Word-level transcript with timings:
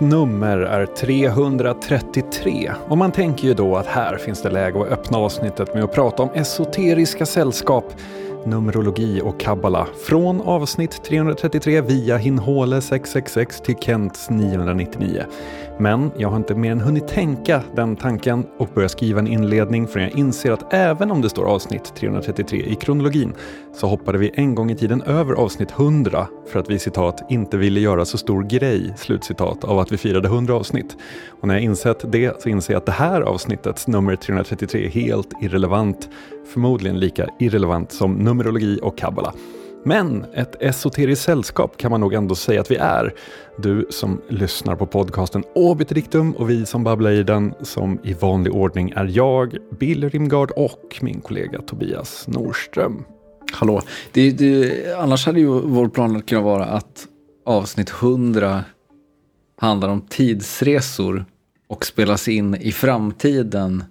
Avsnittets 0.00 0.14
nummer 0.14 0.58
är 0.58 0.86
333 0.86 2.72
och 2.88 2.98
man 2.98 3.12
tänker 3.12 3.48
ju 3.48 3.54
då 3.54 3.76
att 3.76 3.86
här 3.86 4.16
finns 4.16 4.42
det 4.42 4.50
läge 4.50 4.80
att 4.80 4.88
öppna 4.88 5.18
avsnittet 5.18 5.74
med 5.74 5.84
att 5.84 5.94
prata 5.94 6.22
om 6.22 6.30
esoteriska 6.34 7.26
sällskap. 7.26 7.84
Numerologi 8.44 9.20
och 9.24 9.40
kabbala 9.40 9.86
från 10.06 10.40
avsnitt 10.40 11.04
333 11.04 11.80
via 11.80 12.16
Hinhåle 12.16 12.80
666 12.80 13.60
till 13.60 13.76
Kents 13.76 14.30
999. 14.30 15.24
Men 15.78 16.10
jag 16.16 16.28
har 16.28 16.36
inte 16.36 16.54
mer 16.54 16.72
än 16.72 16.80
hunnit 16.80 17.08
tänka 17.08 17.62
den 17.76 17.96
tanken 17.96 18.46
och 18.58 18.68
börja 18.74 18.88
skriva 18.88 19.18
en 19.18 19.26
inledning 19.26 19.86
förrän 19.86 20.08
jag 20.08 20.18
inser 20.18 20.52
att 20.52 20.72
även 20.72 21.10
om 21.10 21.22
det 21.22 21.28
står 21.28 21.44
avsnitt 21.44 21.94
333 21.94 22.64
i 22.66 22.74
kronologin 22.74 23.32
så 23.74 23.86
hoppade 23.86 24.18
vi 24.18 24.30
en 24.34 24.54
gång 24.54 24.70
i 24.70 24.76
tiden 24.76 25.02
över 25.02 25.34
avsnitt 25.34 25.70
100 25.70 26.26
för 26.52 26.60
att 26.60 26.70
vi 26.70 26.78
citat 26.78 27.30
inte 27.30 27.56
ville 27.56 27.80
göra 27.80 28.04
så 28.04 28.18
stor 28.18 28.42
grej 28.42 28.94
slutcitat 28.96 29.64
av 29.64 29.78
att 29.78 29.92
vi 29.92 29.96
firade 29.96 30.28
100 30.28 30.54
avsnitt. 30.54 30.96
Och 31.40 31.48
när 31.48 31.54
jag 31.54 31.62
insett 31.62 32.12
det 32.12 32.42
så 32.42 32.48
inser 32.48 32.72
jag 32.72 32.80
att 32.80 32.86
det 32.86 32.92
här 32.92 33.20
avsnittets 33.20 33.86
nummer 33.86 34.16
333 34.16 34.86
är 34.86 34.90
helt 34.90 35.30
irrelevant. 35.42 36.08
Förmodligen 36.52 37.00
lika 37.00 37.28
irrelevant 37.38 37.92
som 37.92 38.14
Numerologi 38.14 38.78
och 38.82 38.98
kabbala. 38.98 39.34
Men 39.84 40.24
ett 40.34 40.62
esoteriskt 40.62 41.24
sällskap 41.24 41.76
kan 41.76 41.90
man 41.90 42.00
nog 42.00 42.14
ändå 42.14 42.34
säga 42.34 42.60
att 42.60 42.70
vi 42.70 42.76
är. 42.76 43.14
Du 43.58 43.86
som 43.90 44.20
lyssnar 44.28 44.76
på 44.76 44.86
podcasten 44.86 45.44
Obit 45.54 45.92
Rictum 45.92 46.32
och 46.32 46.50
vi 46.50 46.66
som 46.66 46.84
babblar 46.84 47.10
i 47.10 47.22
den 47.22 47.54
som 47.62 47.98
i 48.04 48.12
vanlig 48.12 48.54
ordning 48.54 48.92
är 48.96 49.04
jag, 49.04 49.56
Bill 49.78 50.10
Rimgard 50.10 50.50
och 50.50 50.98
min 51.00 51.20
kollega 51.20 51.62
Tobias 51.62 52.28
Norström. 52.28 53.04
Hallå, 53.52 53.82
det, 54.12 54.30
det, 54.30 54.94
annars 54.98 55.26
hade 55.26 55.40
ju 55.40 55.60
vår 55.60 55.88
plan 55.88 56.22
kunnat 56.22 56.44
vara 56.44 56.64
att 56.64 57.06
avsnitt 57.46 57.90
100 58.02 58.64
handlar 59.60 59.88
om 59.88 60.00
tidsresor 60.00 61.24
och 61.68 61.86
spelas 61.86 62.28
in 62.28 62.54
i 62.54 62.72
framtiden 62.72 63.84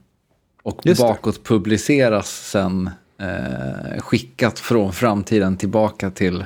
och 0.69 0.97
bakåt 0.97 1.43
publiceras 1.43 2.49
sen 2.49 2.89
eh, 3.19 4.01
skickat 4.01 4.59
från 4.59 4.93
framtiden 4.93 5.57
tillbaka 5.57 6.11
till, 6.11 6.45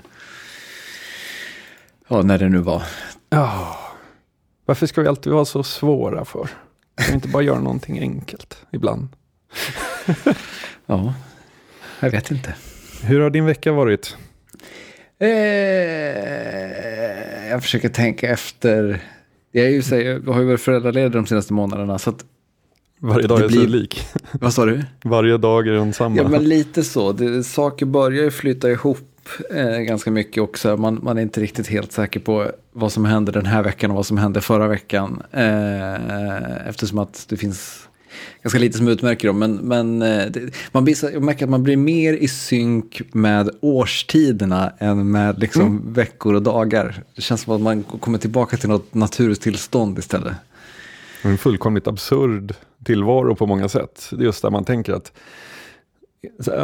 ja, 2.08 2.22
när 2.22 2.38
det 2.38 2.50
nu 2.50 2.58
var. 2.58 2.84
Ja, 3.30 3.78
varför 4.66 4.88
ska 4.88 5.02
vi 5.02 5.08
alltid 5.08 5.34
vara 5.34 5.46
så 5.46 5.64
svåra 5.64 6.26
för? 6.26 6.50
Kan 6.96 7.08
vi 7.08 7.14
inte 7.14 7.28
bara 7.28 7.44
göra 7.44 7.60
någonting 7.60 8.00
enkelt 8.00 8.58
ibland? 8.72 9.08
ja, 10.86 11.14
jag 12.00 12.12
vet 12.12 12.32
inte. 12.32 12.56
Hur 13.04 13.22
har 13.22 13.30
din 13.30 13.46
vecka 13.46 13.72
varit? 13.72 14.18
Eh, 15.20 15.30
jag 17.50 17.62
försöker 17.62 17.90
tänka 17.90 18.30
efter. 18.30 19.04
Jag, 19.52 19.66
är 19.66 19.70
ju, 19.70 19.82
jag 20.26 20.34
har 20.34 20.42
ju 20.42 20.48
varit 20.48 20.62
föräldraledig 20.62 21.12
de 21.12 21.26
senaste 21.26 21.54
månaderna. 21.54 22.00
Så 22.00 22.10
att 22.10 22.26
varje 23.04 23.28
dag 23.28 23.42
är 23.42 23.48
blir... 23.48 23.60
sig 23.60 23.68
lik. 23.68 24.06
Vad 24.32 24.54
sa 24.54 24.66
du? 24.66 24.84
Varje 25.04 25.38
dag 25.38 25.68
är 25.68 25.72
densamma. 25.72 26.16
Ja, 26.16 26.28
men 26.28 26.44
lite 26.44 26.84
så. 26.84 27.12
Det, 27.12 27.44
saker 27.44 27.86
börjar 27.86 28.24
ju 28.24 28.32
flytta 28.32 28.72
ihop 28.72 29.30
eh, 29.54 29.78
ganska 29.78 30.12
mycket 30.12 30.44
också. 30.44 30.78
Man, 30.78 31.00
man 31.04 31.18
är 31.18 31.22
inte 31.22 31.42
riktigt 31.42 31.68
helt 31.68 31.92
säker 31.92 32.20
på 32.20 32.52
vad 32.74 32.92
som 32.92 33.06
hände 33.06 33.32
den 33.32 33.46
här 33.46 33.64
veckan 33.64 33.92
och 33.92 33.96
vad 33.96 34.06
som 34.06 34.18
hände 34.18 34.42
förra 34.42 34.68
veckan. 34.68 35.24
Eh, 35.32 36.68
eftersom 36.68 37.00
att 37.00 37.26
det 37.30 37.38
finns 37.38 37.88
ganska 38.44 38.60
lite 38.60 38.78
som 38.78 38.88
utmärker 38.88 39.28
dem. 39.28 39.40
Men, 39.40 39.56
men 39.56 40.02
eh, 40.02 40.26
det, 40.26 40.56
man 40.72 40.84
blir, 40.84 41.14
jag 41.14 41.24
märker 41.24 41.46
att 41.46 41.50
man 41.50 41.64
blir 41.64 41.78
mer 41.78 42.14
i 42.14 42.28
synk 42.28 43.02
med 43.14 43.50
årstiderna 43.62 44.72
än 44.80 45.12
med 45.12 45.40
liksom 45.40 45.62
mm. 45.62 45.94
veckor 45.94 46.34
och 46.34 46.42
dagar. 46.42 47.04
Det 47.16 47.22
känns 47.22 47.42
som 47.42 47.56
att 47.56 47.62
man 47.62 47.84
kommer 47.84 48.18
tillbaka 48.18 48.58
till 48.58 48.70
något 48.70 48.94
naturtillstånd 48.94 50.00
istället. 50.00 50.34
En 51.24 51.38
fullkomligt 51.38 51.88
absurd 51.88 52.56
tillvaro 52.84 53.36
på 53.36 53.46
många 53.46 53.70
sätt. 53.70 54.08
Det 54.12 54.24
är 54.24 54.26
just 54.26 54.42
där 54.42 54.50
man 54.50 54.64
tänker 54.64 54.94
att 54.94 55.12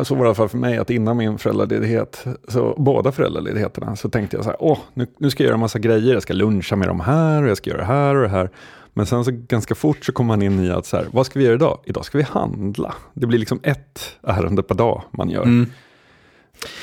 så 0.03 0.15
var 0.15 0.23
det 0.23 0.23
i 0.23 0.27
alla 0.27 0.35
fall 0.35 0.49
för 0.49 0.57
mig 0.57 0.77
att 0.77 0.89
innan 0.89 1.17
min 1.17 1.37
föräldraledighet, 1.37 2.25
så 2.47 2.75
båda 2.77 3.11
föräldraledigheterna, 3.11 3.95
så 3.95 4.09
tänkte 4.09 4.37
jag 4.37 4.43
så 4.43 4.49
här, 4.49 4.57
åh, 4.59 4.77
nu, 4.93 5.07
nu 5.17 5.29
ska 5.29 5.43
jag 5.43 5.47
göra 5.47 5.53
en 5.55 5.59
massa 5.59 5.79
grejer, 5.79 6.13
jag 6.13 6.21
ska 6.21 6.33
luncha 6.33 6.75
med 6.75 6.87
de 6.87 6.99
här 6.99 7.43
och 7.43 7.49
jag 7.49 7.57
ska 7.57 7.69
göra 7.69 7.79
det 7.79 7.87
här 7.87 8.15
och 8.15 8.21
det 8.21 8.29
här. 8.29 8.49
Men 8.93 9.05
sen 9.05 9.25
så 9.25 9.31
ganska 9.31 9.75
fort 9.75 10.05
så 10.05 10.11
kommer 10.11 10.27
man 10.27 10.41
in 10.41 10.65
i 10.65 10.69
att 10.69 10.85
så 10.85 10.97
här, 10.97 11.07
vad 11.11 11.25
ska 11.25 11.39
vi 11.39 11.45
göra 11.45 11.55
idag? 11.55 11.79
Idag 11.85 12.05
ska 12.05 12.17
vi 12.17 12.23
handla. 12.23 12.95
Det 13.13 13.27
blir 13.27 13.39
liksom 13.39 13.59
ett 13.63 14.17
ärende 14.23 14.63
per 14.63 14.75
dag 14.75 15.03
man 15.11 15.29
gör. 15.29 15.43
Mm. 15.43 15.61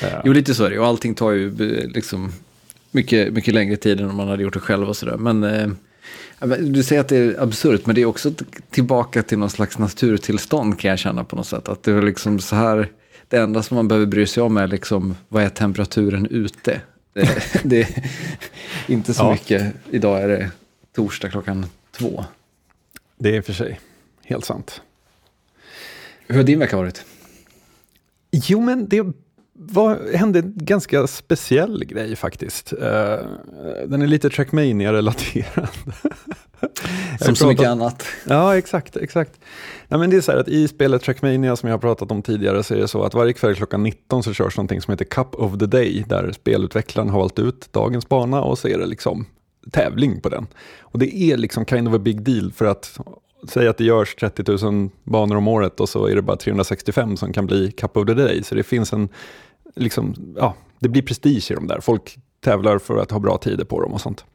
Uh. 0.03 0.09
Jo, 0.23 0.33
lite 0.33 0.53
så 0.53 0.63
är 0.63 0.69
det. 0.69 0.79
Och 0.79 0.85
allting 0.85 1.15
tar 1.15 1.31
ju 1.31 1.51
liksom 1.87 2.31
mycket, 2.91 3.33
mycket 3.33 3.53
längre 3.53 3.75
tid 3.75 4.01
än 4.01 4.09
om 4.09 4.15
man 4.15 4.27
hade 4.27 4.43
gjort 4.43 4.53
det 4.53 4.59
själv 4.59 4.89
och 4.89 4.97
sådär. 4.97 5.17
Men 5.17 5.43
eh, 5.43 5.67
du 6.59 6.83
säger 6.83 7.01
att 7.01 7.07
det 7.07 7.17
är 7.17 7.41
absurt, 7.43 7.85
men 7.85 7.95
det 7.95 8.01
är 8.01 8.05
också 8.05 8.31
tillbaka 8.69 9.23
till 9.23 9.37
någon 9.37 9.49
slags 9.49 9.77
naturtillstånd 9.77 10.79
kan 10.79 10.89
jag 10.89 10.99
känna 10.99 11.23
på 11.23 11.35
något 11.35 11.47
sätt. 11.47 11.69
Att 11.69 11.83
det 11.83 11.91
är 11.91 12.01
liksom 12.01 12.39
så 12.39 12.55
här, 12.55 12.91
det 13.27 13.37
enda 13.37 13.63
som 13.63 13.75
man 13.75 13.87
behöver 13.87 14.05
bry 14.05 14.25
sig 14.25 14.43
om 14.43 14.57
är 14.57 14.67
liksom, 14.67 15.15
vad 15.27 15.43
är 15.43 15.49
temperaturen 15.49 16.27
ute? 16.27 16.81
Det, 17.13 17.29
det 17.63 17.81
är 17.81 18.03
inte 18.87 19.13
så 19.13 19.23
ja. 19.23 19.31
mycket, 19.31 19.73
idag 19.91 20.21
är 20.21 20.27
det 20.27 20.51
torsdag 20.95 21.29
klockan 21.29 21.65
två. 21.91 22.25
Det 23.17 23.37
är 23.37 23.41
för 23.41 23.53
sig 23.53 23.79
helt 24.23 24.45
sant. 24.45 24.81
Hur 26.27 26.35
har 26.35 26.43
din 26.43 26.59
vecka 26.59 26.77
varit? 26.77 27.05
Jo, 28.31 28.61
men 28.61 28.87
det 28.87 29.03
var, 29.59 30.17
hände 30.17 30.39
en 30.39 30.53
ganska 30.55 31.07
speciell 31.07 31.85
grej 31.85 32.15
faktiskt. 32.15 32.73
Uh, 32.73 32.79
den 33.87 34.01
är 34.01 34.07
lite 34.07 34.29
Trackmania-relaterad. 34.29 35.67
som 37.19 37.35
så 37.35 37.47
mycket 37.47 37.67
annat. 37.67 38.03
Ja, 38.27 38.57
exakt. 38.57 38.97
exakt. 38.97 39.31
Ja, 39.87 39.97
men 39.97 40.09
det 40.09 40.17
är 40.17 40.21
så 40.21 40.31
här 40.31 40.39
att 40.39 40.47
I 40.47 40.67
spelet 40.67 41.01
Trackmania 41.01 41.55
som 41.55 41.69
jag 41.69 41.73
har 41.73 41.79
pratat 41.79 42.11
om 42.11 42.21
tidigare 42.21 42.63
så 42.63 42.73
är 42.73 42.77
det 42.77 42.87
så 42.87 43.03
att 43.03 43.13
varje 43.13 43.33
kväll 43.33 43.55
klockan 43.55 43.83
19 43.83 44.23
så 44.23 44.33
körs 44.33 44.57
någonting 44.57 44.81
som 44.81 44.91
heter 44.91 45.05
Cup 45.05 45.35
of 45.35 45.57
the 45.59 45.65
Day 45.65 46.05
där 46.07 46.31
spelutvecklaren 46.31 47.09
har 47.09 47.19
valt 47.19 47.39
ut 47.39 47.73
dagens 47.73 48.09
bana 48.09 48.41
och 48.41 48.57
så 48.57 48.67
är 48.67 48.77
det 48.77 48.85
liksom 48.85 49.25
tävling 49.71 50.21
på 50.21 50.29
den. 50.29 50.47
Och 50.79 50.99
det 50.99 51.15
är 51.15 51.37
liksom 51.37 51.65
kind 51.65 51.87
of 51.87 51.93
a 51.93 51.99
big 51.99 52.21
deal 52.21 52.51
för 52.51 52.65
att 52.65 52.99
säga 53.49 53.69
att 53.69 53.77
det 53.77 53.83
görs 53.83 54.15
30 54.15 54.65
000 54.71 54.89
banor 55.03 55.35
om 55.35 55.47
året 55.47 55.79
och 55.79 55.89
så 55.89 56.05
är 56.05 56.15
det 56.15 56.21
bara 56.21 56.37
365 56.37 57.17
som 57.17 57.33
kan 57.33 57.45
bli 57.45 57.71
Cup 57.71 57.97
of 57.97 58.05
the 58.05 58.13
Day. 58.13 58.43
Så 58.43 58.55
det 58.55 58.63
finns 58.63 58.93
en, 58.93 59.09
liksom, 59.77 60.15
ja, 60.37 60.55
det 60.79 60.89
blir 60.89 61.01
prestige 61.01 61.51
i 61.51 61.53
de 61.53 61.67
där. 61.67 61.79
Folk 61.79 62.17
tävlar 62.43 62.77
för 62.77 62.97
att 62.97 63.11
ha 63.11 63.19
bra 63.19 63.37
tider 63.37 63.65
på 63.65 63.81
dem 63.81 63.93
och 63.93 64.01
sånt. 64.01 64.25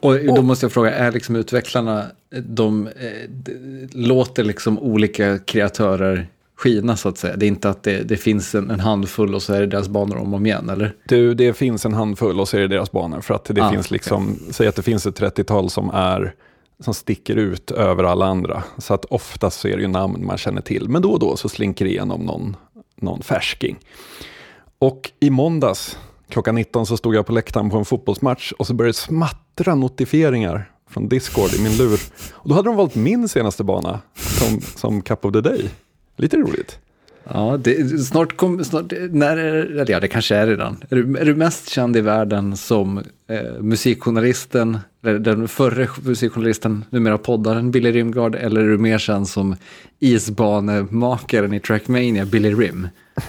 Och 0.00 0.24
då 0.24 0.42
måste 0.42 0.64
jag 0.64 0.72
fråga, 0.72 0.94
är 0.94 1.12
liksom 1.12 1.36
utvecklarna, 1.36 2.04
de, 2.42 2.86
eh, 2.86 2.92
de 3.28 3.88
låter 3.92 4.44
liksom 4.44 4.78
olika 4.78 5.38
kreatörer 5.38 6.28
skina 6.56 6.96
så 6.96 7.08
att 7.08 7.18
säga? 7.18 7.36
Det 7.36 7.46
är 7.46 7.48
inte 7.48 7.70
att 7.70 7.82
det, 7.82 8.02
det 8.02 8.16
finns 8.16 8.54
en, 8.54 8.70
en, 8.70 8.80
handfull 8.80 9.34
och 9.34 9.42
så 9.42 9.54
är 9.54 9.60
det 9.60 9.66
deras 9.66 9.88
banor 9.88 10.16
om 10.16 10.32
och 10.32 10.36
om 10.36 10.46
igen, 10.46 10.68
eller? 10.68 10.94
Du, 11.04 11.34
det 11.34 11.52
finns 11.52 11.86
en 11.86 11.94
handfull 11.94 12.40
och 12.40 12.48
så 12.48 12.56
är 12.56 12.60
det 12.60 12.68
deras 12.68 12.92
banor. 12.92 13.20
För 13.20 13.34
att 13.34 13.44
det 13.44 13.62
ah, 13.62 13.70
finns 13.70 13.90
liksom, 13.90 14.32
okay. 14.32 14.52
säg 14.52 14.68
att 14.68 14.76
det 14.76 14.82
finns 14.82 15.06
ett 15.06 15.20
30-tal 15.20 15.70
som 15.70 15.90
är 15.90 16.34
som 16.80 16.94
sticker 16.94 17.36
ut 17.36 17.70
över 17.70 18.04
alla 18.04 18.26
andra. 18.26 18.62
Så 18.78 18.94
att 18.94 19.04
oftast 19.04 19.60
så 19.60 19.68
är 19.68 19.76
det 19.76 19.82
ju 19.82 19.88
namn 19.88 20.26
man 20.26 20.38
känner 20.38 20.60
till. 20.60 20.88
Men 20.88 21.02
då 21.02 21.10
och 21.10 21.18
då 21.18 21.36
så 21.36 21.48
slinker 21.48 21.84
det 21.84 21.90
igenom 21.90 22.20
någon, 22.20 22.56
någon 22.96 23.22
färsking. 23.22 23.78
Och 24.82 25.10
i 25.20 25.30
måndags 25.30 25.98
klockan 26.28 26.54
19 26.54 26.86
så 26.86 26.96
stod 26.96 27.14
jag 27.14 27.26
på 27.26 27.32
läktaren 27.32 27.70
på 27.70 27.76
en 27.76 27.84
fotbollsmatch 27.84 28.52
och 28.52 28.66
så 28.66 28.74
började 28.74 28.88
det 28.88 28.94
smattra 28.94 29.74
notifieringar 29.74 30.70
från 30.90 31.08
Discord 31.08 31.54
i 31.54 31.62
min 31.62 31.76
lur. 31.76 32.00
Och 32.32 32.48
då 32.48 32.54
hade 32.54 32.68
de 32.68 32.76
valt 32.76 32.94
min 32.94 33.28
senaste 33.28 33.64
bana 33.64 34.00
som, 34.14 34.60
som 34.60 35.02
Cup 35.02 35.24
of 35.24 35.32
the 35.32 35.40
Day. 35.40 35.70
Lite 36.16 36.36
roligt. 36.36 36.78
Ja, 37.24 37.56
det, 37.64 37.98
snart 37.98 38.36
kommer, 38.36 38.62
snart, 38.62 38.92
när, 39.10 39.36
eller 39.36 39.90
ja 39.90 40.00
det 40.00 40.08
kanske 40.08 40.36
är 40.36 40.46
redan. 40.46 40.76
Är 40.90 40.96
du, 40.96 41.18
är 41.18 41.24
du 41.24 41.34
mest 41.34 41.68
känd 41.68 41.96
i 41.96 42.00
världen 42.00 42.56
som 42.56 42.98
eh, 43.28 43.60
musikjournalisten, 43.60 44.78
den 45.00 45.48
förre 45.48 45.88
musikjournalisten, 46.02 46.84
numera 46.90 47.18
poddaren 47.18 47.70
Billy 47.70 47.92
Rimgard, 47.92 48.34
eller 48.34 48.60
är 48.60 48.68
du 48.68 48.78
mer 48.78 48.98
känd 48.98 49.28
som 49.28 49.56
isbanemakaren 49.98 51.54
i 51.54 51.60
Trackmania, 51.60 52.24
Billy 52.24 52.54
Rim? 52.54 52.88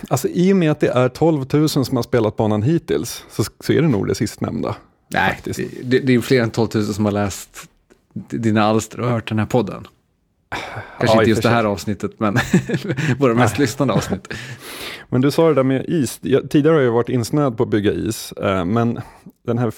Alltså 0.09 0.27
i 0.27 0.53
och 0.53 0.57
med 0.57 0.71
att 0.71 0.79
det 0.79 0.88
är 0.88 1.09
12 1.09 1.45
000 1.53 1.69
som 1.69 1.95
har 1.95 2.03
spelat 2.03 2.38
banan 2.38 2.63
hittills, 2.63 3.25
så, 3.29 3.43
så 3.59 3.73
är 3.73 3.81
det 3.81 3.88
nog 3.88 4.07
det 4.07 4.15
sistnämnda. 4.15 4.75
Nej, 5.07 5.39
det, 5.83 5.99
det, 5.99 6.13
är 6.13 6.21
fler 6.21 6.41
än 6.41 6.51
12 6.51 6.69
000 6.73 6.85
som 6.85 7.05
har 7.05 7.11
läst 7.11 7.69
dina 8.13 8.63
alster 8.63 8.99
och 8.99 9.09
hört 9.09 9.29
den 9.29 9.39
här 9.39 9.45
podden. 9.45 9.88
Kanske 10.99 11.17
ja, 11.17 11.21
inte 11.21 11.29
just 11.29 11.43
det 11.43 11.49
här 11.49 11.63
avsnittet, 11.63 12.11
men 12.17 12.38
våra 13.19 13.33
mest 13.33 13.59
lyssnade 13.59 13.93
avsnitt. 13.93 14.33
Men 15.09 15.21
du 15.21 15.31
sa 15.31 15.47
det 15.47 15.53
där 15.53 15.63
med 15.63 15.85
is. 15.88 16.19
Jag, 16.21 16.49
tidigare 16.49 16.75
har 16.75 16.81
jag 16.81 16.91
varit 16.91 17.09
insnöad 17.09 17.57
på 17.57 17.63
att 17.63 17.69
bygga 17.69 17.91
is, 17.91 18.31
eh, 18.31 18.65
men 18.65 18.99
den 19.45 19.57
här 19.57 19.71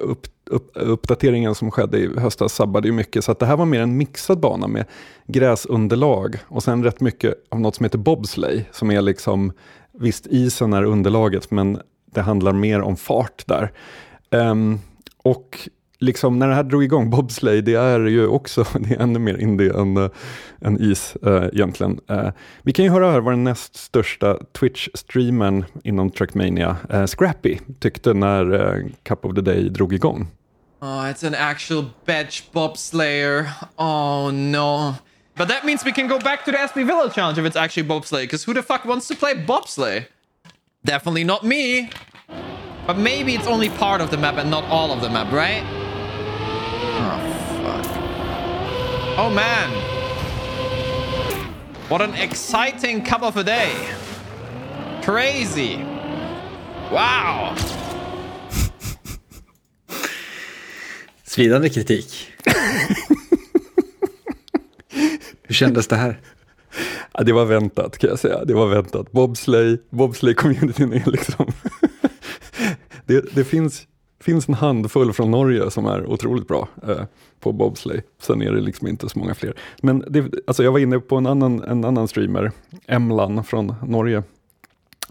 upp, 0.00 0.26
Uppdateringen 0.74 1.54
som 1.54 1.70
skedde 1.70 1.98
i 1.98 2.18
höstas 2.18 2.54
sabbade 2.54 2.88
ju 2.88 2.94
mycket. 2.94 3.24
Så 3.24 3.32
att 3.32 3.38
det 3.38 3.46
här 3.46 3.56
var 3.56 3.66
mer 3.66 3.80
en 3.80 3.96
mixad 3.96 4.40
bana 4.40 4.66
med 4.68 4.84
gräsunderlag 5.26 6.38
och 6.48 6.62
sen 6.62 6.84
rätt 6.84 7.00
mycket 7.00 7.34
av 7.48 7.60
något 7.60 7.74
som 7.74 7.84
heter 7.84 7.98
bobsleigh, 7.98 8.64
som 8.72 8.90
är 8.90 9.02
liksom, 9.02 9.52
visst 9.92 10.26
isen 10.26 10.72
är 10.72 10.82
underlaget, 10.82 11.50
men 11.50 11.80
det 12.14 12.20
handlar 12.20 12.52
mer 12.52 12.80
om 12.80 12.96
fart 12.96 13.46
där. 13.46 13.72
Um, 14.30 14.80
och 15.22 15.68
liksom 15.98 16.38
när 16.38 16.48
det 16.48 16.54
här 16.54 16.62
drog 16.62 16.84
igång, 16.84 17.10
bobsleigh, 17.10 17.64
det 17.64 17.74
är 17.74 18.00
ju 18.00 18.26
också, 18.26 18.64
det 18.80 18.94
är 18.94 19.00
ännu 19.00 19.18
mer 19.18 19.36
indie 19.36 19.80
än, 19.80 19.96
äh, 19.96 20.10
än 20.60 20.80
is 20.80 21.16
äh, 21.22 21.44
egentligen. 21.52 22.00
Äh, 22.08 22.28
vi 22.62 22.72
kan 22.72 22.84
ju 22.84 22.90
höra 22.90 23.10
här 23.10 23.20
vad 23.20 23.32
den 23.32 23.44
näst 23.44 23.76
största 23.76 24.38
Twitch-streamern 24.52 25.64
inom 25.84 26.10
Trackmania, 26.10 26.76
äh, 26.90 27.06
Scrappy, 27.06 27.58
tyckte 27.78 28.14
när 28.14 28.76
äh, 28.76 28.84
Cup 29.02 29.24
of 29.24 29.34
the 29.34 29.40
Day 29.40 29.68
drog 29.68 29.92
igång. 29.92 30.26
Oh, 30.80 31.06
it's 31.06 31.24
an 31.24 31.34
actual 31.34 31.82
bench 32.04 32.52
bobslayer. 32.52 33.52
Oh 33.78 34.30
no. 34.30 34.96
But 35.34 35.48
that 35.48 35.64
means 35.64 35.84
we 35.84 35.92
can 35.92 36.06
go 36.08 36.18
back 36.18 36.44
to 36.44 36.50
the 36.52 36.56
Aspie 36.56 36.86
Villa 36.86 37.10
challenge 37.12 37.38
if 37.38 37.44
it's 37.44 37.56
actually 37.56 37.84
bobsleigh, 37.84 38.22
because 38.22 38.44
who 38.44 38.54
the 38.54 38.62
fuck 38.62 38.84
wants 38.84 39.08
to 39.08 39.16
play 39.16 39.34
bobsleigh? 39.34 40.06
Definitely 40.84 41.24
not 41.24 41.44
me. 41.44 41.90
But 42.86 42.96
maybe 42.96 43.34
it's 43.34 43.46
only 43.46 43.68
part 43.68 44.00
of 44.00 44.10
the 44.10 44.16
map 44.16 44.36
and 44.36 44.50
not 44.50 44.64
all 44.64 44.92
of 44.92 45.00
the 45.00 45.10
map, 45.10 45.32
right? 45.32 45.62
Oh, 47.00 47.20
fuck. 47.62 47.86
Oh, 49.18 49.30
man. 49.30 49.70
What 51.88 52.02
an 52.02 52.14
exciting 52.14 53.04
cup 53.04 53.22
of 53.22 53.36
a 53.36 53.44
day. 53.44 53.74
Crazy. 55.02 55.76
Wow. 56.90 57.54
Svidande 61.38 61.68
kritik. 61.68 62.28
Hur 65.42 65.54
kändes 65.54 65.86
det 65.86 65.96
här? 65.96 66.20
Ja, 67.12 67.22
det 67.22 67.32
var 67.32 67.44
väntat 67.44 67.98
kan 67.98 68.10
jag 68.10 68.18
säga. 68.18 68.44
Det 68.44 68.54
var 68.54 68.66
väntat. 68.66 69.12
Bobsleigh, 69.12 69.80
bobsleigh-communityn 69.90 70.92
är 70.92 71.10
liksom... 71.10 71.46
det, 73.06 73.34
det 73.34 73.44
finns, 73.44 73.86
finns 74.20 74.48
en 74.48 74.54
handfull 74.54 75.12
från 75.12 75.30
Norge 75.30 75.70
som 75.70 75.86
är 75.86 76.06
otroligt 76.06 76.48
bra 76.48 76.68
eh, 76.88 77.02
på 77.40 77.52
bobsleigh. 77.52 78.02
Sen 78.22 78.42
är 78.42 78.52
det 78.52 78.60
liksom 78.60 78.88
inte 78.88 79.08
så 79.08 79.18
många 79.18 79.34
fler. 79.34 79.54
Men 79.82 80.04
det, 80.08 80.24
alltså 80.46 80.62
jag 80.64 80.72
var 80.72 80.78
inne 80.78 80.98
på 80.98 81.16
en 81.16 81.26
annan, 81.26 81.62
en 81.62 81.84
annan 81.84 82.08
streamer, 82.08 82.52
Emlan 82.86 83.44
från 83.44 83.74
Norge. 83.86 84.22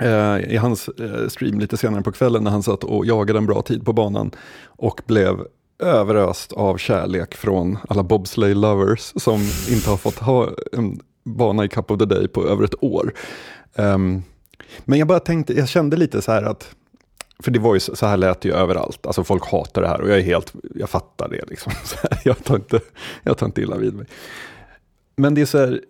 Eh, 0.02 0.54
I 0.54 0.58
hans 0.58 0.90
eh, 0.90 1.28
stream 1.28 1.60
lite 1.60 1.78
senare 1.78 2.02
på 2.02 2.12
kvällen 2.12 2.44
när 2.44 2.52
han 2.52 2.64
satt 2.64 2.84
och 2.84 3.06
jagade 3.06 3.40
en 3.40 3.46
bra 3.46 3.62
tid 3.62 3.86
på 3.86 3.94
banan 3.94 4.32
och 4.66 5.02
blev 5.06 5.48
överöst 5.80 6.54
av 6.54 6.78
kärlek 6.78 7.36
från 7.36 7.78
alla 7.90 8.04
bobsleigh 8.04 8.60
lovers 8.60 9.14
som 9.16 9.42
inte 9.70 9.90
har 9.90 9.98
fått 9.98 10.20
ha 10.20 10.50
en 10.72 11.00
bana 11.24 11.66
i 11.66 11.68
Cup 11.68 11.92
of 11.92 12.00
the 12.00 12.06
Day 12.06 12.28
på 12.28 12.48
över 12.48 12.64
ett 12.64 12.84
år. 12.84 13.14
Um, 13.76 14.24
men 14.86 15.00
jag 15.00 15.08
bara 15.08 15.20
tänkte, 15.20 15.54
jag 15.54 15.70
kände 15.70 15.98
lite 15.98 16.22
så 16.22 16.32
här 16.32 16.44
att, 16.44 16.76
för 17.40 17.52
det 17.52 17.60
var 17.60 17.74
ju 17.74 17.80
så 17.80 18.06
här 18.06 18.18
lät 18.18 18.42
det 18.42 18.50
ju 18.50 18.56
överallt, 18.56 19.06
alltså 19.06 19.24
folk 19.24 19.52
hatar 19.52 19.82
det 19.82 19.88
här 19.88 20.02
och 20.02 20.10
jag 20.10 20.18
är 20.18 20.24
helt, 20.24 20.54
jag 20.76 20.90
fattar 20.90 21.30
det 21.30 21.50
liksom. 21.50 21.72
jag, 22.24 22.44
tar 22.44 22.56
inte, 22.56 22.80
jag 23.24 23.38
tar 23.38 23.46
inte 23.46 23.62
illa 23.62 23.78
vid 23.78 23.94
mig. 23.94 24.06
Men 25.16 25.34
det 25.34 25.42
är 25.42 25.46
så 25.46 25.58
här, 25.58 25.82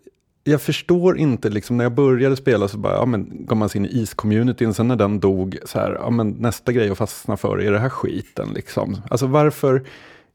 jag 0.47 0.61
förstår 0.61 1.17
inte, 1.17 1.49
liksom, 1.49 1.77
när 1.77 1.85
jag 1.85 1.91
började 1.91 2.35
spela 2.35 2.67
så 2.67 2.77
bara, 2.77 2.93
ja, 2.93 3.05
men, 3.05 3.45
gav 3.45 3.57
man 3.57 3.69
sig 3.69 3.79
in 3.79 3.85
i 3.85 3.89
is-communityn, 3.89 4.73
sen 4.73 4.87
när 4.87 4.95
den 4.95 5.19
dog, 5.19 5.57
så 5.65 5.79
här, 5.79 5.97
ja, 6.01 6.09
men, 6.09 6.29
nästa 6.29 6.71
grej 6.71 6.89
att 6.89 6.97
fastna 6.97 7.37
för 7.37 7.61
är 7.61 7.71
det 7.71 7.79
här 7.79 7.89
skiten. 7.89 8.49
Liksom. 8.55 9.01
Alltså 9.09 9.27
varför, 9.27 9.83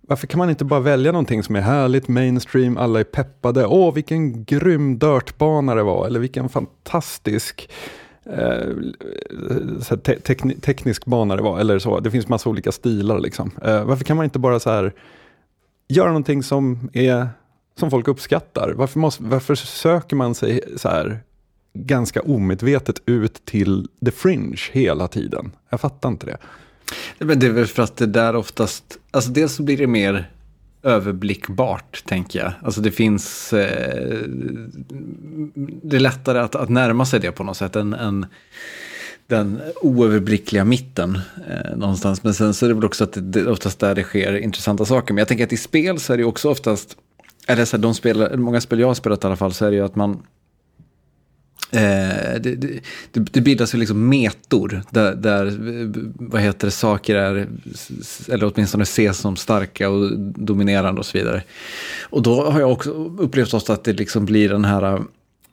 varför 0.01 0.27
kan 0.27 0.39
man 0.39 0.51
inte 0.51 0.65
bara 0.65 0.81
välja 0.81 1.13
någonting 1.13 1.43
som 1.43 1.57
är 1.57 1.61
härligt, 1.61 2.09
mainstream, 2.09 2.77
alla 2.77 3.01
är 3.01 3.05
peppade, 3.05 3.67
åh 3.67 3.95
vilken 3.95 4.45
grym 4.45 4.99
dirtbana 4.99 5.75
det 5.75 5.83
var, 5.83 6.07
eller 6.07 6.21
vilken 6.21 6.49
fantastisk 6.49 7.71
eh, 8.27 9.97
te 10.03 10.21
tekni 10.21 10.55
teknisk 10.55 11.05
bana 11.05 11.37
det 11.37 11.43
var, 11.43 11.61
eller 11.61 11.79
så, 11.79 12.01
det 12.01 12.11
finns 12.11 12.29
massa 12.29 12.49
olika 12.51 12.73
stilar 12.73 13.19
liksom. 13.19 13.51
Eh, 13.63 13.85
varför 13.85 14.05
kan 14.05 14.17
man 14.17 14.25
inte 14.25 14.39
bara 14.39 14.61
så 14.61 14.71
här, 14.71 14.93
göra 15.89 16.09
någonting 16.09 16.43
som 16.43 16.91
är 16.93 17.29
som 17.79 17.91
folk 17.91 18.09
uppskattar. 18.09 18.73
Varför, 18.77 18.99
måste, 18.99 19.23
varför 19.23 19.55
söker 19.55 20.17
man 20.17 20.35
sig 20.35 20.61
så 20.77 20.89
här 20.89 21.21
ganska 21.75 22.21
omedvetet 22.21 23.03
ut 23.07 23.45
till 23.45 23.89
the 24.05 24.11
fringe 24.11 24.61
hela 24.73 25.09
tiden? 25.09 25.53
Jag 25.71 25.81
fattar 25.81 26.09
inte 26.09 26.27
det. 26.27 26.37
Men 27.19 27.39
det 27.39 27.47
är 27.47 27.51
väl 27.51 27.67
för 27.67 27.83
att 27.83 27.97
det 27.97 28.07
där 28.07 28.37
oftast, 28.37 28.99
alltså 29.11 29.31
dels 29.31 29.55
så 29.55 29.63
blir 29.63 29.77
det 29.77 29.87
mer 29.87 30.31
överblickbart, 30.83 32.05
tänker 32.07 32.39
jag. 32.39 32.53
Alltså 32.63 32.81
det 32.81 32.91
finns, 32.91 33.53
eh, 33.53 34.19
det 35.83 35.97
är 35.97 36.01
lättare 36.01 36.39
att, 36.39 36.55
att 36.55 36.69
närma 36.69 37.07
sig 37.07 37.21
det 37.21 37.33
på 37.33 37.45
något 37.45 37.57
sätt 37.57 37.77
än, 37.77 37.95
än 37.95 38.27
den 39.27 39.61
oöverblickliga 39.81 40.65
mitten 40.65 41.21
eh, 41.49 41.77
någonstans. 41.77 42.25
Men 42.25 42.35
sen 42.35 42.55
så 42.55 42.67
är 42.67 42.69
det 42.69 42.75
väl 42.75 42.85
också 42.85 43.05
att 43.05 43.13
det, 43.13 43.21
det 43.21 43.41
är 43.41 43.49
oftast 43.49 43.79
där 43.79 43.95
det 43.95 44.03
sker 44.03 44.37
intressanta 44.37 44.85
saker. 44.85 45.15
Men 45.15 45.19
jag 45.19 45.29
tänker 45.29 45.45
att 45.45 45.53
i 45.53 45.57
spel 45.57 46.01
så 46.01 46.13
är 46.13 46.17
det 46.17 46.25
också 46.25 46.51
oftast 46.51 46.97
eller 47.53 47.65
så 47.65 47.77
här, 47.77 47.83
de 47.83 47.95
spelar, 47.95 48.37
många 48.37 48.61
spel 48.61 48.81
jag 48.81 48.87
har 48.87 48.95
spelat 48.95 49.25
i 49.25 49.27
alla 49.27 49.37
fall 49.37 49.53
så 49.53 49.65
är 49.65 49.71
det 49.71 49.77
ju 49.77 49.85
att 49.85 49.97
man 49.97 50.23
Eh, 51.75 52.41
det, 52.41 52.55
det, 52.55 52.81
det, 53.13 53.41
bildas 53.41 53.75
ju 53.75 53.79
liksom 53.79 54.09
metor 54.09 54.83
där, 54.91 55.15
där, 55.15 55.57
vad 56.19 56.41
heter 56.41 56.67
det, 56.67 56.71
saker 56.71 57.15
är, 57.15 57.49
eller 58.29 58.53
åtminstone 58.55 58.83
ses 58.83 59.19
som 59.19 59.37
starka 59.37 59.91
och 59.91 60.19
dominerande 60.19 60.99
och 60.99 61.07
så 61.07 61.19
vidare. 61.19 61.43
Och 62.03 62.23
då 62.23 62.45
har 62.51 62.61
jag 62.61 62.73
också 62.73 62.91
upplevt 63.19 63.55
ofta 63.55 63.73
att 63.73 63.85
det 63.85 63.93
liksom 63.93 64.25
blir 64.25 64.49
den 64.49 64.65
här, 64.65 64.95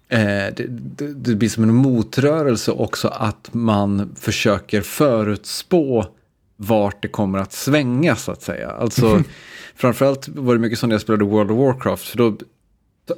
eh, 0.10 0.54
det, 0.56 0.68
det, 1.16 1.36
blir 1.36 1.50
som 1.50 1.64
en 1.64 1.76
motrörelse 1.76 2.72
också 2.72 3.08
att 3.08 3.50
man 3.52 4.16
försöker 4.20 4.82
förutspå 4.82 6.06
vart 6.62 7.02
det 7.02 7.08
kommer 7.08 7.40
att 7.40 7.54
svänga 7.54 8.16
så 8.16 8.32
att 8.32 8.42
säga. 8.42 8.70
Alltså, 8.70 9.24
framförallt 9.76 10.28
var 10.28 10.54
det 10.54 10.60
mycket 10.60 10.80
så 10.80 10.88
när 10.88 10.94
jag 10.94 11.02
spelade 11.02 11.26
World 11.26 11.52
of 11.52 11.58
Warcraft. 11.58 12.08
För 12.08 12.18
då, 12.18 12.38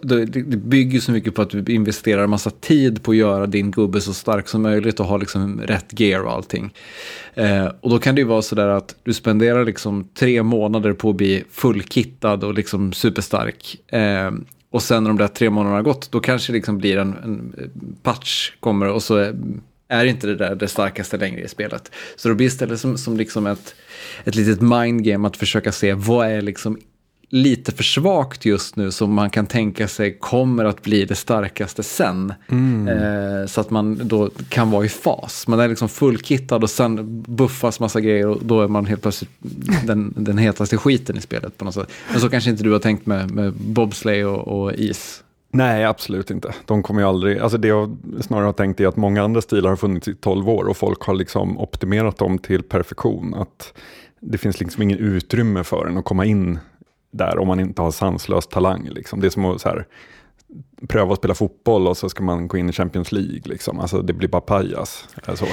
det, 0.02 0.26
det 0.26 0.58
bygger 0.58 1.00
så 1.00 1.12
mycket 1.12 1.36
på 1.36 1.42
att 1.42 1.50
du 1.50 1.74
investerar 1.74 2.28
massa 2.28 2.50
tid 2.50 3.04
på 3.04 3.12
att 3.12 3.18
göra 3.18 3.46
din 3.46 3.72
gubbe 3.72 4.02
så 4.02 4.14
stark 4.14 4.48
som 4.48 4.62
möjligt 4.62 5.00
och 5.00 5.06
ha 5.06 5.18
liksom 5.18 5.62
rätt 5.62 6.00
gear 6.00 6.22
och 6.22 6.32
allting. 6.32 6.74
Eh, 7.34 7.66
och 7.82 7.90
då 7.90 8.00
kan 8.00 8.16
det 8.16 8.22
ju 8.22 8.28
vara 8.28 8.42
sådär 8.42 8.68
att 8.68 8.96
du 9.04 9.14
spenderar 9.14 9.66
liksom 9.66 10.08
tre 10.14 10.44
månader 10.44 10.94
på 10.94 11.10
att 11.10 11.16
bli 11.16 11.44
fullkittad 11.52 12.44
och 12.44 12.54
liksom 12.54 12.94
superstark. 12.94 13.92
Eh, 13.94 14.32
och 14.72 14.84
sen 14.84 15.04
när 15.04 15.10
de 15.10 15.18
där 15.18 15.28
tre 15.28 15.50
månaderna 15.50 15.78
har 15.78 15.84
gått, 15.84 16.12
då 16.12 16.20
kanske 16.20 16.52
det 16.52 16.56
liksom 16.56 16.78
blir 16.78 16.98
en, 16.98 17.16
en 17.24 17.56
patch 18.04 18.52
kommer 18.60 18.88
och 18.88 19.04
så 19.04 19.34
är 19.92 20.06
inte 20.06 20.28
det 20.28 20.36
där 20.36 20.56
det 20.56 20.68
starkaste 20.68 21.18
längre 21.18 21.42
i 21.42 21.48
spelet. 21.48 21.92
Så 22.16 22.30
då 22.30 22.36
blir 22.36 22.48
det 22.48 22.54
istället 22.54 22.80
som, 22.80 22.98
som 22.98 23.18
liksom 23.18 23.48
ett, 23.48 23.76
ett 24.24 24.36
litet 24.36 24.62
mindgame 24.62 25.28
att 25.28 25.38
försöka 25.38 25.72
se 25.72 25.94
vad 25.94 26.28
är 26.28 26.42
liksom 26.42 26.78
lite 27.30 27.72
för 27.72 27.84
svagt 27.84 28.46
just 28.46 28.76
nu 28.76 28.92
som 28.92 29.14
man 29.14 29.30
kan 29.30 29.46
tänka 29.46 29.88
sig 29.88 30.18
kommer 30.20 30.66
att 30.66 30.82
bli 30.82 31.06
det 31.06 31.16
starkaste 31.16 31.84
sen. 31.84 32.34
Mm. 32.48 32.88
Eh, 32.88 33.46
så 33.46 33.62
att 33.62 33.70
man 33.70 34.08
då 34.08 34.30
kan 34.50 34.72
vara 34.72 34.86
i 34.86 34.90
fas. 34.90 35.48
Man 35.48 35.60
är 35.60 35.68
liksom 35.68 35.90
fullkittad 35.90 36.64
och 36.64 36.70
sen 36.70 37.22
buffas 37.22 37.80
massa 37.80 38.02
grejer 38.02 38.28
och 38.28 38.40
då 38.42 38.62
är 38.62 38.68
man 38.68 38.86
helt 38.86 39.02
plötsligt 39.02 39.30
den, 39.86 40.14
den 40.18 40.38
hetaste 40.38 40.78
skiten 40.78 41.18
i 41.18 41.22
spelet 41.22 41.58
på 41.58 41.66
något 41.66 41.74
sätt. 41.74 41.92
Men 42.12 42.22
så 42.22 42.30
kanske 42.30 42.50
inte 42.50 42.64
du 42.64 42.72
har 42.72 42.80
tänkt 42.80 43.06
med, 43.06 43.32
med 43.32 43.54
bobsleigh 43.54 44.28
och, 44.28 44.62
och 44.62 44.74
is. 44.74 45.24
Nej, 45.54 45.86
absolut 45.86 46.32
inte. 46.32 46.54
De 46.66 46.84
kommer 46.84 47.02
ju 47.02 47.08
aldrig, 47.08 47.40
alltså 47.40 47.58
det 47.58 47.68
jag 47.68 47.98
snarare 48.22 48.46
har 48.46 48.54
tänkt 48.54 48.80
är 48.80 48.88
att 48.88 48.96
många 48.96 49.24
andra 49.24 49.42
stilar 49.42 49.70
har 49.70 49.76
funnits 49.76 50.08
i 50.08 50.16
12 50.16 50.50
år 50.50 50.66
och 50.66 50.78
folk 50.78 51.02
har 51.02 51.14
liksom 51.14 51.60
optimerat 51.60 52.18
dem 52.18 52.40
till 52.40 52.64
perfektion. 52.64 53.34
Att 53.34 53.74
det 54.20 54.38
finns 54.38 54.60
liksom 54.60 54.84
ingen 54.84 54.98
utrymme 54.98 55.64
för 55.64 55.86
en 55.86 55.98
att 55.98 56.06
komma 56.06 56.26
in 56.26 56.60
där 57.12 57.40
om 57.40 57.48
man 57.48 57.60
inte 57.60 57.82
har 57.82 57.92
sanslös 57.92 58.48
talang. 58.48 58.90
Liksom. 58.92 59.20
Det 59.20 59.28
är 59.28 59.30
som 59.30 59.46
att 59.46 59.62
så 59.62 59.70
här, 59.70 59.86
pröva 60.88 61.14
att 61.14 61.20
spela 61.20 61.34
fotboll 61.34 61.88
och 61.88 61.98
så 61.98 62.10
ska 62.10 62.24
man 62.24 62.48
gå 62.48 62.58
in 62.58 62.70
i 62.70 62.74
Champions 62.74 63.12
League. 63.12 63.42
Liksom. 63.46 63.80
Alltså, 63.80 64.02
det 64.02 64.14
blir 64.14 64.30
bara 64.30 64.42
pajas. 64.42 65.08
Alltså. 65.26 65.46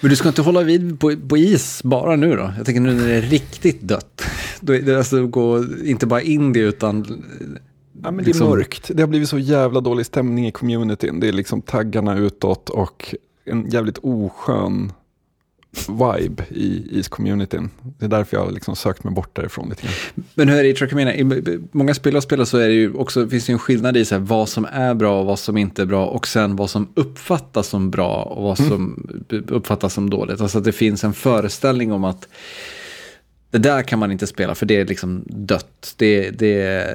Men 0.00 0.10
du 0.10 0.16
ska 0.16 0.28
inte 0.28 0.42
hålla 0.42 0.62
vid 0.62 1.00
på, 1.00 1.16
på, 1.28 1.36
is 1.36 1.82
bara 1.82 2.16
nu 2.16 2.36
då? 2.36 2.52
Jag 2.56 2.66
tänker 2.66 2.80
nu 2.80 2.94
när 2.94 3.08
det 3.08 3.14
är 3.14 3.22
riktigt 3.22 3.80
dött. 3.80 4.22
Då 4.60 4.74
är 4.74 4.82
det 4.82 4.98
alltså 4.98 5.26
gå, 5.26 5.64
inte 5.84 6.06
bara 6.06 6.20
in 6.20 6.52
det 6.52 6.60
utan 6.60 7.24
Ja, 8.06 8.10
men 8.10 8.16
det 8.16 8.22
är 8.22 8.26
liksom- 8.26 8.48
mörkt. 8.50 8.90
Det 8.94 9.02
har 9.02 9.08
blivit 9.08 9.28
så 9.28 9.38
jävla 9.38 9.80
dålig 9.80 10.06
stämning 10.06 10.46
i 10.46 10.52
communityn. 10.52 11.20
Det 11.20 11.28
är 11.28 11.32
liksom 11.32 11.62
taggarna 11.62 12.18
utåt 12.18 12.70
och 12.70 13.14
en 13.44 13.70
jävligt 13.70 13.98
oskön 13.98 14.92
vibe 15.88 16.44
i 16.48 16.98
is-communityn. 17.00 17.70
Det 17.98 18.04
är 18.04 18.08
därför 18.08 18.36
jag 18.36 18.44
har 18.44 18.52
liksom 18.52 18.76
sökt 18.76 19.04
mig 19.04 19.14
bort 19.14 19.36
därifrån 19.36 19.68
lite 19.68 19.82
grann. 19.82 20.24
Men 20.34 20.48
hur 20.48 20.58
är 20.58 20.62
det 20.62 20.68
i 20.68 20.74
Trackamania? 20.74 21.14
I 21.14 21.58
många 21.72 21.94
spel 21.94 22.14
jag 22.14 22.22
spelar 22.22 22.44
så 22.44 22.58
är 22.58 22.68
det 22.68 22.74
ju 22.74 22.94
också, 22.94 23.28
finns 23.28 23.46
det 23.46 23.50
ju 23.50 23.54
en 23.54 23.58
skillnad 23.58 23.96
i 23.96 24.04
så 24.04 24.14
här, 24.14 24.22
vad 24.22 24.48
som 24.48 24.66
är 24.72 24.94
bra 24.94 25.20
och 25.20 25.26
vad 25.26 25.38
som 25.38 25.56
inte 25.56 25.82
är 25.82 25.86
bra 25.86 26.06
och 26.06 26.26
sen 26.26 26.56
vad 26.56 26.70
som 26.70 26.88
uppfattas 26.94 27.68
som 27.68 27.90
bra 27.90 28.22
och 28.22 28.42
vad 28.42 28.60
mm. 28.60 28.70
som 28.70 29.08
uppfattas 29.48 29.94
som 29.94 30.10
dåligt. 30.10 30.40
Alltså 30.40 30.58
att 30.58 30.64
det 30.64 30.72
finns 30.72 31.04
en 31.04 31.12
föreställning 31.12 31.92
om 31.92 32.04
att 32.04 32.28
det 33.56 33.68
där 33.68 33.82
kan 33.82 33.98
man 33.98 34.12
inte 34.12 34.26
spela 34.26 34.54
för 34.54 34.66
det 34.66 34.76
är 34.76 34.84
liksom 34.84 35.24
dött. 35.26 35.94
Det, 35.96 36.30
det, 36.30 36.86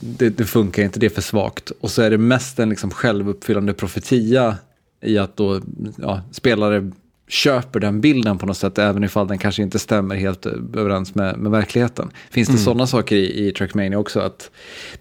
det, 0.00 0.28
det, 0.28 0.44
funkar 0.44 0.82
inte, 0.82 0.98
det 0.98 1.06
är 1.06 1.10
för 1.10 1.22
svagt. 1.22 1.72
Och 1.80 1.90
så 1.90 2.02
är 2.02 2.10
det 2.10 2.18
mest 2.18 2.58
en 2.58 2.68
liksom 2.68 2.90
självuppfyllande 2.90 3.72
profetia 3.72 4.56
i 5.00 5.18
att 5.18 5.36
då 5.36 5.60
ja, 5.96 6.22
spelare 6.30 6.90
köper 7.28 7.80
den 7.80 8.00
bilden 8.00 8.38
på 8.38 8.46
något 8.46 8.56
sätt, 8.56 8.78
även 8.78 9.04
ifall 9.04 9.28
den 9.28 9.38
kanske 9.38 9.62
inte 9.62 9.78
stämmer 9.78 10.16
helt 10.16 10.46
överens 10.46 11.14
med, 11.14 11.38
med 11.38 11.52
verkligheten. 11.52 12.10
Finns 12.30 12.48
det 12.48 12.52
mm. 12.52 12.64
sådana 12.64 12.86
saker 12.86 13.16
i, 13.16 13.48
i 13.48 13.52
Trackmania 13.52 13.98
också, 13.98 14.20
att 14.20 14.50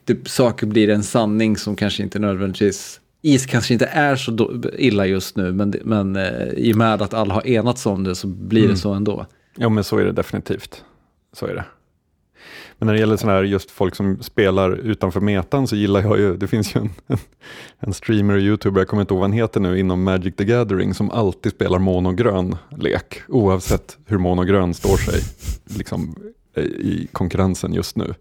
det, 0.06 0.27
saker 0.27 0.68
blir 0.68 0.89
en 0.89 1.03
sanning 1.03 1.58
som 1.58 1.75
kanske 1.75 2.03
inte 2.03 2.20
nödvändigtvis 2.20 3.00
is 3.22 3.46
kanske 3.46 3.74
inte 3.74 3.86
är 3.86 4.15
så 4.15 4.62
illa 4.77 5.06
just 5.06 5.38
nu, 5.38 5.53
men, 5.53 5.75
men 5.84 6.15
eh, 6.15 6.48
i 6.48 6.74
och 6.74 6.77
med 6.77 7.01
att 7.01 7.13
alla 7.13 7.34
har 7.34 7.48
enats 7.48 7.86
om 7.86 8.03
det 8.03 8.15
så 8.15 8.27
blir 8.27 8.62
mm. 8.62 8.74
det 8.74 8.80
så 8.80 8.94
ändå. 8.94 9.25
Ja, 9.56 9.70
men 9.70 9.84
så 9.84 9.98
är 9.98 10.06
det 10.06 10.12
definitivt. 10.12 10.84
Så 11.34 11.46
är 11.46 11.56
det. 11.56 11.66
Men 12.78 12.86
när 12.86 12.94
det 12.94 13.00
gäller 13.00 13.26
här 13.26 13.44
just 13.44 13.72
folk 13.72 13.96
som 13.96 14.24
spelar 14.24 14.76
utanför 14.76 15.22
metan 15.22 15.68
så 15.68 15.76
gillar 15.76 16.02
jag 16.02 16.20
ju, 16.20 16.38
det 16.38 16.48
finns 16.48 16.76
ju 16.76 16.82
en, 16.82 16.90
en, 17.08 17.18
en 17.80 17.94
streamer 17.94 18.34
och 18.34 18.40
youtuber, 18.40 18.82
jag 18.82 18.88
kommer 18.88 19.02
inte 19.02 19.14
ihåg 19.14 19.20
vad 19.20 19.30
han 19.30 19.38
heter 19.38 19.60
nu, 19.60 19.80
inom 19.80 20.04
Magic 20.04 20.36
the 20.36 20.46
Gathering 20.46 20.94
som 20.94 21.12
alltid 21.12 21.52
spelar 21.52 21.80
monogrön 21.80 22.58
lek 22.78 23.22
oavsett 23.28 23.98
hur 24.06 24.18
monogrön 24.18 24.74
står 24.74 24.98
sig 24.98 25.22
liksom, 25.78 26.16
i 26.80 27.08
konkurrensen 27.12 27.74
just 27.74 27.96
nu. 27.96 28.14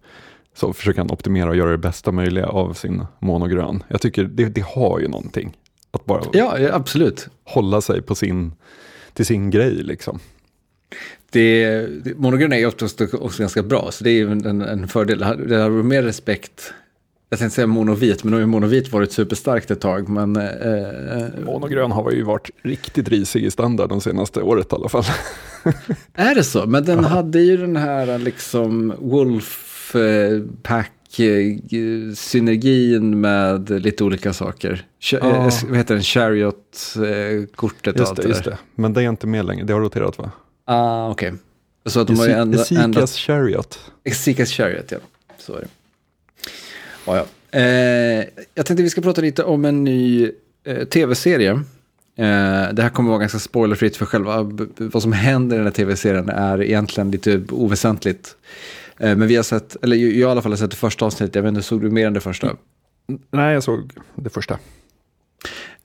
Så 0.54 0.72
försöker 0.72 1.00
han 1.00 1.10
optimera 1.10 1.48
och 1.48 1.56
göra 1.56 1.70
det 1.70 1.78
bästa 1.78 2.12
möjliga 2.12 2.46
av 2.46 2.72
sin 2.72 3.04
monogrön. 3.18 3.82
Jag 3.88 4.00
tycker 4.00 4.24
det, 4.24 4.44
det 4.44 4.64
har 4.66 5.00
ju 5.00 5.08
någonting. 5.08 5.56
Att 5.90 6.04
bara 6.04 6.22
ja, 6.32 6.68
absolut. 6.72 7.28
hålla 7.44 7.80
sig 7.80 8.02
på 8.02 8.14
sin, 8.14 8.52
till 9.12 9.26
sin 9.26 9.50
grej 9.50 9.74
liksom 9.74 10.20
det, 11.32 11.88
monogrön 12.16 12.52
är 12.52 12.66
oftast 12.66 13.00
också 13.00 13.42
ganska 13.42 13.62
bra, 13.62 13.88
så 13.90 14.04
det 14.04 14.10
är 14.10 14.26
en, 14.26 14.62
en 14.62 14.88
fördel. 14.88 15.18
Det 15.48 15.56
har 15.56 15.70
mer 15.70 16.02
respekt. 16.02 16.72
Jag 17.32 17.38
tänkte 17.38 17.54
säga 17.54 17.66
monovit, 17.66 18.24
men 18.24 18.30
nu 18.30 18.36
har 18.36 18.40
ju 18.40 18.46
monovit 18.46 18.92
varit 18.92 19.12
superstarkt 19.12 19.70
ett 19.70 19.80
tag. 19.80 20.08
Men, 20.08 20.36
eh, 20.36 20.44
eh, 20.44 21.26
Monogrön 21.44 21.92
har 21.92 22.10
ju 22.10 22.22
varit 22.22 22.50
riktigt 22.62 23.08
risig 23.08 23.44
i 23.44 23.50
standard 23.50 23.88
de 23.88 24.00
senaste 24.00 24.42
året 24.42 24.72
i 24.72 24.74
alla 24.74 24.88
fall. 24.88 25.04
är 26.14 26.34
det 26.34 26.44
så? 26.44 26.66
Men 26.66 26.84
den 26.84 27.02
ja. 27.02 27.08
hade 27.08 27.40
ju 27.40 27.56
den 27.56 27.76
här 27.76 28.18
liksom 28.18 28.94
Wolf 28.98 29.94
eh, 29.94 30.42
med 33.20 33.70
lite 33.70 34.04
olika 34.04 34.32
saker. 34.32 34.86
Ch 35.00 35.14
ja. 35.20 35.50
Vad 35.68 35.76
heter 35.76 35.94
den? 35.94 36.02
Chariot-kortet 36.02 37.98
just 37.98 38.16
det, 38.16 38.28
just 38.28 38.44
det. 38.44 38.58
Men 38.74 38.92
det 38.92 39.02
är 39.02 39.08
inte 39.08 39.26
med 39.26 39.44
längre, 39.44 39.64
det 39.64 39.72
har 39.72 39.80
roterat 39.80 40.18
va? 40.18 40.30
Ah, 40.64 41.10
okej. 41.10 41.28
Okay. 41.28 41.38
Så 41.86 42.00
att 42.00 42.06
de 42.06 42.18
har 42.18 42.28
ändå, 42.28 42.60
Esikas 42.60 43.16
Chariot. 43.16 43.80
Esikas 44.04 44.50
Chariot, 44.50 44.90
ja. 44.92 44.98
Så 45.38 45.56
är 45.56 45.60
det. 45.60 45.68
Ja, 47.06 47.16
ja. 47.16 47.58
Eh, 47.58 48.24
jag 48.54 48.66
tänkte 48.66 48.82
vi 48.82 48.90
ska 48.90 49.00
prata 49.00 49.20
lite 49.20 49.44
om 49.44 49.64
en 49.64 49.84
ny 49.84 50.30
eh, 50.64 50.84
tv-serie. 50.84 51.50
Eh, 52.16 52.72
det 52.72 52.82
här 52.82 52.88
kommer 52.88 53.10
vara 53.10 53.20
ganska 53.20 53.38
spoilerfritt 53.38 53.96
för 53.96 54.06
själva 54.06 54.50
vad 54.76 55.02
som 55.02 55.12
händer 55.12 55.56
i 55.56 55.58
den 55.58 55.66
här 55.66 55.72
tv-serien 55.72 56.28
är 56.28 56.62
egentligen 56.62 57.10
lite 57.10 57.42
oväsentligt. 57.50 58.36
Eh, 58.98 59.16
men 59.16 59.28
vi 59.28 59.36
har 59.36 59.42
sett, 59.42 59.76
eller 59.82 59.96
jag 59.96 60.12
i 60.12 60.24
alla 60.24 60.42
fall 60.42 60.52
har 60.52 60.56
sett 60.56 60.70
det 60.70 60.76
första 60.76 61.04
avsnittet, 61.04 61.34
jag 61.34 61.42
vet 61.42 61.48
inte, 61.48 61.62
såg 61.62 61.80
du 61.80 61.90
mer 61.90 62.06
än 62.06 62.12
det 62.12 62.20
första? 62.20 62.56
Nej, 63.30 63.54
jag 63.54 63.62
såg 63.62 63.92
det 64.14 64.30
första. 64.30 64.58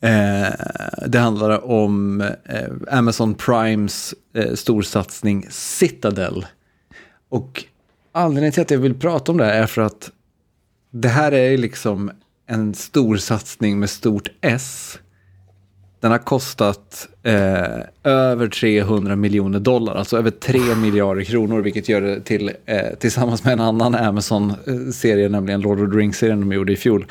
Eh, 0.02 0.54
det 1.08 1.20
handlar 1.20 1.66
om 1.66 2.22
eh, 2.22 2.98
Amazon 2.98 3.34
Primes 3.36 4.14
eh, 4.34 4.54
storsatsning 4.54 5.46
Citadel. 5.50 6.46
Och 7.30 7.64
anledningen 8.12 8.52
till 8.52 8.62
att 8.62 8.72
jag 8.72 8.80
vill 8.80 9.00
prata 9.00 9.32
om 9.32 9.38
det 9.38 9.46
här 9.46 9.62
är 9.62 9.66
för 9.68 9.82
att 9.82 10.12
det 10.92 11.08
här 11.08 11.32
är 11.32 11.58
liksom 11.58 12.12
en 12.48 12.74
stor 12.74 13.18
satsning 13.18 13.80
med 13.80 13.90
stort 13.90 14.30
S. 14.42 15.00
Den 16.00 16.12
har 16.12 16.18
kostat 16.18 17.08
eh, 17.24 17.80
över 18.04 18.48
300 18.48 19.16
miljoner 19.16 19.60
dollar, 19.60 19.96
alltså 19.96 20.18
över 20.18 20.32
3 20.32 20.60
miljarder 20.76 21.24
kronor, 21.24 21.62
vilket 21.62 21.90
gör 21.90 22.02
det 22.02 22.22
till, 22.22 22.52
eh, 22.66 22.96
tillsammans 23.00 23.44
med 23.44 23.54
en 23.54 23.60
annan 23.60 23.96
Amazon-serie, 23.96 25.30
nämligen 25.30 25.62
Lord 25.62 25.80
of 25.80 25.92
the 25.92 25.98
Rings-serien 25.98 26.40
de 26.40 26.52
gjorde 26.52 26.74
i 26.74 26.76
fjol, 26.76 27.06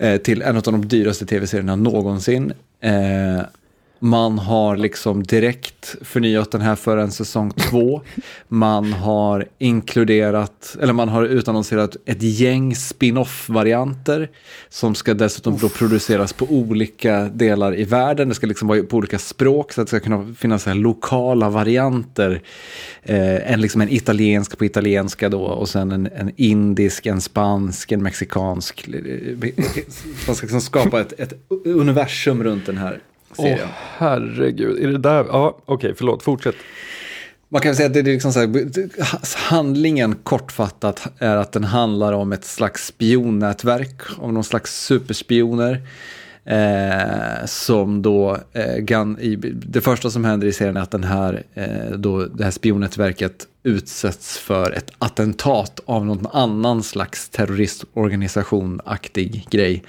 Eh, 0.00 0.16
till 0.16 0.42
en 0.42 0.56
av 0.56 0.62
de 0.62 0.88
dyraste 0.88 1.26
tv-serierna 1.26 1.76
någonsin. 1.76 2.52
Eh, 2.80 3.40
man 4.00 4.38
har 4.38 4.76
liksom 4.76 5.22
direkt 5.22 5.96
förnyat 6.02 6.50
den 6.50 6.60
här 6.60 6.76
för 6.76 6.96
en 6.96 7.10
säsong 7.10 7.50
två. 7.50 8.02
Man 8.48 8.92
har 8.92 9.46
inkluderat, 9.58 10.76
eller 10.80 10.92
man 10.92 11.08
har 11.08 11.24
utannonserat 11.24 11.96
ett 12.06 12.22
gäng 12.22 12.76
spin-off-varianter 12.76 14.30
som 14.68 14.94
ska 14.94 15.14
dessutom 15.14 15.58
då 15.58 15.68
produceras 15.68 16.32
på 16.32 16.44
olika 16.44 17.24
delar 17.24 17.78
i 17.78 17.84
världen. 17.84 18.28
Det 18.28 18.34
ska 18.34 18.46
liksom 18.46 18.68
vara 18.68 18.82
på 18.82 18.96
olika 18.96 19.18
språk 19.18 19.72
så 19.72 19.80
att 19.80 19.86
det 19.86 19.90
ska 19.90 20.00
kunna 20.00 20.34
finnas 20.38 20.66
här 20.66 20.74
lokala 20.74 21.50
varianter. 21.50 22.42
Eh, 23.02 23.52
en, 23.52 23.60
liksom 23.60 23.80
en 23.80 23.92
italiensk 23.92 24.58
på 24.58 24.64
italienska 24.64 25.28
då 25.28 25.42
och 25.42 25.68
sen 25.68 25.92
en, 25.92 26.06
en 26.06 26.32
indisk, 26.36 27.06
en 27.06 27.20
spansk, 27.20 27.92
en 27.92 28.02
mexikansk. 28.02 28.88
Man 30.26 30.36
ska 30.36 30.44
liksom 30.44 30.60
skapa 30.60 31.00
ett, 31.00 31.20
ett 31.20 31.32
universum 31.64 32.44
runt 32.44 32.66
den 32.66 32.76
här 32.76 33.00
Åh, 33.40 33.54
oh, 33.54 33.58
herregud. 33.96 34.84
Är 34.84 34.88
det 34.88 34.98
där? 34.98 35.24
Ja, 35.28 35.58
okej, 35.64 35.74
okay, 35.74 35.94
förlåt. 35.96 36.22
Fortsätt. 36.22 36.54
Man 37.48 37.62
kan 37.62 37.76
säga 37.76 37.86
att 37.86 37.94
det 37.94 38.00
är 38.00 38.04
liksom 38.04 38.32
så 38.32 38.40
här, 38.40 39.50
handlingen 39.50 40.14
kortfattat 40.14 41.08
är 41.18 41.36
att 41.36 41.52
den 41.52 41.64
handlar 41.64 42.12
om 42.12 42.32
ett 42.32 42.44
slags 42.44 42.86
spionnätverk, 42.86 44.02
om 44.18 44.34
någon 44.34 44.44
slags 44.44 44.84
superspioner. 44.84 45.82
Eh, 46.44 47.46
som 47.46 48.02
då, 48.02 48.38
eh, 48.52 48.76
gan, 48.76 49.18
i, 49.20 49.36
det 49.36 49.80
första 49.80 50.10
som 50.10 50.24
händer 50.24 50.46
i 50.46 50.52
serien 50.52 50.76
är 50.76 50.80
att 50.80 50.90
den 50.90 51.04
här, 51.04 51.42
eh, 51.54 51.90
då, 51.96 52.24
det 52.24 52.44
här 52.44 52.50
spionnätverket 52.50 53.46
utsätts 53.62 54.38
för 54.38 54.72
ett 54.72 54.90
attentat 54.98 55.80
av 55.84 56.06
någon 56.06 56.26
annan 56.32 56.82
slags 56.82 57.28
terroristorganisation-aktig 57.28 59.46
grej. 59.50 59.82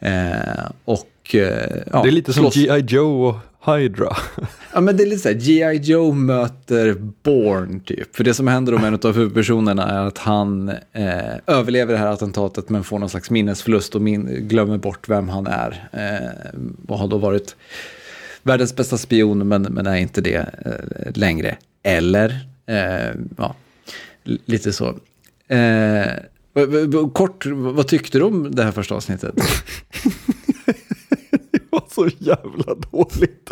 Eh, 0.00 0.70
och 0.84 1.06
och, 1.24 1.34
eh, 1.34 1.82
ja, 1.92 2.02
det 2.02 2.08
är 2.08 2.12
lite 2.12 2.32
som 2.32 2.50
G.I. 2.50 2.84
Joe 2.88 3.28
och 3.28 3.36
Hydra. 3.74 4.16
Ja, 4.72 4.80
men 4.80 4.96
det 4.96 5.02
är 5.02 5.06
lite 5.06 5.22
så 5.22 5.28
här, 5.28 5.36
G.I. 5.36 5.76
Joe 5.76 6.12
möter 6.12 6.94
Born 7.22 7.80
typ. 7.80 8.16
För 8.16 8.24
det 8.24 8.34
som 8.34 8.48
händer 8.48 8.72
med 8.72 8.84
en 8.84 8.94
av 8.94 9.16
huvudpersonerna 9.16 9.88
är 9.88 10.06
att 10.06 10.18
han 10.18 10.68
eh, 10.68 11.34
överlever 11.46 11.92
det 11.92 11.98
här 11.98 12.06
attentatet 12.06 12.68
men 12.68 12.84
får 12.84 12.98
någon 12.98 13.08
slags 13.08 13.30
minnesförlust 13.30 13.94
och 13.94 14.02
min 14.02 14.48
glömmer 14.48 14.78
bort 14.78 15.08
vem 15.08 15.28
han 15.28 15.46
är. 15.46 15.88
Eh, 15.92 16.60
och 16.88 16.98
har 16.98 17.08
då 17.08 17.18
varit 17.18 17.56
världens 18.42 18.76
bästa 18.76 18.98
spion 18.98 19.48
men, 19.48 19.62
men 19.62 19.86
är 19.86 19.96
inte 19.96 20.20
det 20.20 20.36
eh, 20.36 21.12
längre. 21.14 21.56
Eller, 21.82 22.46
eh, 22.66 23.14
ja, 23.36 23.54
lite 24.24 24.72
så. 24.72 24.94
Eh, 25.48 26.06
kort, 27.12 27.46
vad 27.46 27.88
tyckte 27.88 28.18
du 28.18 28.24
om 28.24 28.54
det 28.54 28.62
här 28.62 28.72
första 28.72 28.94
avsnittet? 28.94 29.34
så 31.94 32.08
jävla 32.18 32.74
dåligt. 32.74 33.50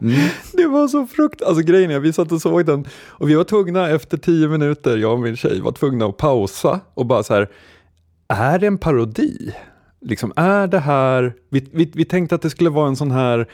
Mm. 0.00 0.28
Det 0.52 0.66
var 0.66 0.88
så 0.88 1.06
fruktansvärt, 1.06 1.48
alltså 1.48 1.62
grejen 1.62 1.90
är, 1.90 1.98
vi 1.98 2.12
satt 2.12 2.32
och 2.32 2.42
såg 2.42 2.66
den 2.66 2.86
och 3.06 3.28
vi 3.28 3.34
var 3.34 3.44
tvungna 3.44 3.88
efter 3.88 4.16
tio 4.16 4.48
minuter, 4.48 4.96
jag 4.96 5.12
och 5.12 5.20
min 5.20 5.36
tjej 5.36 5.60
var 5.60 5.72
tvungna 5.72 6.06
att 6.06 6.16
pausa 6.16 6.80
och 6.94 7.06
bara 7.06 7.22
så 7.22 7.34
här, 7.34 7.48
är 8.28 8.58
det 8.58 8.66
en 8.66 8.78
parodi? 8.78 9.54
Liksom, 10.00 10.32
är 10.36 10.66
det 10.66 10.78
här, 10.78 11.34
vi, 11.48 11.68
vi, 11.72 11.90
vi 11.94 12.04
tänkte 12.04 12.34
att 12.34 12.42
det 12.42 12.50
skulle 12.50 12.70
vara 12.70 12.88
en 12.88 12.96
sån 12.96 13.10
här, 13.10 13.48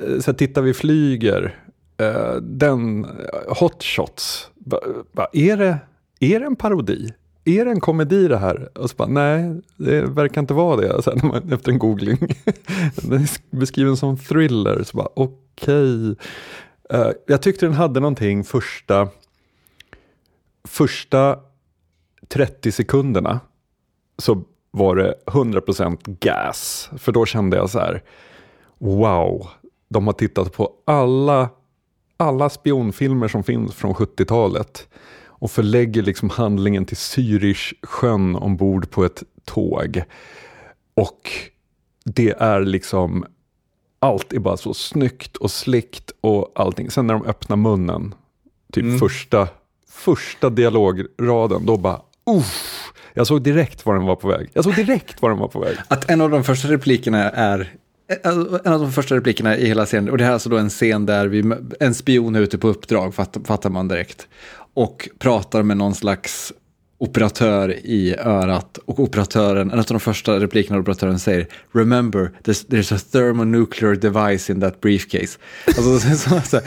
eh, 0.00 0.18
så 0.20 0.30
här 0.30 0.38
titta 0.38 0.60
vi 0.60 0.74
flyger, 0.74 1.58
uh, 2.02 2.36
den, 2.42 3.04
uh, 3.04 3.10
hot 3.60 3.82
shots, 3.82 4.50
är, 5.32 5.56
det, 5.56 5.78
är 6.20 6.40
det 6.40 6.46
en 6.46 6.56
parodi? 6.56 7.12
Är 7.44 7.64
det 7.64 7.70
en 7.70 7.80
komedi 7.80 8.28
det 8.28 8.38
här? 8.38 8.78
Och 8.78 8.90
så 8.90 8.96
bara, 8.96 9.08
nej, 9.08 9.60
det 9.76 10.02
verkar 10.02 10.40
inte 10.40 10.54
vara 10.54 10.76
det. 10.76 11.02
så 11.02 11.10
här, 11.10 11.52
efter 11.54 11.72
en 11.72 11.78
googling. 11.78 12.18
den 12.94 13.22
är 13.22 13.56
beskriven 13.56 13.96
som 13.96 14.18
thriller. 14.18 14.82
Så 14.82 14.96
bara, 14.96 15.08
okej. 15.14 16.10
Okay. 16.10 16.14
Uh, 16.94 17.12
jag 17.26 17.42
tyckte 17.42 17.66
den 17.66 17.74
hade 17.74 18.00
någonting 18.00 18.44
första, 18.44 19.08
första 20.68 21.38
30 22.28 22.72
sekunderna. 22.72 23.40
Så 24.18 24.44
var 24.70 24.96
det 24.96 25.14
100% 25.26 25.98
gas. 26.20 26.90
För 26.98 27.12
då 27.12 27.26
kände 27.26 27.56
jag 27.56 27.70
så 27.70 27.78
här, 27.78 28.02
wow, 28.78 29.48
de 29.88 30.06
har 30.06 30.14
tittat 30.14 30.52
på 30.52 30.72
alla, 30.84 31.48
alla 32.16 32.50
spionfilmer 32.50 33.28
som 33.28 33.44
finns 33.44 33.74
från 33.74 33.94
70-talet 33.94 34.88
och 35.40 35.50
förlägger 35.50 36.02
liksom 36.02 36.30
handlingen 36.30 36.84
till 36.84 36.96
Zürich-sjön 36.96 38.36
ombord 38.36 38.90
på 38.90 39.04
ett 39.04 39.22
tåg. 39.44 40.02
Och 40.94 41.30
det 42.04 42.30
är 42.30 42.60
liksom, 42.60 43.24
allt 43.98 44.32
är 44.32 44.38
bara 44.38 44.56
så 44.56 44.74
snyggt 44.74 45.36
och 45.36 45.50
slickt 45.50 46.12
och 46.20 46.52
allting. 46.54 46.90
Sen 46.90 47.06
när 47.06 47.14
de 47.14 47.26
öppnar 47.26 47.56
munnen, 47.56 48.14
typ 48.72 48.84
mm. 48.84 48.98
första, 48.98 49.48
första 49.88 50.50
dialograden, 50.50 51.66
då 51.66 51.76
bara, 51.76 52.00
uff, 52.36 52.92
jag 53.14 53.26
såg 53.26 53.42
direkt 53.42 53.86
var 53.86 53.94
den 53.94 54.06
var 54.06 54.16
på 54.16 54.28
väg. 54.28 54.50
Jag 54.52 54.64
såg 54.64 54.74
direkt 54.74 55.22
var 55.22 55.30
den 55.30 55.38
var 55.38 55.48
på 55.48 55.60
väg. 55.60 55.76
Att 55.88 56.10
en 56.10 56.20
av 56.20 56.30
de 56.30 56.44
första 56.44 56.68
replikerna 56.68 57.30
är 57.30 57.72
en 58.64 58.72
av 58.72 58.80
de 58.80 58.92
första 58.92 59.16
replikerna 59.16 59.56
i 59.56 59.66
hela 59.66 59.86
scenen, 59.86 60.10
och 60.10 60.18
det 60.18 60.24
här 60.24 60.30
är 60.30 60.34
alltså 60.34 60.48
då 60.48 60.58
en 60.58 60.70
scen 60.70 61.06
där 61.06 61.26
vi, 61.26 61.54
en 61.80 61.94
spion 61.94 62.36
är 62.36 62.40
ute 62.40 62.58
på 62.58 62.68
uppdrag, 62.68 63.14
fattar 63.44 63.70
man 63.70 63.88
direkt, 63.88 64.28
och 64.74 65.08
pratar 65.18 65.62
med 65.62 65.76
någon 65.76 65.94
slags 65.94 66.52
operatör 67.00 67.72
i 67.72 68.14
örat 68.18 68.78
och 68.84 69.00
operatören, 69.00 69.70
en 69.70 69.78
av 69.78 69.84
de 69.84 70.00
första 70.00 70.40
replikerna 70.40 70.78
operatören 70.78 71.18
säger 71.18 71.46
Remember, 71.72 72.30
there's, 72.44 72.66
there's 72.68 72.94
a 72.94 72.98
thermonuclear 73.12 73.94
device 73.94 74.50
in 74.50 74.60
that 74.60 74.80
briefcase. 74.80 75.38
Alltså, 75.66 76.00
som, 76.16 76.40
så 76.42 76.60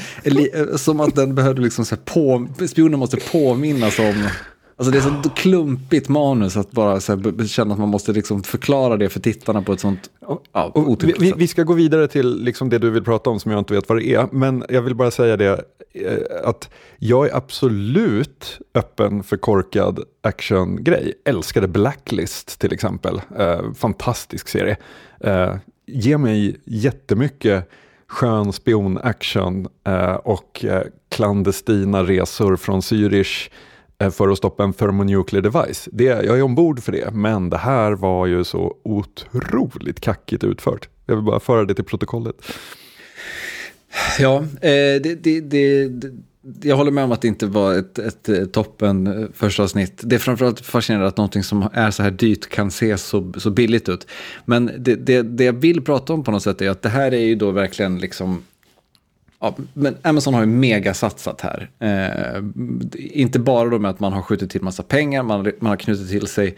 som 0.78 1.00
att 1.00 1.16
den 1.16 1.36
behövde 1.36 1.62
liksom 1.62 1.86
så 1.86 1.96
här, 1.96 2.02
på, 2.04 2.48
spionen 2.68 3.00
måste 3.00 3.18
påminnas 3.18 4.00
om 4.00 4.30
Alltså 4.76 4.92
det 4.92 4.98
är 4.98 5.02
så 5.24 5.30
klumpigt 5.30 6.10
manus 6.10 6.58
att 6.58 6.72
bara 6.72 6.92
här, 6.92 7.48
känna 7.48 7.74
att 7.74 7.80
man 7.80 7.90
måste 7.90 8.12
liksom 8.12 8.44
förklara 8.44 8.98
det 8.98 9.10
för 9.10 9.20
tittarna 9.20 9.62
på 9.62 9.74
ett 9.74 9.80
sånt 9.80 10.10
ja, 10.54 10.72
vi, 11.00 11.14
vi, 11.20 11.34
vi, 11.38 11.48
ska 11.48 11.64
gå 11.64 11.74
vidare 11.74 12.08
till 12.08 12.44
liksom 12.44 12.70
det 12.70 12.80
du 12.80 12.90
vill 12.90 13.04
prata 13.04 13.30
om 13.30 13.40
som 13.40 13.52
jag 13.52 13.60
inte 13.60 13.74
vet 13.74 13.90
vad 13.90 13.98
det 13.98 14.14
är. 14.14 14.28
Men 14.32 14.66
jag 14.70 14.82
vill 14.82 14.96
bara 14.96 15.12
säga 15.12 15.38
det 15.38 15.66
eh, 15.94 16.18
att 16.44 16.70
jag 16.98 17.30
är 17.30 17.36
absolut 17.36 18.60
öppen 18.74 19.24
för 19.24 19.38
korkad 19.38 20.00
actiongrej. 20.22 21.14
Älskade 21.26 21.68
Blacklist 21.68 22.60
till 22.60 22.74
exempel. 22.74 23.22
Eh, 23.40 23.74
fantastisk 23.76 24.48
serie. 24.48 24.78
Eh, 25.20 25.56
ge 25.86 26.18
mig 26.18 26.58
jättemycket 26.66 27.70
skön 28.08 28.54
spion-action 28.54 29.68
eh, 29.88 30.14
och 30.14 30.66
eh, 30.66 30.84
klandestina 31.10 32.04
resor 32.04 32.56
från 32.56 32.80
Zürich 32.80 33.50
Eh, 34.04 34.12
för 34.12 34.30
att 34.30 34.38
stoppa 34.38 34.64
en 34.64 34.74
thermonuclear 34.74 35.42
device. 35.42 35.90
Det, 35.92 36.04
jag 36.04 36.38
är 36.38 36.42
ombord 36.42 36.84
för 36.84 36.92
det, 36.92 37.14
men 37.14 37.50
det 37.50 37.58
här 37.58 37.92
var 37.92 38.26
ju 38.26 38.44
så 38.44 38.76
otroligt 38.84 40.00
kackigt 40.00 40.44
utfört. 40.44 40.90
Jag 41.06 41.16
vill 41.16 41.26
bara 41.26 41.40
föra 41.40 41.66
det 41.66 41.76
till 41.76 41.84
protokollet. 41.84 42.36
Ja, 44.20 44.38
eh, 44.40 45.02
det, 45.04 45.24
det, 45.24 45.42
det, 45.42 45.92
jag 46.62 46.76
håller 46.76 46.92
med 46.92 47.04
om 47.04 47.12
att 47.12 47.22
det 47.22 47.28
inte 47.28 47.46
var 47.46 47.74
ett, 47.74 48.00
ett, 48.00 48.30
ett 48.30 48.54
toppen 48.54 49.08
eh, 49.08 49.28
första 49.34 49.64
avsnitt. 49.64 50.02
Det 50.04 50.16
är 50.16 50.20
framförallt 50.20 50.60
fascinerande 50.60 51.08
att 51.08 51.18
någonting 51.18 51.44
som 51.44 51.70
är 51.74 51.92
så 51.92 52.04
här 52.04 52.12
dyrt 52.12 52.50
kan 52.50 52.72
se 52.72 52.98
så, 52.98 53.34
så 53.38 53.50
billigt 53.50 53.90
ut. 53.90 54.08
Men 54.46 54.72
det, 54.78 54.96
det, 54.96 55.22
det 55.22 55.44
jag 55.44 55.54
vill 55.54 55.82
prata 55.82 56.14
om 56.14 56.24
på 56.24 56.32
något 56.32 56.44
sätt 56.44 56.62
är 56.62 56.70
att 56.70 56.82
det 56.82 56.90
här 56.90 57.14
är 57.14 57.26
ju 57.26 57.36
då 57.36 57.52
verkligen 57.52 58.00
liksom 58.00 58.44
Ja, 59.44 59.56
men 59.74 59.98
Amazon 60.02 60.34
har 60.34 60.42
ju 60.42 60.48
megasatsat 60.48 61.42
här. 61.42 61.70
Eh, 61.80 62.44
inte 62.94 63.40
bara 63.40 63.70
då 63.70 63.80
med 63.80 63.92
att 63.92 64.00
man 64.00 64.14
har 64.14 64.22
skjutit 64.22 64.52
till 64.52 64.62
massa 64.62 64.84
pengar, 64.84 65.24
man, 65.24 65.52
man 65.60 65.70
har 65.70 65.78
knutit 65.78 66.10
till 66.10 66.28
sig 66.28 66.56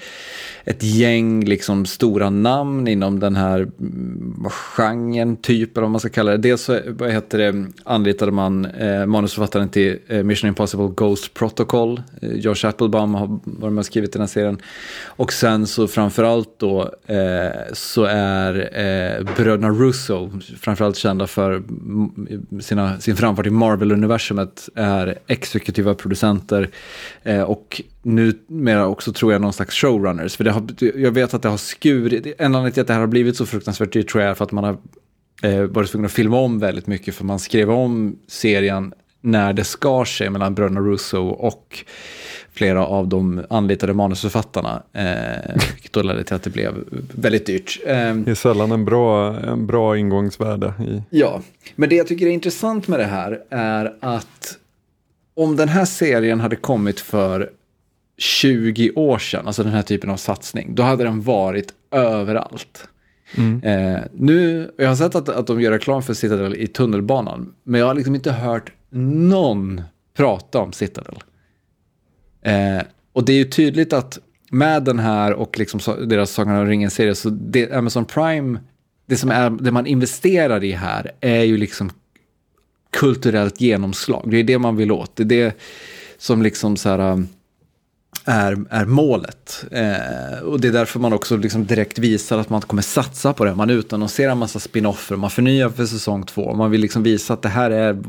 ett 0.65 0.84
gäng 0.84 1.46
liksom, 1.46 1.86
stora 1.86 2.30
namn 2.30 2.88
inom 2.88 3.20
den 3.20 3.36
här 3.36 3.60
mm, 3.60 4.46
genren, 4.50 5.38
typ, 5.38 5.77
eller 5.77 5.82
vad 5.82 5.92
man 5.92 6.00
ska 6.00 6.10
kalla 6.10 6.32
det. 6.32 6.38
Dels 6.38 6.62
så 6.62 6.80
vad 6.88 7.12
heter 7.12 7.38
det, 7.38 7.65
anlitade 7.84 8.32
man 8.32 8.65
eh, 8.65 9.06
manusförfattaren 9.06 9.70
till 9.70 9.98
eh, 10.08 10.24
Mission 10.24 10.48
Impossible 10.48 10.88
Ghost 10.96 11.34
Protocol. 11.34 12.01
Eh, 12.22 12.32
Josh 12.32 12.65
Applebaum 12.65 13.13
har 13.13 13.39
varit 13.44 13.74
med 13.74 13.80
och 13.80 13.86
skrivit 13.86 14.13
den 14.13 14.22
här 14.22 14.27
serien. 14.27 14.58
Och 15.06 15.34
sen 15.34 15.68
så 15.68 15.88
framförallt 15.88 16.60
då 16.60 16.82
eh, 17.06 17.74
så 17.74 18.04
är 18.10 18.56
eh, 18.56 19.36
bröderna 19.36 19.69
Russo 19.69 20.32
framförallt 20.60 20.98
kända 20.98 21.28
för 21.28 21.52
mm, 21.52 22.45
sin 22.62 22.75
sina, 22.76 23.00
sin 23.00 23.16
framfart 23.16 23.46
i 23.46 23.50
Marvel-universumet 23.50 24.70
är 24.76 25.20
exekutiva 25.28 25.96
producenter 25.96 26.70
eh, 27.24 27.42
och 27.42 27.82
numera 28.04 28.88
också 28.88 29.14
tror 29.14 29.32
jag 29.32 29.42
någon 29.42 29.54
slags 29.54 29.76
showrunners. 29.76 30.36
För 30.36 30.44
det 30.44 30.52
har, 30.52 30.68
jag 30.96 31.12
vet 31.12 31.34
att 31.34 31.42
det 31.42 31.50
har 31.50 31.58
skurit, 31.58 32.26
en 32.38 32.46
anledning 32.46 32.72
till 32.72 32.82
att 32.82 32.88
det 32.88 32.94
här 32.94 33.00
har 33.00 33.08
blivit 33.08 33.38
så 33.38 33.46
fruktansvärt 33.46 33.94
dyrt 33.94 34.10
tror 34.10 34.24
jag 34.24 34.32
är 34.32 34.36
för 34.36 34.44
att 34.46 34.52
man 34.52 34.64
har 34.64 34.78
eh, 35.44 35.62
varit 35.62 35.92
tvungen 35.92 36.06
att 36.06 36.12
filma 36.12 36.38
om 36.38 36.60
väldigt 36.60 36.88
mycket 36.88 37.16
för 37.16 37.26
man 37.26 37.40
skrev 37.40 37.72
om 37.72 38.20
serien 38.28 38.94
när 39.22 39.54
det 39.54 39.64
skar 39.64 40.06
sig 40.06 40.30
mellan 40.30 40.56
bröderna 40.56 40.80
Russo 40.80 41.28
och 41.28 41.86
flera 42.56 42.86
av 42.86 43.08
de 43.08 43.46
anlitade 43.50 43.94
manusförfattarna. 43.94 44.84
Eh, 44.94 45.56
vilket 45.74 45.94
då 45.94 46.02
ledde 46.02 46.24
till 46.24 46.36
att 46.36 46.44
det 46.44 46.50
blev 46.50 46.74
väldigt 47.12 47.46
dyrt. 47.46 47.80
Eh, 47.86 48.15
det 48.15 48.32
är 48.32 48.36
sällan 48.36 48.72
en 48.72 48.86
bra, 48.86 49.39
en 49.39 49.68
bra 49.68 49.98
ingångsvärde. 49.98 50.74
I... 50.80 51.02
Ja, 51.10 51.41
men 51.76 51.89
det 51.89 51.96
jag 51.96 52.08
tycker 52.08 52.26
är 52.26 52.32
intressant 52.32 52.88
med 52.88 53.00
det 53.00 53.06
här 53.06 53.41
är 53.50 53.94
att 54.00 54.58
om 55.34 55.56
den 55.56 55.70
här 55.70 55.86
serien 55.86 56.39
hade 56.39 56.56
kommit 56.56 57.00
för 57.00 57.50
20 58.18 58.91
år 58.91 59.18
sedan, 59.18 59.48
alltså 59.48 59.63
den 59.63 59.72
här 59.72 59.82
typen 59.82 60.10
av 60.10 60.18
satsning, 60.18 60.76
då 60.76 60.84
hade 60.84 61.04
den 61.04 61.22
varit 61.22 61.74
överallt. 61.91 62.88
Mm. 63.38 63.63
Eh, 63.63 64.02
nu, 64.13 64.72
jag 64.78 64.88
har 64.88 64.96
sett 64.96 65.15
att, 65.15 65.30
att 65.30 65.48
de 65.48 65.62
gör 65.62 65.72
reklam 65.72 66.04
för 66.04 66.13
Citadel 66.13 66.56
i 66.56 66.68
tunnelbanan, 66.68 67.54
men 67.63 67.80
jag 67.80 67.88
har 67.88 67.94
liksom 67.94 68.15
inte 68.15 68.32
hört 68.32 68.72
någon 68.89 69.82
prata 70.18 70.60
om 70.60 70.72
Citadel. 70.72 71.15
Eh, 72.45 72.84
och 73.13 73.25
det 73.25 73.34
är 73.34 73.38
ju 73.38 73.45
tydligt 73.45 73.93
att 73.93 74.19
med 74.49 74.84
den 74.84 74.99
här 74.99 75.34
och 75.34 75.60
liksom 75.60 76.08
deras 76.08 76.31
Sagan 76.31 76.55
om 76.55 76.67
ringen-serie, 76.67 77.15
så 77.15 77.29
det, 77.29 77.71
Amazon 77.71 78.05
Prime, 78.05 78.60
det 79.05 79.17
som 79.17 79.31
är, 79.31 79.49
det 79.49 79.71
man 79.71 79.88
investerar 79.88 80.63
i 80.63 80.71
här 80.71 81.12
är 81.21 81.43
ju 81.43 81.58
liksom 81.58 81.91
kulturellt 82.89 83.62
genomslag. 83.62 84.27
Det 84.31 84.38
är 84.38 84.43
det 84.43 84.60
man 84.60 84.75
vill 84.75 84.91
åt. 84.91 85.15
Det 85.15 85.23
är 85.23 85.25
det 85.25 85.58
som 86.17 86.41
liksom 86.41 86.77
så 86.77 86.89
här 86.89 86.99
um, 86.99 87.27
är, 88.25 88.65
är 88.69 88.86
målet. 88.86 89.65
Eh, 89.71 90.39
och 90.43 90.62
det 90.62 90.67
är 90.67 90.71
därför 90.71 90.99
man 90.99 91.13
också 91.13 91.38
liksom 91.38 91.65
direkt 91.65 91.99
visar 91.99 92.38
att 92.38 92.49
man 92.49 92.62
kommer 92.62 92.81
satsa 92.81 93.34
på 93.34 93.45
det. 93.45 93.55
Man 93.55 93.69
utannonserar 93.69 94.31
en 94.31 94.38
massa 94.38 94.60
spinoffer, 94.60 95.15
man 95.15 95.29
förnyar 95.29 95.69
för 95.69 95.86
säsong 95.86 96.23
två. 96.23 96.53
Man 96.53 96.71
vill 96.71 96.81
liksom 96.81 97.03
visa 97.03 97.34
att 97.34 97.41
det 97.41 97.49
här 97.49 97.71
är 97.71 98.03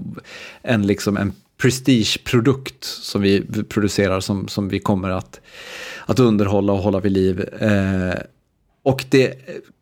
en, 0.62 0.86
liksom 0.86 1.16
en 1.16 1.32
prestigeprodukt 1.56 2.84
som 2.84 3.22
vi 3.22 3.46
producerar 3.68 4.20
som, 4.20 4.48
som 4.48 4.68
vi 4.68 4.78
kommer 4.78 5.10
att, 5.10 5.40
att 6.06 6.18
underhålla 6.18 6.72
och 6.72 6.78
hålla 6.78 7.00
vid 7.00 7.12
liv. 7.12 7.40
Eh, 7.60 8.14
och 8.82 9.04
det, 9.10 9.34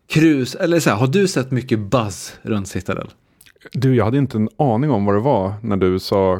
krus, 0.07 0.55
eller 0.55 0.79
så 0.79 0.89
här, 0.89 0.97
har 0.97 1.07
du 1.07 1.27
sett 1.27 1.51
mycket 1.51 1.79
buzz 1.79 2.33
runt 2.41 2.67
Citadel? 2.67 3.07
Du, 3.71 3.95
jag 3.95 4.05
hade 4.05 4.17
inte 4.17 4.37
en 4.37 4.49
aning 4.57 4.91
om 4.91 5.05
vad 5.05 5.15
det 5.15 5.21
var 5.21 5.53
när 5.61 5.77
du 5.77 5.99
sa, 5.99 6.39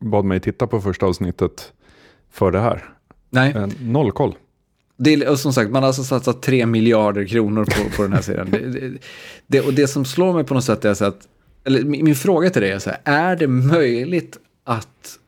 bad 0.00 0.24
mig 0.24 0.40
titta 0.40 0.66
på 0.66 0.80
första 0.80 1.06
avsnittet 1.06 1.72
för 2.32 2.50
det 2.50 2.60
här. 2.60 2.84
Nej. 3.30 3.52
Eh, 3.56 3.68
noll 3.80 4.12
koll. 4.12 4.34
Det 4.96 5.14
är, 5.14 5.34
som 5.34 5.52
sagt, 5.52 5.70
man 5.70 5.82
har 5.82 5.88
alltså 5.88 6.04
satsat 6.04 6.42
tre 6.42 6.66
miljarder 6.66 7.24
kronor 7.24 7.64
på, 7.64 7.96
på 7.96 8.02
den 8.02 8.12
här 8.12 8.22
serien. 8.22 8.50
Det, 8.50 8.58
det, 8.58 8.98
det, 9.46 9.60
och 9.60 9.74
det 9.74 9.86
som 9.86 10.04
slår 10.04 10.32
mig 10.32 10.44
på 10.44 10.54
något 10.54 10.64
sätt 10.64 10.84
är 10.84 10.94
så 10.94 11.04
att, 11.04 11.28
eller 11.64 11.82
min, 11.82 12.04
min 12.04 12.14
fråga 12.14 12.50
till 12.50 12.62
dig 12.62 12.70
är 12.70 12.78
så 12.78 12.90
här, 12.90 13.00
är 13.04 13.36
det 13.36 13.46
möjligt 13.46 14.38
att 14.64 15.18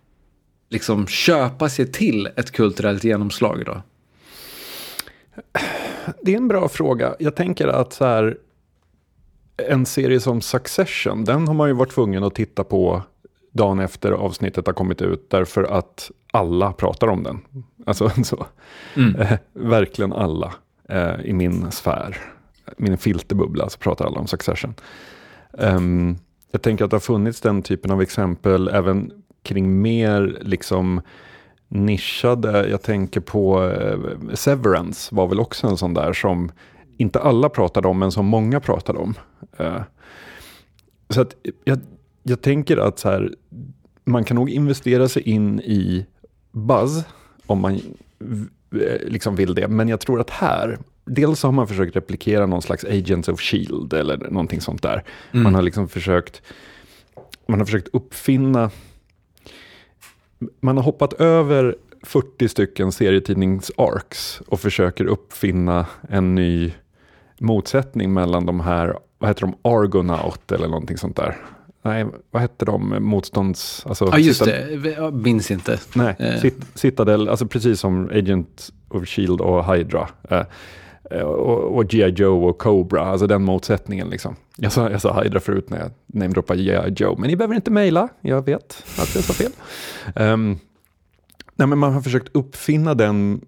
liksom 0.69 1.07
köpa 1.07 1.69
sig 1.69 1.93
till 1.93 2.29
ett 2.37 2.51
kulturellt 2.51 3.05
genomslag 3.05 3.63
då? 3.67 3.83
Det 6.23 6.33
är 6.33 6.37
en 6.37 6.49
bra 6.49 6.69
fråga. 6.69 7.17
Jag 7.19 7.35
tänker 7.35 7.69
att 7.69 7.93
så 7.93 8.05
här, 8.05 8.39
en 9.57 9.87
serie 9.87 10.21
som 10.21 10.41
Succession, 10.41 11.25
den 11.25 11.49
har 11.49 11.55
man 11.55 11.69
ju 11.69 11.75
varit 11.75 11.93
tvungen 11.93 12.25
att 12.25 12.35
titta 12.35 12.65
på 12.65 13.03
dagen 13.53 13.81
efter 13.81 14.13
avsnittet 14.13 14.67
har 14.67 14.75
kommit 14.75 15.03
ut, 15.03 15.31
därför 15.31 15.63
att 15.63 16.11
alla 16.33 16.73
pratar 16.73 17.09
om 17.09 17.23
den. 17.23 17.41
Alltså 17.87 18.11
så. 18.25 18.47
Mm. 18.97 19.17
Eh, 19.17 19.39
verkligen 19.53 20.13
alla 20.13 20.55
eh, 20.89 21.21
i 21.25 21.33
min 21.33 21.71
sfär, 21.71 22.17
min 22.77 22.99
filterbubbla, 22.99 23.69
så 23.69 23.79
pratar 23.79 24.07
alla 24.07 24.21
om 24.21 24.27
Succession. 24.27 24.75
Um, 25.51 26.19
jag 26.51 26.63
tänker 26.63 26.85
att 26.85 26.91
det 26.91 26.95
har 26.95 27.01
funnits 27.01 27.41
den 27.41 27.63
typen 27.63 27.91
av 27.91 28.03
exempel 28.03 28.69
även 28.69 29.13
kring 29.47 29.83
mer 29.83 30.39
liksom 30.41 31.01
nischade, 31.69 32.69
jag 32.69 32.83
tänker 32.83 33.21
på 33.21 33.65
eh, 33.65 34.35
Severance 34.35 35.15
var 35.15 35.27
väl 35.27 35.41
också 35.41 35.67
en 35.67 35.77
sån 35.77 35.95
där 35.95 36.13
som 36.13 36.51
inte 36.97 37.21
alla 37.21 37.49
pratade 37.49 37.89
om 37.89 37.99
men 37.99 38.13
som 38.13 38.27
många 38.27 38.61
pratade 38.61 38.99
om. 38.99 39.15
Eh, 39.57 39.83
så 41.09 41.21
att 41.21 41.37
jag, 41.65 41.79
jag 42.23 42.43
tänker 42.43 42.77
att 42.77 42.99
så 42.99 43.11
här, 43.11 43.35
man 44.05 44.25
kan 44.25 44.35
nog 44.35 44.51
investera 44.51 45.09
sig 45.09 45.23
in 45.23 45.61
i 45.61 46.07
buzz 46.53 47.05
om 47.47 47.61
man 47.61 47.75
eh, 47.75 49.07
liksom 49.07 49.37
vill 49.37 49.55
det. 49.55 49.69
Men 49.69 49.89
jag 49.89 50.01
tror 50.01 50.21
att 50.21 50.31
här, 50.31 50.79
dels 51.05 51.43
har 51.43 51.53
man 51.53 51.69
försökt 51.69 51.97
replikera 51.97 52.47
någon 52.47 52.63
slags 52.63 52.85
Agents 52.85 53.29
of 53.29 53.41
Shield 53.41 53.93
eller 53.93 54.17
någonting 54.17 54.61
sånt 54.61 54.83
där. 54.83 55.05
Mm. 55.33 55.43
Man 55.43 55.55
har 55.55 55.63
liksom 55.63 55.89
försökt, 55.89 56.43
man 57.47 57.59
har 57.59 57.67
försökt 57.67 57.89
uppfinna 57.93 58.71
man 60.61 60.77
har 60.77 60.85
hoppat 60.85 61.13
över 61.13 61.77
40 62.03 62.49
stycken 62.49 62.93
serietidnings-arcs 62.93 64.43
och 64.47 64.61
försöker 64.61 65.05
uppfinna 65.07 65.87
en 66.09 66.35
ny 66.35 66.73
motsättning 67.39 68.15
mellan 68.15 68.47
de 68.47 68.61
här, 68.61 68.99
vad 69.19 69.31
heter 69.31 69.41
de, 69.41 69.55
Argonaut 69.63 70.53
eller 70.53 70.69
någonting 70.69 70.97
sånt 70.97 71.17
där. 71.17 71.37
Nej, 71.83 72.07
vad 72.31 72.43
hette 72.43 72.65
de? 72.65 72.97
Motstånds... 73.01 73.87
Alltså, 73.87 74.09
ja, 74.13 74.19
just 74.19 74.45
Citad 74.45 74.83
det. 74.83 74.91
Jag 74.91 75.15
minns 75.15 75.51
inte. 75.51 75.81
Nej, 75.95 76.15
eh. 76.19 76.53
Citadel, 76.75 77.29
alltså 77.29 77.47
precis 77.47 77.81
som 77.81 78.09
Agent 78.09 78.71
of 78.89 79.09
Shield 79.09 79.41
och 79.41 79.75
Hydra. 79.75 80.09
Eh, 80.31 80.43
Eh, 81.11 81.21
och, 81.21 81.77
och 81.77 81.87
G.I. 81.87 82.11
Joe 82.11 82.49
och 82.49 82.59
Cobra, 82.59 83.07
alltså 83.07 83.27
den 83.27 83.43
motsättningen 83.43 84.11
liksom. 84.11 84.37
Jag 84.57 84.73
sa, 84.73 84.91
jag 84.91 85.01
sa 85.01 85.23
Hydra 85.23 85.41
förut 85.41 85.71
när 85.71 85.79
jag 85.79 85.91
namedroppade 86.07 86.63
G.I. 86.63 86.95
Joe, 86.97 87.17
men 87.19 87.29
ni 87.31 87.37
behöver 87.37 87.55
inte 87.55 87.71
mejla, 87.71 88.09
jag 88.21 88.45
vet 88.45 88.85
att 88.99 89.15
jag 89.15 89.25
sa 89.25 89.33
fel. 89.33 89.53
Um, 90.17 90.59
nej, 91.57 91.69
men 91.69 91.79
man 91.79 91.93
har 91.93 92.01
försökt 92.01 92.37
uppfinna 92.37 92.95
den 92.95 93.41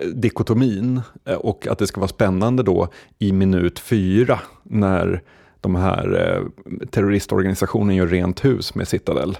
eh, 0.00 0.06
dikotomin 0.06 1.00
eh, 1.24 1.34
och 1.34 1.66
att 1.66 1.78
det 1.78 1.86
ska 1.86 2.00
vara 2.00 2.08
spännande 2.08 2.62
då 2.62 2.88
i 3.18 3.32
minut 3.32 3.78
fyra 3.78 4.40
när 4.62 5.22
de 5.60 5.74
här 5.74 6.36
eh, 6.36 6.66
terroristorganisationen 6.86 7.96
gör 7.96 8.06
rent 8.06 8.44
hus 8.44 8.74
med 8.74 8.88
Citadel. 8.88 9.38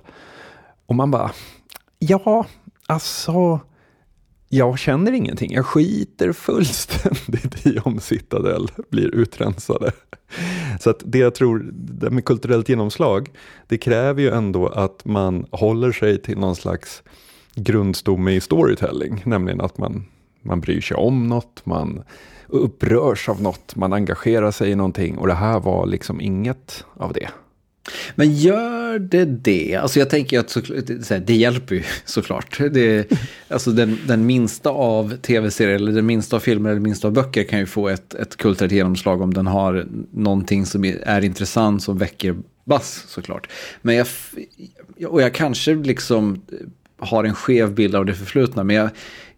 Och 0.86 0.94
man 0.94 1.10
bara, 1.10 1.30
ja, 1.98 2.46
alltså, 2.86 3.60
jag 4.52 4.78
känner 4.78 5.12
ingenting. 5.12 5.52
Jag 5.52 5.66
skiter 5.66 6.32
fullständigt 6.32 7.66
i 7.66 7.78
om 7.78 8.00
Citadel 8.00 8.68
blir 8.90 9.14
utrensade. 9.14 9.92
Så 10.80 10.90
att 10.90 11.02
det 11.04 11.18
jag 11.18 11.34
tror, 11.34 11.70
det 11.72 12.10
med 12.10 12.24
kulturellt 12.24 12.68
genomslag, 12.68 13.28
det 13.68 13.78
kräver 13.78 14.22
ju 14.22 14.30
ändå 14.30 14.66
att 14.66 15.04
man 15.04 15.46
håller 15.50 15.92
sig 15.92 16.22
till 16.22 16.38
någon 16.38 16.56
slags 16.56 17.02
grundstomme 17.54 18.32
i 18.32 18.40
storytelling, 18.40 19.22
nämligen 19.26 19.60
att 19.60 19.78
man, 19.78 20.04
man 20.42 20.60
bryr 20.60 20.80
sig 20.80 20.96
om 20.96 21.28
något, 21.28 21.66
man 21.66 22.02
upprörs 22.46 23.28
av 23.28 23.42
något, 23.42 23.76
man 23.76 23.92
engagerar 23.92 24.50
sig 24.50 24.70
i 24.70 24.74
någonting 24.74 25.18
och 25.18 25.26
det 25.26 25.34
här 25.34 25.60
var 25.60 25.86
liksom 25.86 26.20
inget 26.20 26.84
av 26.94 27.12
det. 27.12 27.28
Men 28.14 28.34
gör 28.34 28.98
det 28.98 29.24
det? 29.24 29.76
Alltså 29.76 29.98
jag 29.98 30.10
tänker 30.10 30.38
att 30.38 30.50
så, 30.50 30.60
det 31.26 31.34
hjälper 31.34 31.74
ju 31.74 31.82
såklart. 32.04 32.58
Det, 32.70 33.12
alltså 33.48 33.70
den, 33.70 33.98
den 34.06 34.26
minsta 34.26 34.70
av 34.70 35.16
tv-serier, 35.16 35.74
eller 35.74 35.92
den 35.92 36.06
minsta 36.06 36.36
av 36.36 36.40
filmer 36.40 36.70
eller 36.70 36.80
minsta 36.80 37.08
av 37.08 37.14
böcker 37.14 37.44
kan 37.44 37.58
ju 37.58 37.66
få 37.66 37.88
ett, 37.88 38.14
ett 38.14 38.36
kulturellt 38.36 38.72
genomslag 38.72 39.20
om 39.20 39.34
den 39.34 39.46
har 39.46 39.86
någonting 40.10 40.66
som 40.66 40.84
är 40.84 41.24
intressant 41.24 41.82
som 41.82 41.98
väcker 41.98 42.36
bass 42.64 43.04
såklart. 43.08 43.48
Men 43.82 43.96
jag, 43.96 44.06
och 45.06 45.22
jag 45.22 45.34
kanske 45.34 45.74
liksom 45.74 46.42
har 46.98 47.24
en 47.24 47.34
skev 47.34 47.74
bild 47.74 47.94
av 47.94 48.06
det 48.06 48.14
förflutna, 48.14 48.64
men 48.64 48.76
jag, 48.76 48.90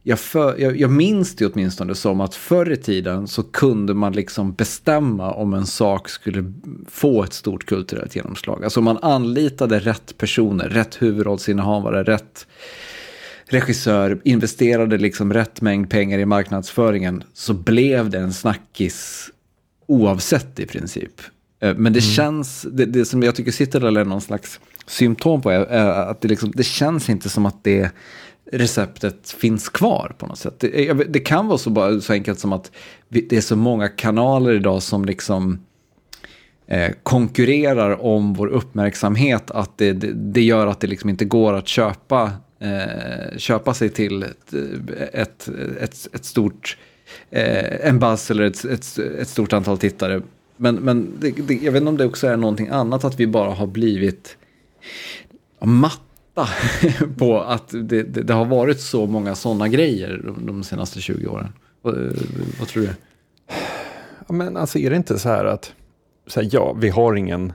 jag, 0.03 0.21
för, 0.21 0.59
jag, 0.59 0.77
jag 0.77 0.91
minns 0.91 1.37
det 1.37 1.47
åtminstone 1.47 1.95
som 1.95 2.21
att 2.21 2.35
förr 2.35 2.73
i 2.73 2.77
tiden 2.77 3.29
så 3.29 3.43
kunde 3.43 3.95
man 3.95 4.13
liksom 4.13 4.53
bestämma 4.53 5.33
om 5.33 5.55
en 5.55 5.67
sak 5.67 6.09
skulle 6.09 6.53
få 6.89 7.25
ett 7.25 7.33
stort 7.33 7.67
kulturellt 7.67 8.17
genomslag. 8.17 8.65
Alltså 8.65 8.81
man 8.81 8.99
anlitade 9.03 9.79
rätt 9.79 10.19
personer, 10.19 10.69
rätt 10.69 11.03
huvudrollsinnehavare, 11.03 12.03
rätt 12.03 12.47
regissör, 13.47 14.21
investerade 14.25 14.99
liksom 14.99 15.33
rätt 15.33 15.61
mängd 15.61 15.91
pengar 15.91 16.19
i 16.19 16.27
marknadsföringen 16.27 17.25
så 17.35 17.55
blev 17.55 18.11
det 18.11 18.19
en 18.19 18.33
snackis 18.33 19.31
oavsett 19.87 20.61
i 20.61 20.67
princip. 20.67 21.21
Eh, 21.61 21.77
men 21.77 21.93
det 21.93 22.05
mm. 22.05 22.13
känns, 22.13 22.67
det, 22.73 22.85
det 22.85 23.05
som 23.05 23.23
jag 23.23 23.35
tycker 23.35 23.53
sitter 23.53 23.99
är 23.99 24.05
någon 24.05 24.21
slags 24.21 24.61
symptom 24.87 25.43
på 25.43 25.51
är, 25.51 25.61
är 25.61 26.11
att 26.11 26.21
det, 26.21 26.29
liksom, 26.29 26.53
det 26.55 26.63
känns 26.63 27.09
inte 27.09 27.29
som 27.29 27.47
att 27.47 27.65
det 27.65 27.91
receptet 28.53 29.31
finns 29.31 29.69
kvar 29.69 30.15
på 30.19 30.27
något 30.27 30.39
sätt. 30.39 30.61
Det, 30.61 30.93
det, 31.09 31.21
kan 31.21 31.47
vara 31.47 31.59
så, 31.59 31.71
bara, 31.71 32.01
så 32.01 32.13
enkelt 32.13 32.39
som 32.39 32.53
att 32.53 32.71
det 33.09 33.33
är 33.33 33.41
så 33.41 33.57
många 33.57 33.89
kanaler 33.89 34.53
idag 34.53 34.83
som 34.83 35.05
liksom 35.05 35.59
eh, 36.67 36.93
konkurrerar 37.03 38.03
om 38.03 38.35
vår 38.35 38.47
uppmärksamhet 38.47 39.51
att 39.51 39.79
det, 39.79 39.93
det, 39.93 40.13
det, 40.13 40.43
gör 40.43 40.67
att 40.67 40.81
det 40.81 40.87
liksom 40.87 41.11
inte 41.11 41.25
går 41.25 41.53
att 41.53 41.69
köpa, 41.69 42.33
eh, 42.59 43.39
köpa 43.39 43.75
sig 43.75 43.89
till 43.89 44.23
ett, 44.23 44.55
ett, 45.13 45.49
ett, 45.81 46.09
ett 46.13 46.25
stort, 46.25 46.79
eh, 47.31 47.89
en 47.89 47.99
buzz 47.99 48.31
eller 48.31 48.45
ett, 48.45 48.65
ett, 48.65 48.99
ett, 48.99 49.29
stort 49.29 49.53
antal 49.53 49.79
tittare. 49.79 50.23
Men, 50.57 50.75
men 50.75 51.13
jag 51.63 51.73
vet 51.73 51.81
inte 51.81 51.89
om 51.89 51.97
det 51.97 52.07
också 52.07 52.27
är 52.27 52.37
någonting 52.37 52.69
annat, 52.69 53.05
att 53.05 53.21
vi 53.21 53.27
bara 53.27 53.51
har 53.51 53.67
blivit 53.67 54.37
matt 55.61 56.01
på 57.19 57.41
att 57.41 57.69
det, 57.69 58.03
det, 58.03 58.23
det, 58.23 58.35
har 58.35 58.45
varit 58.45 58.81
så 58.81 59.07
många 59.07 59.35
sådana 59.35 59.69
grejer 59.69 60.21
de, 60.25 60.47
de 60.47 60.65
senaste 60.65 61.01
20 61.01 61.27
åren. 61.27 61.53
Vad, 61.83 61.95
eh, 61.95 62.13
vad, 62.59 62.69
tror 62.69 62.83
du? 62.83 62.91
Ja, 64.29 64.35
men 64.35 64.57
alltså 64.57 64.79
är 64.79 64.91
det 64.91 64.97
inte 64.97 65.19
så 65.19 65.29
här 65.29 65.45
att, 65.45 65.73
så 66.27 66.41
här, 66.41 66.49
ja, 66.53 66.73
vi 66.73 66.89
har 66.89 67.15
ingen, 67.15 67.53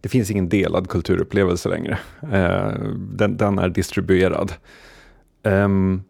det 0.00 0.08
finns 0.08 0.30
ingen 0.30 0.48
delad 0.48 0.88
kulturupplevelse 0.88 1.68
längre. 1.68 1.98
Eh, 2.32 2.72
den, 2.96 3.36
den, 3.36 3.58
är 3.58 3.68
distribuerad. 3.68 4.52
Um, 5.42 6.02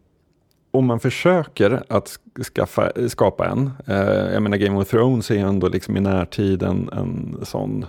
om 0.71 0.85
man 0.85 0.99
försöker 0.99 1.83
att 1.87 2.19
skaffa, 2.55 2.91
skapa 3.07 3.47
en, 3.47 3.71
eh, 3.87 4.33
jag 4.33 4.43
menar 4.43 4.57
Game 4.57 4.79
of 4.79 4.89
Thrones 4.89 5.31
är 5.31 5.35
ju 5.35 5.41
ändå 5.41 5.67
liksom 5.67 5.97
i 5.97 5.99
närtid 5.99 6.63
en, 6.63 6.89
en 6.93 7.39
sån 7.43 7.85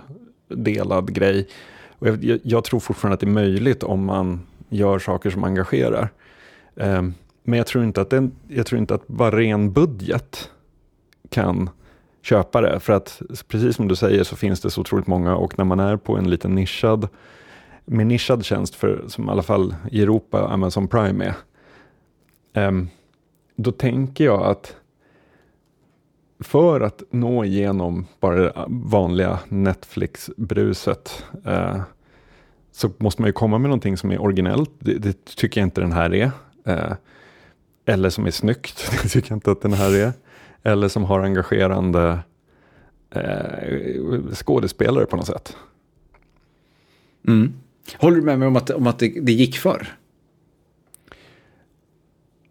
delad 0.47 1.13
grej. 1.13 1.47
Och 2.01 2.07
jag, 2.07 2.39
jag, 2.43 2.63
tror 2.63 2.79
fortfarande 2.79 3.13
att 3.13 3.19
det 3.19 3.25
är 3.25 3.31
möjligt 3.31 3.83
om 3.83 4.05
man 4.05 4.41
gör 4.69 4.99
saker 4.99 5.29
som 5.29 5.43
engagerar. 5.43 6.09
Eh, 6.75 7.01
men 7.43 7.57
jag 7.57 7.67
tror, 7.67 7.83
inte 7.83 8.01
att 8.01 8.09
den, 8.09 8.31
jag 8.47 8.65
tror 8.65 8.79
inte 8.79 8.95
att 8.95 9.07
bara 9.07 9.37
ren 9.37 9.73
budget 9.73 10.49
kan 11.29 11.69
köpa 12.21 12.61
det. 12.61 12.79
För 12.79 12.93
att 12.93 13.21
precis 13.47 13.75
som 13.75 13.87
du 13.87 13.95
säger 13.95 14.23
så 14.23 14.35
finns 14.35 14.61
det 14.61 14.69
så 14.69 14.81
otroligt 14.81 15.07
många 15.07 15.35
och 15.35 15.57
när 15.57 15.65
man 15.65 15.79
är 15.79 15.97
på 15.97 16.17
en 16.17 16.29
liten 16.29 16.55
nischad, 16.55 17.07
med 17.85 18.07
nischad 18.07 18.45
tjänst 18.45 18.75
för, 18.75 19.03
som 19.07 19.27
i 19.27 19.31
alla 19.31 19.43
fall 19.43 19.75
i 19.91 20.01
Europa 20.01 20.47
Amazon 20.47 20.87
Prime 20.87 21.33
är. 22.53 22.67
Eh, 22.67 22.71
då 23.55 23.71
tänker 23.71 24.23
jag 24.23 24.43
att 24.43 24.75
för 26.41 26.81
att 26.81 27.03
nå 27.09 27.45
igenom 27.45 28.07
bara 28.19 28.35
det 28.35 28.53
vanliga 28.67 29.39
Netflix-bruset 29.49 31.25
eh, 31.45 31.81
så 32.71 32.91
måste 32.97 33.21
man 33.21 33.29
ju 33.29 33.33
komma 33.33 33.57
med 33.57 33.69
någonting 33.69 33.97
som 33.97 34.11
är 34.11 34.21
originellt. 34.21 34.71
Det, 34.79 34.93
det 34.93 35.25
tycker 35.25 35.61
jag 35.61 35.67
inte 35.67 35.81
den 35.81 35.91
här 35.91 36.13
är. 36.13 36.31
Eh, 36.65 36.93
eller 37.85 38.09
som 38.09 38.25
är 38.25 38.31
snyggt, 38.31 38.91
det 39.03 39.09
tycker 39.09 39.31
jag 39.31 39.35
inte 39.35 39.51
att 39.51 39.61
den 39.61 39.73
här 39.73 39.95
är. 39.95 40.13
Eller 40.63 40.87
som 40.87 41.03
har 41.03 41.19
engagerande 41.19 42.19
eh, 43.09 44.33
skådespelare 44.33 45.05
på 45.05 45.15
något 45.15 45.27
sätt. 45.27 45.57
Mm. 47.27 47.53
Håller 47.97 48.17
du 48.17 48.23
med 48.23 48.39
mig 48.39 48.47
om 48.47 48.55
att, 48.55 48.69
om 48.69 48.87
att 48.87 48.99
det, 48.99 49.19
det 49.21 49.31
gick 49.31 49.57
för? 49.57 49.87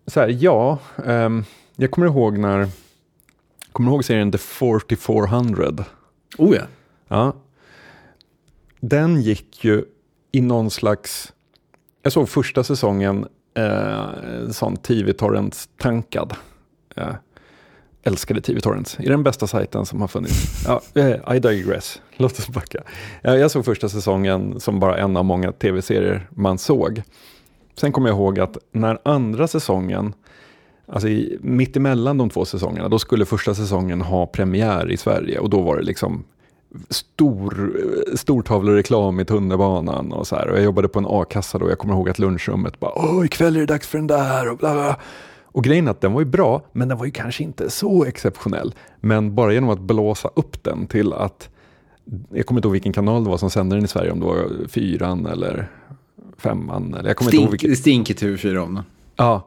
Så 0.07 0.21
här, 0.21 0.37
ja, 0.41 0.79
um, 0.97 1.45
jag 1.77 1.91
kommer 1.91 2.07
ihåg 2.07 2.39
när 2.39 2.69
Kommer 3.73 3.91
du 3.91 3.95
ihåg 3.95 4.05
serien 4.05 4.33
The 4.33 4.39
4400? 4.39 5.85
Oh 6.39 6.57
ja. 6.57 6.63
ja. 7.09 7.37
Den 8.81 9.21
gick 9.23 9.65
ju 9.65 9.85
i 10.33 10.41
någon 10.41 10.71
slags... 10.71 11.33
Jag 12.03 12.13
såg 12.13 12.29
första 12.29 12.65
säsongen, 12.65 13.27
eh, 13.55 14.09
sån 14.51 14.77
TV-torrents-tankad. 14.77 16.35
Eh, 16.97 17.15
älskade 18.03 18.41
TV-torrents. 18.41 18.99
Är 18.99 19.09
den 19.09 19.23
bästa 19.23 19.47
sajten 19.47 19.87
som 19.87 20.01
har 20.01 20.09
funnits? 20.09 20.65
Ja, 20.67 20.83
eh, 20.95 21.37
I 21.37 21.39
digress. 21.39 22.01
Låt 22.17 22.39
oss 22.39 22.49
backa. 22.49 22.83
Ja, 23.23 23.37
jag 23.37 23.51
såg 23.51 23.65
första 23.65 23.89
säsongen 23.89 24.61
som 24.61 24.81
bara 24.81 24.99
en 24.99 25.17
av 25.17 25.25
många 25.25 25.53
tv-serier 25.53 26.29
man 26.31 26.59
såg. 26.59 27.03
Sen 27.77 27.93
kommer 27.93 28.09
jag 28.09 28.17
ihåg 28.17 28.41
att 28.41 28.57
när 28.73 28.99
andra 29.05 29.49
säsongen 29.49 30.15
Alltså 30.93 31.09
i, 31.09 31.39
mitt 31.41 31.77
emellan 31.77 32.19
de 32.19 32.31
två 32.31 32.45
säsongerna, 32.45 32.89
då 32.89 32.99
skulle 32.99 33.25
första 33.25 33.55
säsongen 33.55 34.01
ha 34.01 34.27
premiär 34.27 34.91
i 34.91 34.97
Sverige 34.97 35.39
och 35.39 35.51
då 35.51 35.61
var 35.61 35.77
det 35.77 35.83
liksom 35.83 36.25
stor, 36.89 37.73
stortavlereklam 38.17 39.21
i 39.21 39.25
tunnelbanan 39.25 40.13
och 40.13 40.27
så 40.27 40.37
här. 40.37 40.49
Och 40.49 40.57
jag 40.57 40.65
jobbade 40.65 40.89
på 40.89 40.99
en 40.99 41.07
a-kassa 41.09 41.59
då, 41.59 41.69
jag 41.69 41.79
kommer 41.79 41.95
ihåg 41.95 42.09
att 42.09 42.19
lunchrummet 42.19 42.81
bara 42.81 42.93
Åh, 42.95 43.25
ikväll 43.25 43.57
är 43.57 43.61
det 43.61 43.67
dags 43.67 43.87
för 43.87 43.99
den 43.99 44.07
där 44.07 44.51
och 44.51 44.59
bla 44.59 44.75
bla. 44.75 44.97
Och 45.45 45.65
grejen 45.65 45.87
är 45.87 45.91
att 45.91 46.01
den 46.01 46.13
var 46.13 46.21
ju 46.21 46.27
bra, 46.27 46.63
men 46.73 46.89
den 46.89 46.99
var 46.99 47.05
ju 47.05 47.11
kanske 47.11 47.43
inte 47.43 47.71
så 47.71 48.05
exceptionell. 48.05 48.75
Men 49.01 49.35
bara 49.35 49.53
genom 49.53 49.71
att 49.71 49.81
blåsa 49.81 50.31
upp 50.35 50.63
den 50.65 50.87
till 50.87 51.13
att, 51.13 51.49
jag 52.31 52.47
kommer 52.47 52.59
inte 52.59 52.67
ihåg 52.69 52.73
vilken 52.73 52.93
kanal 52.93 53.25
det 53.25 53.31
var 53.31 53.39
som 53.39 53.51
sände 53.51 53.77
den 53.77 53.85
i 53.85 53.89
Sverige, 53.89 54.11
om 54.11 54.21
det 54.21 54.27
var 54.27 54.69
fyran 54.69 55.27
eller 55.27 55.69
femman. 56.39 56.95
Eller 56.95 57.09
jag 57.09 57.17
kommer 57.17 57.31
Stink, 57.31 57.43
inte 57.43 57.45
ihåg 57.45 57.61
vilken. 57.61 57.77
Stinkigt 57.77 58.23
TV4 58.23 58.57
om 58.57 58.75
den. 58.75 58.85
Ja, 59.17 59.47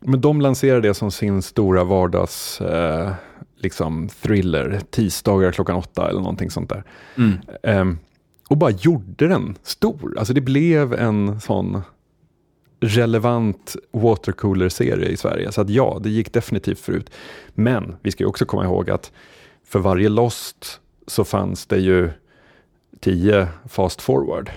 men 0.00 0.20
de 0.20 0.40
lanserar 0.40 0.80
det 0.80 0.94
som 0.94 1.10
sin 1.10 1.42
stora 1.42 1.84
vardags 1.84 2.60
eh, 2.60 3.12
liksom 3.56 4.08
thriller, 4.08 4.80
tisdagar 4.90 5.52
klockan 5.52 5.76
åtta 5.76 6.08
eller 6.08 6.20
någonting 6.20 6.50
sånt 6.50 6.68
där. 6.68 6.84
Mm. 7.16 7.38
Eh, 7.62 7.98
och 8.48 8.56
bara 8.56 8.70
gjorde 8.70 9.28
den 9.28 9.56
stor. 9.62 10.18
Alltså 10.18 10.34
det 10.34 10.40
blev 10.40 10.94
en 10.94 11.40
sån 11.40 11.82
relevant 12.80 13.76
watercooler-serie 13.90 15.08
i 15.08 15.16
Sverige. 15.16 15.52
Så 15.52 15.60
att 15.60 15.70
ja, 15.70 15.98
det 16.02 16.10
gick 16.10 16.32
definitivt 16.32 16.78
förut. 16.78 17.10
Men 17.54 17.96
vi 18.02 18.10
ska 18.10 18.24
ju 18.24 18.28
också 18.28 18.44
komma 18.44 18.64
ihåg 18.64 18.90
att 18.90 19.12
för 19.64 19.78
varje 19.78 20.08
Lost 20.08 20.80
så 21.06 21.24
fanns 21.24 21.66
det 21.66 21.78
ju 21.78 22.10
tio 23.00 23.48
fast 23.68 24.02
forward. 24.02 24.50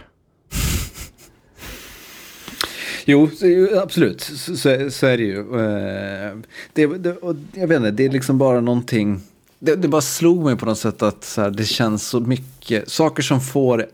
Jo, 3.12 3.30
absolut. 3.78 4.22
Så, 4.22 4.58
så, 4.58 4.90
så 4.92 5.08
är 5.08 5.18
det 5.18 5.24
ju. 5.24 5.40
Eh, 5.40 6.38
Det, 6.74 6.86
det, 6.88 7.12
och 7.18 7.36
jag 7.54 7.68
vet 7.68 7.78
inte, 7.78 7.92
det 7.92 8.06
är 8.06 8.10
liksom 8.10 8.38
bara 8.38 8.62
någonting. 8.62 9.22
Det, 9.60 9.76
det 9.76 9.88
bara 9.88 10.02
slog 10.02 10.44
mig 10.44 10.56
på 10.56 10.66
något 10.66 10.80
sätt 10.80 11.02
att 11.02 11.24
så 11.24 11.42
här, 11.42 11.50
det 11.52 11.66
känns 11.66 12.08
så 12.08 12.20
mycket. 12.20 12.90
Saker 12.90 13.24
som 13.24 13.42
får 13.42 13.86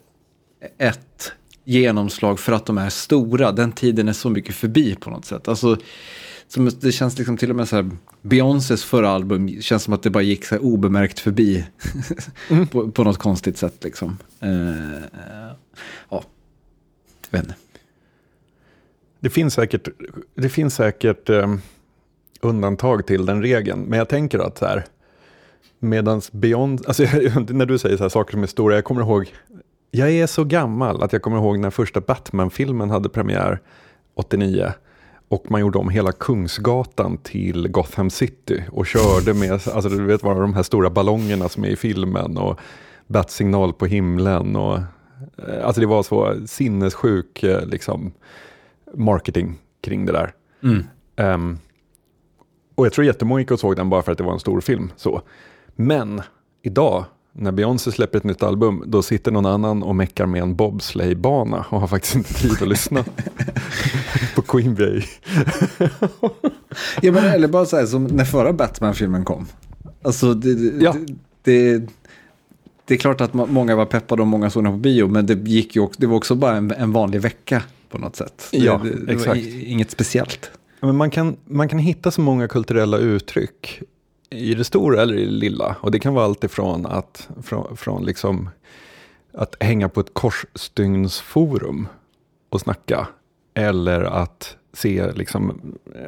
ett 0.77 1.32
genomslag 1.63 2.39
för 2.39 2.51
att 2.51 2.65
de 2.65 2.77
är 2.77 2.89
stora. 2.89 3.51
Den 3.51 3.71
tiden 3.71 4.08
är 4.08 4.13
så 4.13 4.30
mycket 4.30 4.56
förbi 4.56 4.95
på 4.95 5.10
något 5.10 5.25
sätt. 5.25 5.47
Alltså, 5.47 5.77
som, 6.47 6.71
det 6.80 6.91
känns 6.91 7.17
liksom 7.17 7.38
till 7.38 7.49
och 7.49 7.56
med 7.56 7.67
så 7.67 7.75
här. 7.75 7.89
Beyoncés 8.21 8.84
förra 8.84 9.10
album 9.10 9.62
känns 9.62 9.84
som 9.84 9.93
att 9.93 10.03
det 10.03 10.10
bara 10.10 10.23
gick 10.23 10.45
så 10.45 10.56
här 10.56 10.62
obemärkt 10.63 11.19
förbi. 11.19 11.65
på, 12.71 12.91
på 12.91 13.03
något 13.03 13.17
konstigt 13.17 13.58
sätt 13.58 13.84
liksom. 13.84 14.17
Eh, 14.39 14.49
ja, 16.10 16.23
jag 17.30 17.39
vet 17.39 17.43
inte. 17.43 17.56
Det 19.19 19.30
finns 19.30 19.53
säkert, 19.53 19.88
det 20.36 20.49
finns 20.49 20.75
säkert 20.75 21.30
eh, 21.30 21.56
undantag 22.41 23.08
till 23.08 23.25
den 23.25 23.41
regeln, 23.41 23.82
men 23.82 23.99
jag 23.99 24.10
tänker 24.10 24.39
att 24.39 24.58
så 24.58 24.65
här, 24.65 24.86
medans 25.80 26.32
Beyond, 26.32 26.84
alltså 26.88 27.03
när 27.49 27.65
du 27.65 27.77
säger 27.77 27.97
så 27.97 28.03
här 28.03 28.10
saker 28.10 28.32
som 28.32 28.43
är 28.43 28.47
stora, 28.47 28.75
jag 28.75 28.84
kommer 28.84 29.01
ihåg, 29.01 29.34
jag 29.91 30.12
är 30.12 30.27
så 30.27 30.43
gammal 30.43 31.03
att 31.03 31.13
jag 31.13 31.21
kommer 31.21 31.38
ihåg 31.38 31.60
när 31.60 31.69
första 31.69 32.01
Batman-filmen 32.01 32.89
hade 32.89 33.10
premiär 33.10 33.60
89 34.15 34.71
och 35.30 35.51
man 35.51 35.62
gjorde 35.62 35.77
om 35.77 35.89
hela 35.89 36.12
Kungsgatan 36.12 37.17
till 37.17 37.67
Gotham 37.67 38.10
City 38.10 38.63
och 38.71 38.88
körde 38.88 39.34
med, 39.34 39.51
alltså 39.51 39.89
du 39.89 40.06
vet 40.06 40.23
vad 40.23 40.38
de 40.38 40.53
här 40.53 40.63
stora 40.63 40.89
ballongerna 40.89 41.49
som 41.49 41.63
är 41.63 41.69
i 41.69 41.75
filmen 41.75 42.38
och 42.38 42.60
batsignal 43.08 43.73
på 43.73 43.86
himlen 43.86 44.56
och 44.56 44.77
eh, 45.47 45.65
alltså 45.65 45.82
det 45.82 45.88
var 45.88 46.03
så 46.03 46.47
sinnessjuk 46.47 47.43
eh, 47.43 47.65
liksom 47.65 48.12
marketing 48.93 49.56
kring 49.82 50.06
det 50.06 50.12
där. 50.12 50.34
Mm. 50.63 50.84
Ehm, 51.15 51.58
och 52.76 52.86
jag 52.86 52.93
tror 52.93 53.06
jättemånga 53.06 53.39
gick 53.41 53.52
och 53.52 53.60
såg 53.60 53.76
den 53.76 53.89
bara 53.89 54.02
för 54.02 54.12
att 54.12 54.17
det 54.17 54.23
var 54.23 54.34
en 54.34 54.39
stor 54.39 54.62
film. 54.62 54.91
Så. 54.95 55.21
Men 55.76 56.21
idag, 56.62 57.06
när 57.34 57.52
Beyoncé 57.52 57.91
släpper 57.91 58.17
ett 58.17 58.23
nytt 58.23 58.43
album, 58.43 58.84
då 58.86 59.02
sitter 59.02 59.32
någon 59.32 59.45
annan 59.45 59.84
och 59.84 59.95
meckar 59.95 60.26
med 60.26 60.41
en 60.41 60.56
bobsleigh-bana 60.56 61.65
och 61.69 61.80
har 61.80 61.88
faktiskt 61.88 62.15
inte 62.15 62.34
tid 62.34 62.52
att 62.62 62.67
lyssna 62.67 63.04
på 64.36 64.41
Queen 64.41 64.76
Bey. 64.76 65.04
Ja, 67.02 67.12
men, 67.12 67.26
eller 67.26 67.47
bara 67.47 67.65
så 67.65 67.78
här 67.78 67.86
som 67.86 68.04
när 68.04 68.26
förra 68.26 68.54
Batman-filmen 68.54 69.26
kom. 69.26 69.45
Alltså, 70.02 70.34
det, 70.34 70.56
det, 70.56 70.84
Ja. 70.84 70.95
det, 71.41 71.78
det 72.86 72.93
är 72.93 72.97
klart 72.97 73.21
att 73.21 73.34
många 73.34 73.76
var 73.76 73.86
peppade 73.86 74.21
och 74.21 74.28
många 74.28 74.50
såg 74.50 74.63
den 74.63 74.73
på 74.73 74.78
bio, 74.80 75.08
men 75.08 75.26
det, 75.26 75.34
gick 75.34 75.76
ju 75.76 75.82
också, 75.82 76.02
det 76.02 76.08
var 76.08 76.15
också 76.17 76.36
bara 76.36 76.56
en, 76.56 76.71
en 76.71 76.91
vanlig 76.91 77.21
vecka 77.21 77.63
på 77.89 77.97
något 77.97 78.15
sätt. 78.15 78.47
Det, 78.52 78.58
Ja, 78.58 78.82
det, 78.84 79.06
det 79.06 79.13
exakt. 79.13 79.38
i- 79.39 79.65
inget 79.71 79.91
speciellt. 79.91 80.52
Men 80.80 80.95
man, 80.95 81.10
kan, 81.10 81.38
man 81.45 81.69
kan 81.69 81.80
hitta 81.80 82.12
så 82.12 82.21
många 82.21 82.47
kulturella 82.47 82.97
uttryck 82.97 83.82
i 84.30 84.54
det 84.54 84.63
stora 84.63 85.02
eller 85.02 85.13
i 85.15 85.26
det 85.26 85.32
lilla. 85.32 85.76
Och 85.82 85.91
det 85.91 86.00
kan 86.00 86.13
vara 86.13 86.26
allt 86.26 86.43
ifrån 86.43 86.86
att, 86.86 87.30
från, 87.43 87.78
från 87.78 88.06
liksom, 88.06 88.50
att 89.34 89.56
hänga 89.63 89.89
på 89.89 90.00
ett 90.00 90.13
korsstygnsforum 90.13 91.88
och 92.50 92.62
snacka. 92.62 93.08
Eller 93.54 94.02
att 94.02 94.56
se 94.73 95.12
liksom, 95.12 95.62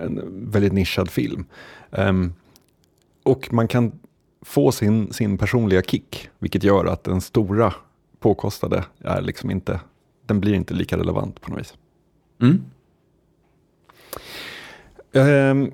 en 0.03 0.21
väldigt 0.51 0.73
nischad 0.73 1.09
film. 1.09 1.45
Ehm, 1.91 2.33
och 3.23 3.53
man 3.53 3.67
kan 3.67 3.91
få 4.41 4.71
sin, 4.71 5.13
sin 5.13 5.37
personliga 5.37 5.81
kick. 5.81 6.29
Vilket 6.39 6.63
gör 6.63 6.85
att 6.85 7.03
den 7.03 7.21
stora 7.21 7.73
påkostade 8.19 8.83
är 8.99 9.21
liksom 9.21 9.51
inte, 9.51 9.79
den 10.29 10.39
blir 10.39 10.53
inte 10.53 10.73
lika 10.73 10.97
relevant 10.97 11.41
på 11.41 11.51
något 11.51 11.59
vis. 11.59 11.73
Mm. 12.41 12.63
Ehm, 15.13 15.71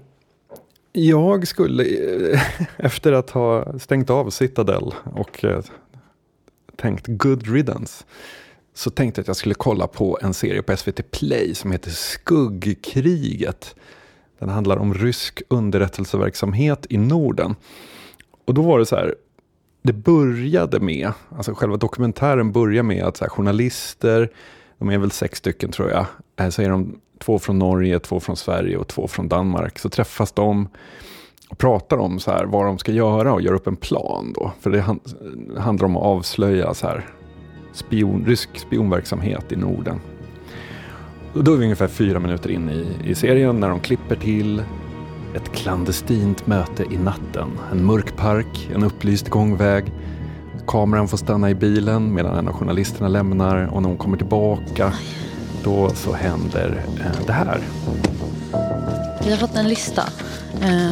jag 0.91 1.47
skulle, 1.47 1.83
eh, 1.83 2.41
efter 2.77 3.11
att 3.11 3.29
ha 3.29 3.79
stängt 3.79 4.09
av 4.09 4.29
Citadel 4.29 4.93
och 5.03 5.45
eh, 5.45 5.63
tänkt 6.75 7.07
good 7.07 7.47
riddance, 7.47 8.03
så 8.73 8.89
tänkte 8.89 9.19
jag 9.19 9.23
att 9.23 9.27
jag 9.27 9.35
skulle 9.35 9.55
kolla 9.55 9.87
på 9.87 10.19
en 10.21 10.33
serie 10.33 10.61
på 10.61 10.77
SVT 10.77 11.11
Play 11.11 11.55
som 11.55 11.71
heter 11.71 11.91
Skuggkriget. 11.91 13.75
Den 14.39 14.49
handlar 14.49 14.77
om 14.77 14.93
rysk 14.93 15.41
underrättelseverksamhet 15.47 16.85
i 16.89 16.97
Norden. 16.97 17.55
Och 18.45 18.53
då 18.53 18.61
var 18.61 18.79
det 18.79 18.85
så 18.85 18.95
här, 18.95 19.15
det 19.85 19.93
började 19.93 20.79
med, 20.79 21.11
alltså 21.37 21.53
själva 21.53 21.77
dokumentären 21.77 22.51
börjar 22.51 22.83
med 22.83 23.03
att 23.03 23.17
så 23.17 23.23
här, 23.23 23.29
journalister, 23.29 24.29
de 24.77 24.89
är 24.89 24.97
väl 24.97 25.11
sex 25.11 25.37
stycken 25.39 25.71
tror 25.71 25.89
jag, 25.89 26.05
eh, 26.39 26.49
så 26.49 26.61
är 26.61 26.69
de 26.69 26.99
två 27.19 27.39
från 27.39 27.59
Norge, 27.59 27.99
två 27.99 28.19
från 28.19 28.35
Sverige 28.35 28.77
och 28.77 28.87
två 28.87 29.07
från 29.07 29.27
Danmark. 29.27 29.79
Så 29.79 29.89
träffas 29.89 30.31
de 30.31 30.67
och 31.49 31.57
pratar 31.57 31.97
om 31.97 32.19
så 32.19 32.31
här, 32.31 32.45
vad 32.45 32.65
de 32.65 32.77
ska 32.77 32.91
göra 32.91 33.33
och 33.33 33.41
gör 33.41 33.53
upp 33.53 33.67
en 33.67 33.75
plan. 33.75 34.33
Då. 34.35 34.51
För 34.59 34.69
det 34.69 34.81
handlar 35.59 35.85
om 35.85 35.97
att 35.97 36.03
avslöja 36.03 36.73
så 36.73 36.87
här, 36.87 37.05
spion, 37.73 38.25
rysk 38.25 38.49
spionverksamhet 38.57 39.51
i 39.51 39.55
Norden. 39.55 39.99
Och 41.33 41.43
då 41.43 41.53
är 41.53 41.57
vi 41.57 41.63
ungefär 41.63 41.87
fyra 41.87 42.19
minuter 42.19 42.51
in 42.51 42.69
i, 42.69 43.09
i 43.09 43.15
serien 43.15 43.59
när 43.59 43.69
de 43.69 43.79
klipper 43.79 44.15
till 44.15 44.63
ett 45.35 45.51
klandestint 45.51 46.47
möte 46.47 46.83
i 46.83 46.97
natten. 46.97 47.59
En 47.71 47.85
mörk 47.85 48.17
park, 48.17 48.69
en 48.75 48.83
upplyst 48.83 49.29
gångväg. 49.29 49.91
Kameran 50.67 51.07
får 51.07 51.17
stanna 51.17 51.49
i 51.49 51.55
bilen 51.55 52.13
medan 52.13 52.37
en 52.37 52.47
av 52.47 52.53
journalisterna 52.53 53.07
lämnar 53.07 53.65
och 53.73 53.81
när 53.81 53.89
hon 53.89 53.97
kommer 53.97 54.17
tillbaka 54.17 54.93
då 55.63 55.89
så 55.89 56.13
händer 56.13 56.85
eh, 56.99 57.25
det 57.25 57.33
här. 57.33 57.61
Vi 59.23 59.31
har 59.31 59.37
fått 59.37 59.55
en 59.55 59.67
lista. 59.69 60.03
Eh, 60.61 60.91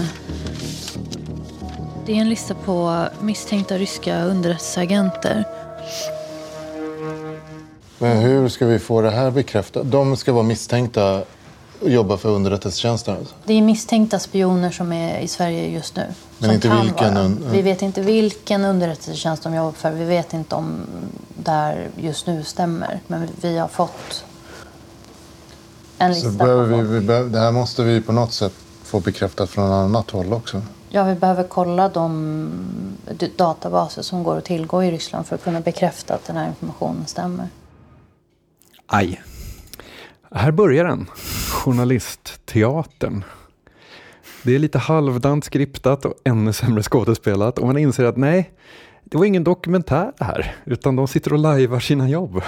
Det 2.06 2.12
är 2.14 2.18
en 2.22 2.30
lista 2.30 2.56
på 2.56 3.06
misstänkta 3.22 3.78
ryska 3.78 4.24
underrättelseagenter. 4.24 5.44
Men 8.00 8.18
hur 8.18 8.50
ska 8.50 8.66
vi 8.66 8.80
få 8.80 9.02
det 9.02 9.12
här 9.12 9.32
bekräftat? 9.32 9.92
De 9.92 10.18
ska 10.18 10.34
vara 10.34 10.44
misstänkta 10.44 11.24
och 11.84 11.90
jobba 11.90 12.18
för 12.18 12.30
underrättelsetjänsten. 12.30 13.18
Det 13.46 13.54
är 13.54 13.62
misstänkta 13.62 14.20
spioner 14.20 14.72
som 14.72 14.94
är 14.94 15.20
i 15.20 15.28
Sverige 15.28 15.68
just 15.68 15.96
nu. 15.96 16.06
Men 16.38 16.52
inte 16.52 16.70
vilken 16.82 17.18
un- 17.18 17.38
Vi 17.52 17.62
vet 17.62 17.82
inte 17.82 18.02
vilken 18.02 18.66
underrättelsetjänst 18.66 19.44
de 19.44 19.56
jobbar 19.56 19.72
för. 19.72 19.92
Vi 19.92 20.06
vet 20.06 20.34
inte 20.34 20.56
om 20.56 20.76
där 21.44 21.90
just 21.98 22.28
nu 22.28 22.44
stämmer. 22.44 23.00
Men 23.08 23.28
vi 23.42 23.58
har 23.58 23.68
fått 23.68 24.24
en 25.98 26.16
Så 26.16 26.28
lista. 26.30 26.44
behöver 26.46 26.70
på 26.78 26.82
vi, 26.82 27.00
vi 27.00 27.06
behöver, 27.06 27.30
det 27.30 27.40
här 27.40 27.52
måste 27.52 27.84
vi 27.84 28.02
på 28.02 28.12
något 28.12 28.34
sätt 28.34 28.54
få 28.84 29.00
bekräftat 29.00 29.50
från 29.50 29.72
annat 29.72 30.12
håll 30.12 30.34
också. 30.34 30.62
Ja, 30.90 31.04
vi 31.04 31.16
behöver 31.16 31.44
kolla 31.44 31.90
de 31.90 32.50
databaser 33.36 34.02
som 34.02 34.24
går 34.24 34.38
att 34.38 34.46
tillgå 34.46 34.84
i 34.84 34.92
Ryssland 34.92 35.26
för 35.26 35.36
att 35.36 35.44
kunna 35.44 35.62
bekräfta 35.62 36.14
att 36.14 36.26
den 36.26 36.38
här 36.38 36.48
informationen 36.48 37.06
stämmer. 37.08 37.48
Aj. 38.88 39.22
Här 40.36 40.52
börjar 40.52 40.86
den. 40.86 41.10
Journalistteatern. 41.50 43.24
Det 44.44 44.56
är 44.56 44.60
lite 44.60 44.80
halvdant 44.80 45.46
skriptat 45.46 46.06
och 46.06 46.14
ännu 46.24 46.54
sämre 46.54 46.84
skådespelat. 46.84 47.60
Och 47.60 47.68
man 47.68 47.78
inser 47.78 48.06
att 48.06 48.18
nej, 48.18 48.52
det 49.04 49.18
var 49.18 49.26
ingen 49.26 49.44
dokumentär 49.44 50.12
det 50.18 50.26
här. 50.26 50.56
Utan 50.66 50.96
de 50.96 51.08
sitter 51.08 51.34
och 51.34 51.40
lajvar 51.40 51.80
sina 51.80 52.10
jobb. 52.10 52.42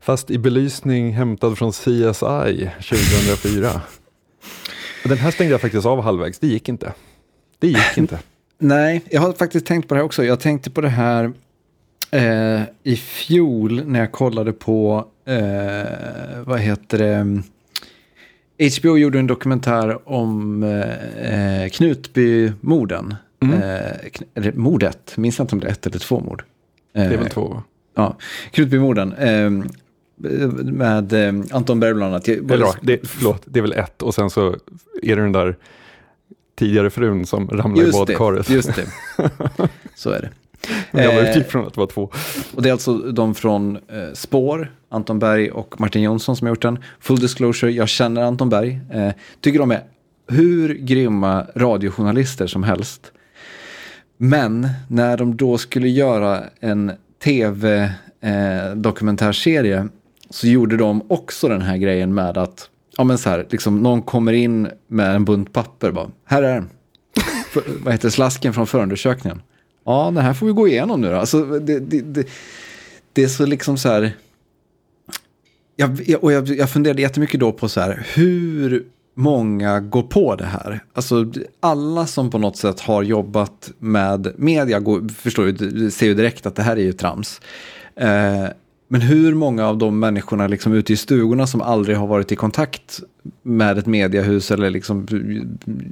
Fast 0.00 0.30
i 0.30 0.38
belysning 0.38 1.12
hämtad 1.12 1.58
från 1.58 1.72
CSI 1.72 2.70
2004. 2.88 3.80
Och 5.02 5.08
den 5.08 5.18
här 5.18 5.30
stängde 5.30 5.52
jag 5.52 5.60
faktiskt 5.60 5.86
av 5.86 6.02
halvvägs. 6.02 6.38
Det 6.38 6.46
gick 6.46 6.68
inte. 6.68 6.92
Det 7.58 7.68
gick 7.68 7.96
inte. 7.96 8.18
Nej, 8.58 9.04
jag 9.10 9.20
har 9.20 9.32
faktiskt 9.32 9.66
tänkt 9.66 9.88
på 9.88 9.94
det 9.94 10.00
här 10.00 10.04
också. 10.04 10.24
Jag 10.24 10.40
tänkte 10.40 10.70
på 10.70 10.80
det 10.80 10.88
här 10.88 11.32
eh, 12.10 12.62
i 12.82 12.96
fjol 12.96 13.82
när 13.86 14.00
jag 14.00 14.12
kollade 14.12 14.52
på, 14.52 15.06
eh, 15.24 16.42
vad 16.44 16.60
heter 16.60 16.98
det, 16.98 17.42
HBO 18.80 18.96
gjorde 18.98 19.18
en 19.18 19.26
dokumentär 19.26 20.08
om 20.08 20.62
eh, 20.62 21.68
Knutbymorden. 21.72 23.14
Mm. 23.40 23.62
Eh, 24.34 24.54
mordet, 24.54 25.16
minns 25.16 25.38
jag 25.38 25.44
inte 25.44 25.54
om 25.54 25.60
det 25.60 25.66
är 25.66 25.70
ett 25.72 25.86
eller 25.86 25.98
två 25.98 26.20
mord. 26.20 26.42
Det 26.92 27.00
är 27.00 27.12
Eh, 27.12 27.18
väl 27.18 27.30
två. 27.30 27.62
Ja, 27.94 28.16
Knutbymorden. 28.50 29.12
Eh, 29.12 29.50
med 30.64 31.12
eh, 31.12 31.34
Anton 31.50 31.80
Berg 31.80 31.94
bland 31.94 32.12
annat. 32.14 32.28
Eller, 32.28 32.58
ja, 32.58 32.74
det, 32.82 33.08
förlåt, 33.08 33.42
det 33.44 33.58
är 33.58 33.62
väl 33.62 33.72
ett. 33.72 34.02
Och 34.02 34.14
sen 34.14 34.30
så 34.30 34.56
är 35.02 35.16
det 35.16 35.22
den 35.22 35.32
där 35.32 35.56
tidigare 36.58 36.90
frun 36.90 37.26
som 37.26 37.48
ramlar 37.48 37.82
i 37.82 37.86
Just 37.86 37.92
det, 38.06 38.12
badkaret. 38.12 38.50
just 38.50 38.76
det. 38.76 38.86
Så 39.94 40.10
är 40.10 40.20
det. 40.20 40.30
Jag 40.90 41.04
Eh, 41.04 41.28
utgick 41.28 41.46
från 41.46 41.66
att 41.66 41.74
det 41.74 41.80
var 41.80 41.86
två. 41.86 42.10
Och 42.54 42.62
det 42.62 42.68
är 42.68 42.72
alltså 42.72 42.94
de 42.94 43.34
från 43.34 43.76
eh, 43.76 43.80
Spår, 44.14 44.72
Anton 44.88 45.18
Berg 45.18 45.50
och 45.50 45.80
Martin 45.80 46.02
Jonsson 46.02 46.36
som 46.36 46.46
har 46.46 46.52
gjort 46.52 46.62
den. 46.62 46.78
Full 47.00 47.18
disclosure, 47.18 47.72
jag 47.72 47.88
känner 47.88 48.22
Anton 48.22 48.48
Berg. 48.48 48.80
Eh, 48.92 49.10
tycker 49.40 49.58
de 49.58 49.70
är 49.70 49.82
hur 50.28 50.74
grymma 50.74 51.46
radiojournalister 51.54 52.46
som 52.46 52.62
helst. 52.62 53.12
Men 54.16 54.68
när 54.88 55.16
de 55.16 55.36
då 55.36 55.58
skulle 55.58 55.88
göra 55.88 56.44
en 56.60 56.92
tv-dokumentärserie 57.24 59.88
så 60.30 60.46
gjorde 60.46 60.76
de 60.76 61.02
också 61.08 61.48
den 61.48 61.62
här 61.62 61.76
grejen 61.76 62.14
med 62.14 62.38
att 62.38 62.70
ja 62.96 63.04
men 63.04 63.18
så 63.18 63.30
här, 63.30 63.46
liksom 63.50 63.82
någon 63.82 64.02
kommer 64.02 64.32
in 64.32 64.68
med 64.86 65.14
en 65.14 65.24
bunt 65.24 65.52
papper 65.52 65.92
bara, 65.92 66.10
här 66.24 66.42
är 66.42 66.54
den. 66.54 66.70
Vad 67.84 67.92
heter 67.92 68.10
slasken 68.10 68.54
från 68.54 68.66
förundersökningen. 68.66 69.42
Ja, 69.88 70.10
det 70.14 70.20
här 70.20 70.34
får 70.34 70.46
vi 70.46 70.52
gå 70.52 70.68
igenom 70.68 71.00
nu 71.00 71.10
då. 71.10 71.16
Alltså, 71.16 71.44
det, 71.44 71.78
det, 71.78 72.00
det, 72.00 72.28
det 73.12 73.22
är 73.22 73.28
så 73.28 73.46
liksom 73.46 73.78
så 73.78 73.88
här, 73.88 74.12
jag, 75.76 76.00
jag, 76.06 76.24
och 76.24 76.32
jag, 76.32 76.48
jag 76.48 76.70
funderade 76.70 77.02
jättemycket 77.02 77.40
då 77.40 77.52
på 77.52 77.68
så 77.68 77.80
här, 77.80 78.06
hur 78.14 78.84
många 79.14 79.80
går 79.80 80.02
på 80.02 80.36
det 80.36 80.44
här? 80.44 80.84
Alltså 80.92 81.32
alla 81.60 82.06
som 82.06 82.30
på 82.30 82.38
något 82.38 82.56
sätt 82.56 82.80
har 82.80 83.02
jobbat 83.02 83.70
med 83.78 84.32
media 84.36 84.80
går, 84.80 85.08
förstår 85.08 85.46
ju, 85.46 85.90
ser 85.90 86.06
ju 86.06 86.14
direkt 86.14 86.46
att 86.46 86.54
det 86.54 86.62
här 86.62 86.76
är 86.76 86.82
ju 86.82 86.92
trams. 86.92 87.40
Eh, 87.96 88.46
men 88.88 89.00
hur 89.00 89.34
många 89.34 89.66
av 89.66 89.78
de 89.78 89.98
människorna 89.98 90.46
liksom 90.46 90.72
ute 90.72 90.92
i 90.92 90.96
stugorna 90.96 91.46
som 91.46 91.60
aldrig 91.62 91.96
har 91.96 92.06
varit 92.06 92.32
i 92.32 92.36
kontakt 92.36 93.00
med 93.42 93.78
ett 93.78 93.86
mediehus 93.86 94.50
eller 94.50 94.70
liksom 94.70 95.06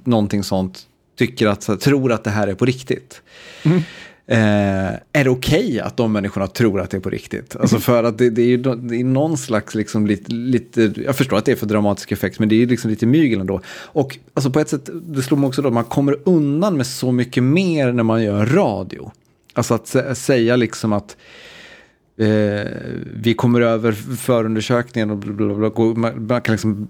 någonting 0.05 0.43
sånt 0.43 0.87
tycker 1.17 1.47
att, 1.47 1.81
tror 1.81 2.13
att 2.13 2.25
det 2.25 2.31
här 2.31 2.49
är 2.49 2.55
på 2.55 2.65
riktigt? 2.65 3.23
Mm. 3.63 3.83
Eh, 4.29 4.99
är 5.13 5.25
det 5.25 5.31
okej 5.31 5.67
okay 5.67 5.81
att 5.81 5.97
de 5.97 6.13
människorna 6.13 6.47
tror 6.47 6.81
att 6.81 6.91
det 6.91 6.97
är 6.97 7.01
på 7.01 7.11
riktigt? 7.11 7.57
Alltså 7.57 7.79
för 7.79 8.05
att 8.05 8.19
det, 8.19 8.31
det 8.31 8.43
är 8.43 8.47
ju 8.47 8.57
det 8.57 8.97
är 8.97 9.05
någon 9.05 9.39
slags, 9.39 9.75
liksom 9.75 10.07
lite, 10.07 10.33
lite, 10.33 10.93
jag 10.97 11.17
förstår 11.17 11.37
att 11.37 11.45
det 11.45 11.53
är 11.53 11.57
för 11.57 11.67
dramatisk 11.67 12.13
effekt, 12.13 12.39
men 12.39 12.49
det 12.49 12.55
är 12.55 12.59
ju 12.59 12.67
liksom 12.67 12.91
lite 12.91 13.07
mygel 13.07 13.41
ändå. 13.41 13.61
Och 13.69 14.19
alltså 14.35 14.51
på 14.51 14.61
ett 14.61 14.69
sätt, 14.69 14.89
det 14.93 15.23
slår 15.23 15.39
mig 15.39 15.49
också 15.49 15.63
då, 15.63 15.71
man 15.71 15.85
kommer 15.85 16.17
undan 16.25 16.77
med 16.77 16.87
så 16.87 17.13
mycket 17.13 17.43
mer 17.43 17.93
när 17.93 18.03
man 18.03 18.23
gör 18.23 18.47
radio. 18.47 19.13
Alltså 19.53 19.75
att 19.75 20.19
säga 20.19 20.57
liksom 20.57 20.93
att 20.93 21.17
eh, 22.19 22.71
vi 23.15 23.35
kommer 23.37 23.61
över 23.61 23.93
förundersökningen 23.93 25.11
och 25.11 25.17
bla, 25.17 25.33
bla, 25.33 25.71
bla, 25.71 25.85
man, 25.85 26.27
man 26.27 26.41
kan 26.41 26.53
liksom 26.53 26.89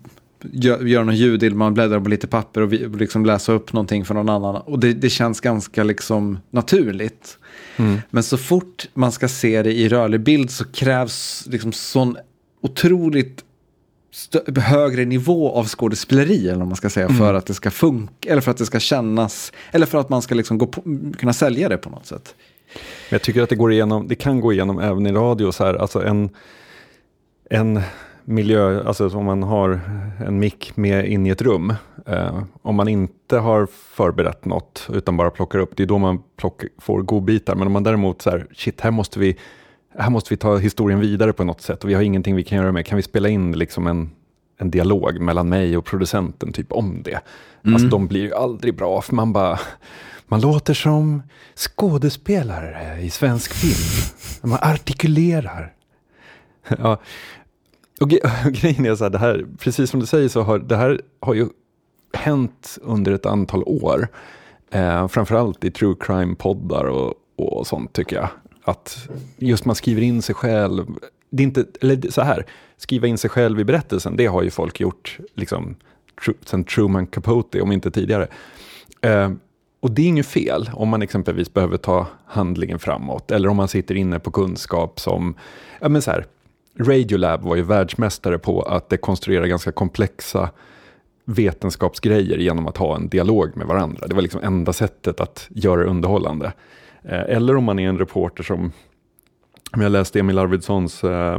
göra 0.83 1.05
någon 1.05 1.17
ljud, 1.17 1.55
man 1.55 1.75
bläddrar 1.75 2.01
på 2.01 2.09
lite 2.09 2.27
papper 2.27 2.61
och 2.61 3.01
liksom 3.01 3.27
läsa 3.27 3.53
upp 3.53 3.73
någonting 3.73 4.05
för 4.05 4.15
någon 4.15 4.29
annan. 4.29 4.57
Och 4.57 4.79
det, 4.79 4.93
det 4.93 5.11
känns 5.11 5.41
ganska 5.41 5.85
liksom 5.85 6.39
naturligt. 6.51 7.39
Mm. 7.77 8.01
Men 8.11 8.23
så 8.23 8.39
fort 8.39 8.89
man 8.95 9.13
ska 9.13 9.29
se 9.29 9.63
det 9.63 9.73
i 9.73 9.89
rörlig 9.89 10.21
bild 10.21 10.51
så 10.51 10.65
krävs 10.65 11.47
liksom 11.47 11.73
sån 11.73 12.17
otroligt 12.61 13.45
högre 14.57 15.05
nivå 15.05 15.53
av 15.53 15.69
skådespeleri, 15.69 16.49
eller 16.49 16.65
man 16.65 16.77
ska 16.77 16.91
säga, 16.91 17.07
mm. 17.07 17.19
för 17.19 17.35
att 17.35 17.47
det 17.47 17.55
ska 17.55 17.71
funka, 17.71 18.31
eller 18.31 18.41
för 18.41 18.51
att 18.51 18.57
det 18.57 18.67
ska 18.67 18.81
kännas, 18.81 19.53
eller 19.73 19.87
för 19.87 19.99
att 19.99 20.09
man 20.09 20.23
ska 20.23 20.35
liksom 20.35 20.59
gå 20.59 20.67
på, 20.67 20.83
kunna 21.19 21.33
sälja 21.33 21.69
det 21.69 21.77
på 21.77 21.91
något 21.91 22.07
sätt. 22.07 22.35
Jag 23.11 23.23
tycker 23.23 23.43
att 23.43 23.49
det 23.49 23.57
går 23.57 23.73
igenom, 23.73 24.09
det 24.09 24.15
kan 24.15 24.41
gå 24.41 24.53
igenom 24.53 24.79
även 24.79 25.07
i 25.07 25.13
radio, 25.13 25.53
så 25.53 25.65
här, 25.65 25.75
alltså 25.75 26.05
en, 26.05 26.31
en 27.51 27.81
miljö, 28.27 28.83
alltså 28.85 29.09
om 29.09 29.25
man 29.25 29.43
har 29.43 29.81
en 30.27 30.39
mick 30.39 30.77
med 30.77 31.07
in 31.07 31.27
i 31.27 31.31
ett 31.31 31.43
rum, 31.43 31.75
eh, 32.07 32.43
om 32.63 32.75
man 32.75 32.89
inte 32.89 33.39
har 33.39 33.67
förberett 33.67 34.45
något 34.45 34.89
utan 34.93 35.17
bara 35.17 35.31
plockar 35.31 35.59
upp, 35.59 35.77
det 35.77 35.83
är 35.83 35.87
då 35.87 35.99
man 35.99 36.23
plock, 36.37 36.65
får 36.79 37.03
godbitar. 37.03 37.55
Men 37.55 37.67
om 37.67 37.73
man 37.73 37.83
däremot 37.83 38.23
så 38.23 38.31
här, 38.31 38.47
shit, 38.55 38.81
här 38.81 38.91
måste 38.91 39.19
vi, 39.19 39.37
här 39.99 40.11
måste 40.11 40.33
vi 40.35 40.37
ta 40.37 40.57
historien 40.57 41.01
vidare 41.01 41.33
på 41.33 41.45
något 41.45 41.61
sätt 41.61 41.85
och 41.85 41.91
vi 41.91 41.95
har 41.95 42.03
ingenting 42.03 42.37
vi 42.37 42.45
kan 42.45 42.59
göra 42.59 42.73
med, 42.73 42.87
kan 42.87 42.97
vi 42.97 43.03
spela 43.03 43.29
in 43.29 43.53
liksom 43.53 43.87
en, 43.87 44.11
en 44.59 44.71
dialog 44.71 45.21
mellan 45.21 45.49
mig 45.49 45.77
och 45.77 45.85
producenten, 45.85 46.53
typ 46.53 46.73
om 46.73 47.03
det. 47.03 47.21
Mm. 47.65 47.75
Alltså 47.75 47.89
de 47.89 48.07
blir 48.07 48.21
ju 48.21 48.35
aldrig 48.35 48.77
bra, 48.77 49.03
för 49.03 49.15
man 49.15 49.33
bara, 49.33 49.59
man 50.27 50.41
låter 50.41 50.75
som 50.75 51.23
skådespelare 51.55 53.01
i 53.01 53.11
svensk 53.11 53.55
film. 53.55 54.51
Man 54.51 54.59
artikulerar. 54.63 55.73
Ja, 56.79 57.01
och, 58.01 58.13
och 58.47 58.53
grejen 58.53 58.87
är 58.87 58.95
så 58.95 59.05
här, 59.05 59.11
det 59.11 59.19
här, 59.19 59.47
precis 59.59 59.91
som 59.91 60.01
du 60.01 60.07
säger 60.07 60.29
så 60.29 60.43
har 60.43 60.59
det 60.59 60.77
här 60.77 61.01
har 61.21 61.35
ju 61.35 61.49
hänt 62.13 62.79
under 62.83 63.13
ett 63.13 63.27
antal 63.27 63.63
år. 63.63 64.09
Eh, 64.71 65.09
framförallt 65.09 65.65
i 65.65 65.71
true 65.71 65.95
crime-poddar 66.01 66.85
och, 66.85 67.15
och 67.37 67.67
sånt 67.67 67.93
tycker 67.93 68.17
jag. 68.17 68.29
Att 68.65 69.09
just 69.37 69.65
man 69.65 69.77
skriver 69.77 70.03
in 70.03 70.23
sig 70.23 70.35
själv. 70.35 70.87
Det 71.31 71.43
är 71.43 71.45
inte, 71.45 71.67
eller 71.81 72.11
så 72.11 72.23
här, 72.23 72.47
skriva 72.77 73.07
in 73.07 73.19
sig 73.19 73.31
själv 73.31 73.61
i 73.61 73.65
berättelsen, 73.65 74.17
det 74.17 74.27
har 74.27 74.43
ju 74.43 74.51
folk 74.51 74.81
gjort 74.81 75.19
liksom, 75.35 75.77
sen 76.45 76.65
Truman 76.65 77.07
Capote, 77.07 77.61
om 77.61 77.73
inte 77.73 77.91
tidigare. 77.91 78.29
Eh, 79.01 79.31
och 79.81 79.91
det 79.91 80.03
är 80.03 80.07
inget 80.07 80.27
fel 80.27 80.71
om 80.73 80.89
man 80.89 81.03
exempelvis 81.03 81.55
behöver 81.55 81.77
ta 81.77 82.07
handlingen 82.27 82.79
framåt, 82.79 83.31
eller 83.31 83.49
om 83.49 83.57
man 83.57 83.69
sitter 83.69 83.95
inne 83.95 84.19
på 84.19 84.31
kunskap 84.31 85.01
som, 85.01 85.35
ja 85.81 85.89
men 85.89 86.03
så 86.03 86.11
här, 86.11 86.27
Radiolab 86.79 87.43
var 87.43 87.57
ju 87.57 87.63
världsmästare 87.63 88.39
på 88.39 88.63
att 88.63 88.89
dekonstruera 88.89 89.47
ganska 89.47 89.73
komplexa 89.73 90.51
vetenskapsgrejer 91.25 92.39
genom 92.39 92.67
att 92.67 92.77
ha 92.77 92.97
en 92.97 93.09
dialog 93.09 93.57
med 93.57 93.67
varandra. 93.67 94.07
Det 94.07 94.15
var 94.15 94.23
liksom 94.23 94.41
enda 94.43 94.73
sättet 94.73 95.21
att 95.21 95.47
göra 95.51 95.81
det 95.81 95.87
underhållande. 95.87 96.53
Eh, 97.03 97.21
eller 97.21 97.57
om 97.57 97.65
man 97.65 97.79
är 97.79 97.89
en 97.89 97.99
reporter 97.99 98.43
som, 98.43 98.73
om 99.73 99.83
jag 99.83 99.93
läste 99.93 100.21
Emil 100.21 100.39
Arvidssons 100.39 101.05
eh, 101.05 101.39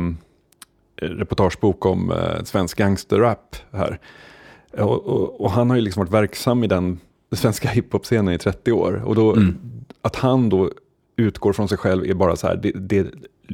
reportagebok 0.95 1.85
om 1.85 2.11
eh, 2.11 2.43
svensk 2.43 2.77
gangsterrap 2.77 3.55
här. 3.71 3.99
Och, 4.77 5.05
och, 5.05 5.41
och, 5.41 5.51
han 5.51 5.69
har 5.69 5.77
ju 5.77 5.81
liksom 5.81 5.99
varit 5.99 6.13
verksam 6.13 6.63
i 6.63 6.67
den 6.67 6.99
svenska 7.31 7.69
hiphop-scenen 7.69 8.33
i 8.33 8.37
30 8.37 8.71
år. 8.71 9.01
Och 9.05 9.15
då, 9.15 9.33
mm. 9.33 9.57
att 10.01 10.15
han 10.15 10.49
då 10.49 10.71
utgår 11.15 11.53
från 11.53 11.67
sig 11.67 11.77
själv 11.77 12.05
är 12.05 12.13
bara 12.13 12.35
så 12.35 12.47
här, 12.47 12.55
det, 12.55 12.71
det 12.71 13.07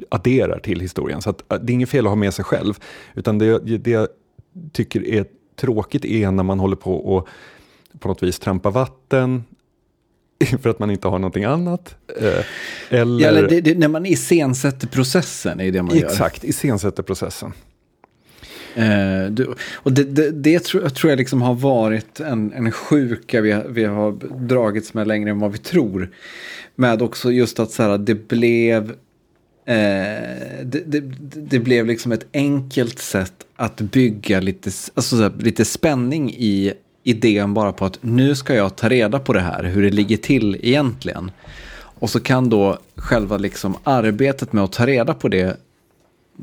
adderar 0.10 0.60
till 0.60 0.80
historien. 0.80 1.22
Så 1.22 1.30
att, 1.30 1.44
det 1.50 1.72
är 1.72 1.74
inget 1.74 1.90
fel 1.90 2.06
att 2.06 2.12
ha 2.12 2.16
med 2.16 2.34
sig 2.34 2.46
själv. 2.46 2.74
Utan 3.16 3.38
det, 3.38 3.78
det 3.78 3.92
jag 3.92 4.08
tycker 4.72 5.08
är 5.08 5.26
tråkigt 5.56 6.06
är 6.06 6.32
när 6.32 6.44
man 6.44 6.60
håller 6.60 6.76
på 6.76 6.96
och 6.96 7.28
på 8.00 8.08
något 8.08 8.24
vis 8.24 8.40
trampa 8.40 8.70
vatten 8.70 9.44
för 10.62 10.70
att 10.70 10.80
man 10.80 10.92
inte 10.92 11.08
har 11.08 11.20
någonting 11.20 11.44
annat. 11.44 11.96
Eh, 12.20 12.46
eller, 12.90 13.24
ja, 13.24 13.28
eller 13.28 13.48
det, 13.48 13.62
det, 13.62 13.78
när 13.78 13.88
man 13.88 14.06
iscensätter 14.06 14.88
processen 14.88 15.60
är 15.60 15.72
det 15.72 15.84
man 15.84 15.98
gör. 15.98 16.06
Exakt, 16.06 16.44
iscensätter 16.44 17.04
processen. 17.04 17.54
Eh, 18.76 19.32
du, 19.32 19.54
och 19.74 19.92
det, 19.92 20.04
det, 20.04 20.32
det 20.32 20.64
tror, 20.64 20.90
tror, 20.90 21.12
jag 21.12 21.18
liksom 21.18 21.42
har 21.42 21.54
varit 21.54 22.20
en, 22.20 22.54
en 22.54 22.72
sjuka 22.72 23.42
vi, 23.42 23.62
vi 23.70 23.84
har 23.84 24.12
dragits 24.48 24.94
med 24.94 25.08
längre 25.08 25.30
än 25.30 25.40
vad 25.40 25.52
vi 25.52 25.58
tror. 25.58 26.10
Med 26.76 27.02
också 27.02 27.32
just 27.32 27.60
att 27.60 27.72
så 27.72 27.84
här, 27.84 27.98
det 27.98 28.28
blev 28.28 28.96
Eh, 29.66 29.76
det, 30.64 30.84
det, 30.86 31.00
det, 31.36 31.60
blev 31.60 31.86
liksom 31.86 32.12
ett 32.12 32.26
enkelt 32.34 33.00
sätt 33.00 33.34
att 33.56 33.82
bygga 33.82 34.40
lite, 34.40 34.72
alltså 34.94 35.16
här, 35.16 35.32
lite 35.40 35.66
spänning 35.66 36.32
i 36.32 36.74
idén 37.04 37.54
bara 37.54 37.72
på 37.72 37.86
att 37.86 37.98
nu 38.02 38.36
ska 38.36 38.56
jag 38.56 38.76
ta 38.76 38.90
reda 38.90 39.20
på 39.20 39.34
det 39.34 39.40
här, 39.40 39.64
hur 39.64 39.84
det 39.84 39.90
ligger 39.90 40.18
till 40.18 40.60
egentligen. 40.62 41.32
Och 41.76 42.10
så 42.10 42.20
kan 42.20 42.50
då 42.50 42.78
själva 42.96 43.38
liksom 43.38 43.78
arbetet 43.84 44.54
med 44.54 44.64
att 44.64 44.72
ta 44.72 44.86
reda 44.86 45.14
på 45.14 45.28
det 45.28 45.58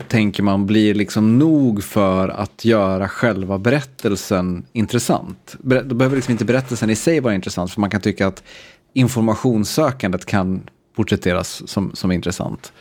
tänker 0.09 0.43
man 0.43 0.67
blir 0.67 0.95
liksom 0.95 1.39
nog 1.39 1.85
för 1.85 2.29
att 2.29 2.65
göra 2.65 3.09
själva 3.09 3.59
berättelsen 3.59 4.65
intressant. 4.73 5.57
Då 5.59 5.95
behöver 5.95 6.17
liksom 6.17 6.33
inte 6.33 6.45
berättelsen 6.45 6.91
i 6.91 6.97
sig 6.97 7.21
vara 7.21 7.35
intressant, 7.35 7.71
för 7.71 7.81
man 7.81 7.91
kan 7.91 8.01
tycka 8.01 8.27
att 8.27 8.43
informationssökandet 8.93 10.27
kan 10.27 10.63
porträtteras 10.95 11.69
som, 11.69 11.91
som 11.95 12.13
intressant. 12.13 12.73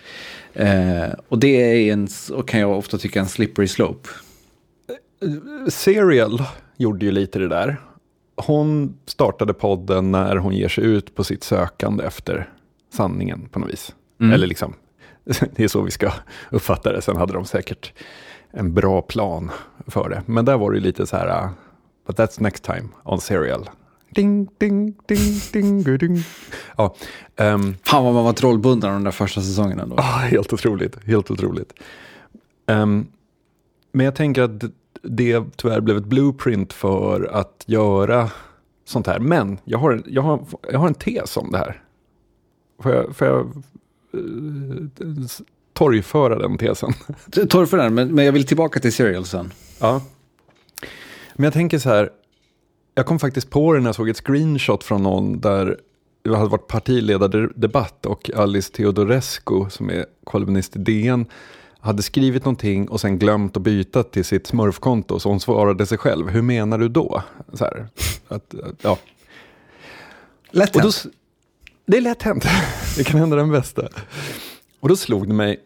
Eh, 0.53 1.09
och 1.27 1.39
det 1.39 1.47
är 1.47 1.93
en, 1.93 2.07
och 2.33 2.47
kan 2.47 2.59
jag 2.59 2.77
ofta 2.77 2.97
tycka 2.97 3.19
en 3.19 3.27
slippery 3.27 3.67
slope. 3.67 4.09
Serial 5.67 6.43
gjorde 6.77 7.05
ju 7.05 7.11
lite 7.11 7.39
det 7.39 7.47
där. 7.47 7.81
Hon 8.35 8.97
startade 9.05 9.53
podden 9.53 10.11
när 10.11 10.35
hon 10.35 10.53
ger 10.53 10.69
sig 10.69 10.83
ut 10.83 11.15
på 11.15 11.23
sitt 11.23 11.43
sökande 11.43 12.03
efter 12.03 12.49
sanningen 12.93 13.49
på 13.49 13.59
något 13.59 13.69
vis. 13.69 13.95
Mm. 14.21 14.33
Eller 14.33 14.47
liksom, 14.47 14.73
det 15.55 15.63
är 15.63 15.67
så 15.67 15.81
vi 15.81 15.91
ska 15.91 16.11
uppfatta 16.49 16.91
det. 16.91 17.01
Sen 17.01 17.17
hade 17.17 17.33
de 17.33 17.45
säkert 17.45 17.93
en 18.51 18.73
bra 18.73 19.01
plan 19.01 19.51
för 19.87 20.09
det. 20.09 20.23
Men 20.25 20.45
där 20.45 20.57
var 20.57 20.71
det 20.71 20.79
lite 20.79 21.07
så 21.07 21.17
här, 21.17 21.43
uh, 21.43 21.49
but 22.07 22.17
that's 22.17 22.41
next 22.41 22.63
time 22.63 22.87
on 23.03 23.21
Serial. 23.21 23.69
Ding, 24.09 24.49
ding, 24.57 24.95
ding, 25.05 25.39
ding, 25.51 25.97
ding. 25.97 26.23
Ja, 26.77 26.95
um, 27.37 27.75
Fan 27.83 28.03
vad 28.03 28.13
man 28.13 28.23
var 28.23 28.33
trollbunden 28.33 28.93
de 28.93 29.03
där 29.03 29.11
första 29.11 29.41
säsongerna. 29.41 29.85
Då. 29.85 29.95
Ah, 29.97 30.17
helt 30.17 30.53
otroligt, 30.53 31.03
helt 31.05 31.31
otroligt. 31.31 31.73
Um, 32.67 33.07
men 33.91 34.05
jag 34.05 34.15
tänker 34.15 34.41
att 34.41 34.63
det 35.01 35.43
tyvärr 35.55 35.81
blev 35.81 35.97
ett 35.97 36.05
blueprint 36.05 36.73
för 36.73 37.29
att 37.33 37.63
göra 37.67 38.31
sånt 38.85 39.07
här. 39.07 39.19
Men 39.19 39.57
jag 39.63 39.79
har, 39.79 39.91
en, 39.91 40.03
jag 40.07 40.21
har, 40.21 40.45
jag 40.71 40.79
har 40.79 40.87
en 40.87 40.93
tes 40.93 41.37
om 41.37 41.51
det 41.51 41.57
här. 41.57 41.83
Får 42.83 42.91
jag, 42.91 43.15
får 43.15 43.27
jag 43.27 43.63
uh, 44.15 45.25
torgföra 45.73 46.39
den 46.39 46.57
tesen? 46.57 46.93
Torgföra 47.49 47.83
den, 47.83 47.93
men, 47.93 48.15
men 48.15 48.25
jag 48.25 48.31
vill 48.31 48.45
tillbaka 48.45 48.79
till 48.79 48.93
Serial 48.93 49.25
sen. 49.25 49.53
Ja. 49.79 50.01
Men 51.33 51.43
jag 51.43 51.53
tänker 51.53 51.79
så 51.79 51.89
här, 51.89 52.09
jag 52.99 53.05
kom 53.05 53.19
faktiskt 53.19 53.49
på 53.49 53.73
det 53.73 53.79
när 53.79 53.87
jag 53.87 53.95
såg 53.95 54.09
ett 54.09 54.17
screenshot 54.17 54.83
från 54.83 55.03
någon 55.03 55.39
där 55.39 55.79
det 56.23 56.37
hade 56.37 56.49
varit 56.49 56.67
partiledardebatt 56.67 58.05
och 58.05 58.29
Alice 58.35 58.73
Teodorescu 58.73 59.69
som 59.69 59.89
är 59.89 60.05
kolumnist 60.23 60.75
i 60.75 60.79
DN 60.79 61.25
hade 61.79 62.03
skrivit 62.03 62.45
någonting 62.45 62.89
och 62.89 63.01
sen 63.01 63.19
glömt 63.19 63.57
att 63.57 63.63
byta 63.63 64.03
till 64.03 64.25
sitt 64.25 64.47
smurfkonto. 64.47 65.19
Så 65.19 65.29
hon 65.29 65.39
svarade 65.39 65.85
sig 65.85 65.97
själv, 65.97 66.29
hur 66.29 66.41
menar 66.41 66.77
du 66.77 66.89
då? 66.89 67.23
Så 67.53 67.63
här, 67.65 67.87
att, 68.27 68.55
ja. 68.81 68.97
Lätt 70.51 70.75
Och 70.75 70.81
då, 70.81 70.91
det 71.85 71.97
är 71.97 72.01
lätt 72.01 72.21
hänt. 72.21 72.45
Det 72.97 73.03
kan 73.03 73.19
hända 73.19 73.35
den 73.35 73.51
bästa. 73.51 73.87
Och 74.79 74.89
då 74.89 74.95
slog 74.95 75.27
det 75.27 75.33
mig, 75.33 75.59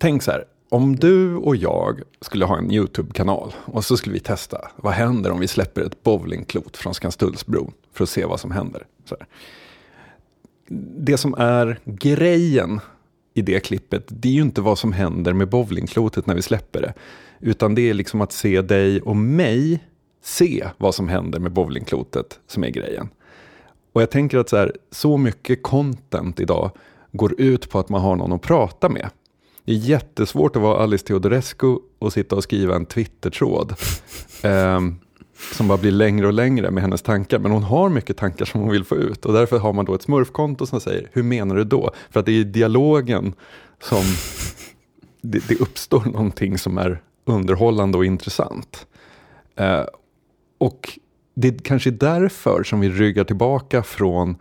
tänk 0.00 0.22
så 0.22 0.30
här, 0.30 0.44
om 0.72 0.96
du 0.96 1.36
och 1.36 1.56
jag 1.56 2.02
skulle 2.20 2.44
ha 2.44 2.58
en 2.58 2.70
YouTube-kanal 2.70 3.52
och 3.64 3.84
så 3.84 3.96
skulle 3.96 4.12
vi 4.12 4.20
testa, 4.20 4.70
vad 4.76 4.92
händer 4.92 5.30
om 5.30 5.40
vi 5.40 5.48
släpper 5.48 5.82
ett 5.82 6.02
bowlingklot 6.02 6.76
från 6.76 6.94
Skanstullsbron 6.94 7.72
för 7.92 8.04
att 8.04 8.10
se 8.10 8.24
vad 8.24 8.40
som 8.40 8.50
händer. 8.50 8.86
Så 9.04 9.16
här. 9.20 9.26
Det 10.98 11.16
som 11.16 11.34
är 11.34 11.80
grejen 11.84 12.80
i 13.34 13.42
det 13.42 13.60
klippet, 13.60 14.04
det 14.08 14.28
är 14.28 14.32
ju 14.32 14.42
inte 14.42 14.60
vad 14.60 14.78
som 14.78 14.92
händer 14.92 15.32
med 15.32 15.48
bowlingklotet 15.48 16.26
när 16.26 16.34
vi 16.34 16.42
släpper 16.42 16.80
det, 16.80 16.94
utan 17.40 17.74
det 17.74 17.90
är 17.90 17.94
liksom 17.94 18.20
att 18.20 18.32
se 18.32 18.62
dig 18.62 19.00
och 19.00 19.16
mig 19.16 19.84
se 20.22 20.68
vad 20.78 20.94
som 20.94 21.08
händer 21.08 21.38
med 21.38 21.52
bowlingklotet 21.52 22.40
som 22.46 22.64
är 22.64 22.70
grejen. 22.70 23.08
Och 23.92 24.02
jag 24.02 24.10
tänker 24.10 24.38
att 24.38 24.48
så, 24.48 24.56
här, 24.56 24.76
så 24.90 25.16
mycket 25.16 25.62
content 25.62 26.40
idag 26.40 26.70
går 27.10 27.40
ut 27.40 27.70
på 27.70 27.78
att 27.78 27.88
man 27.88 28.00
har 28.00 28.16
någon 28.16 28.32
att 28.32 28.42
prata 28.42 28.88
med. 28.88 29.10
Det 29.64 29.72
är 29.72 29.76
jättesvårt 29.76 30.56
att 30.56 30.62
vara 30.62 30.82
Alice 30.82 31.06
Teodorescu 31.06 31.76
och 31.98 32.12
sitta 32.12 32.36
och 32.36 32.42
skriva 32.42 32.76
en 32.76 32.86
Twitter-tråd. 32.86 33.74
ehm, 34.42 34.96
som 35.52 35.68
bara 35.68 35.78
blir 35.78 35.90
längre 35.90 36.26
och 36.26 36.32
längre 36.32 36.70
med 36.70 36.82
hennes 36.82 37.02
tankar. 37.02 37.38
Men 37.38 37.52
hon 37.52 37.62
har 37.62 37.88
mycket 37.88 38.16
tankar 38.16 38.44
som 38.44 38.60
hon 38.60 38.70
vill 38.70 38.84
få 38.84 38.96
ut. 38.96 39.26
Och 39.26 39.32
därför 39.32 39.58
har 39.58 39.72
man 39.72 39.84
då 39.84 39.94
ett 39.94 40.02
smurfkonto 40.02 40.66
som 40.66 40.80
säger, 40.80 41.08
hur 41.12 41.22
menar 41.22 41.56
du 41.56 41.64
då? 41.64 41.90
För 42.10 42.20
att 42.20 42.26
det 42.26 42.32
är 42.32 42.40
i 42.40 42.44
dialogen 42.44 43.34
som 43.82 44.02
det, 45.20 45.48
det 45.48 45.60
uppstår 45.60 46.04
någonting 46.04 46.58
som 46.58 46.78
är 46.78 47.02
underhållande 47.24 47.98
och 47.98 48.04
intressant. 48.04 48.86
Eh, 49.56 49.84
och 50.58 50.98
det 51.34 51.48
är 51.48 51.58
kanske 51.58 51.90
därför 51.90 52.62
som 52.62 52.80
vi 52.80 52.90
ryggar 52.90 53.24
tillbaka 53.24 53.82
från 53.82 54.36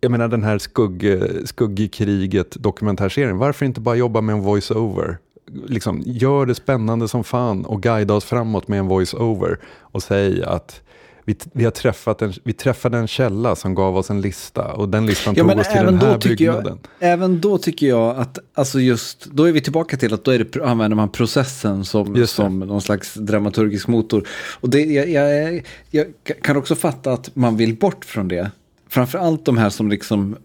jag 0.00 0.10
menar 0.10 0.28
den 0.28 0.44
här 0.44 0.58
skugg, 0.58 1.22
skuggkriget 1.44 2.50
dokumentärserien. 2.50 3.38
Varför 3.38 3.66
inte 3.66 3.80
bara 3.80 3.96
jobba 3.96 4.20
med 4.20 4.32
en 4.32 4.42
voice-over? 4.42 5.18
Liksom, 5.66 6.02
gör 6.06 6.46
det 6.46 6.54
spännande 6.54 7.08
som 7.08 7.24
fan 7.24 7.64
och 7.64 7.82
guida 7.82 8.14
oss 8.14 8.24
framåt 8.24 8.68
med 8.68 8.78
en 8.78 8.88
voice-over. 8.88 9.58
Och 9.80 10.02
säg 10.02 10.42
att 10.42 10.80
vi, 11.28 11.36
vi, 11.52 11.64
har 11.64 11.70
träffat 11.70 12.22
en, 12.22 12.32
vi 12.42 12.52
träffade 12.52 12.98
en 12.98 13.06
källa 13.06 13.56
som 13.56 13.74
gav 13.74 13.96
oss 13.96 14.10
en 14.10 14.20
lista 14.20 14.72
och 14.72 14.88
den 14.88 15.06
listan 15.06 15.34
Ja, 15.36 15.48
tog 15.48 15.58
oss 15.58 15.68
till 15.68 15.84
den 15.84 15.98
här 15.98 16.18
byggnaden. 16.18 16.78
jag, 16.98 17.10
även 17.12 17.40
då 17.40 17.58
tycker 17.58 17.86
jag 17.86 18.16
att, 18.16 18.38
alltså 18.54 18.80
just, 18.80 19.24
då 19.24 19.44
är 19.44 19.52
vi 19.52 19.60
tillbaka 19.60 19.96
till 19.96 20.14
att 20.14 20.24
då 20.24 20.30
är 20.30 20.38
det, 20.38 20.64
använder 20.64 20.96
man 20.96 21.08
processen 21.08 21.84
som, 21.84 22.26
som 22.26 22.58
någon 22.58 22.80
slags 22.80 23.14
dramaturgisk 23.14 23.88
motor. 23.88 24.28
Och 24.60 24.70
det, 24.70 24.80
jag, 24.80 25.08
jag, 25.10 25.62
jag 25.90 26.06
kan 26.42 26.56
också 26.56 26.74
fatta 26.74 27.12
att 27.12 27.36
man 27.36 27.56
vill 27.56 27.76
bort 27.76 28.04
från 28.04 28.28
det. 28.28 28.50
Framförallt 28.88 29.44
de 29.44 29.58
här 29.58 29.70
som 29.70 29.88
liksom 29.88 30.36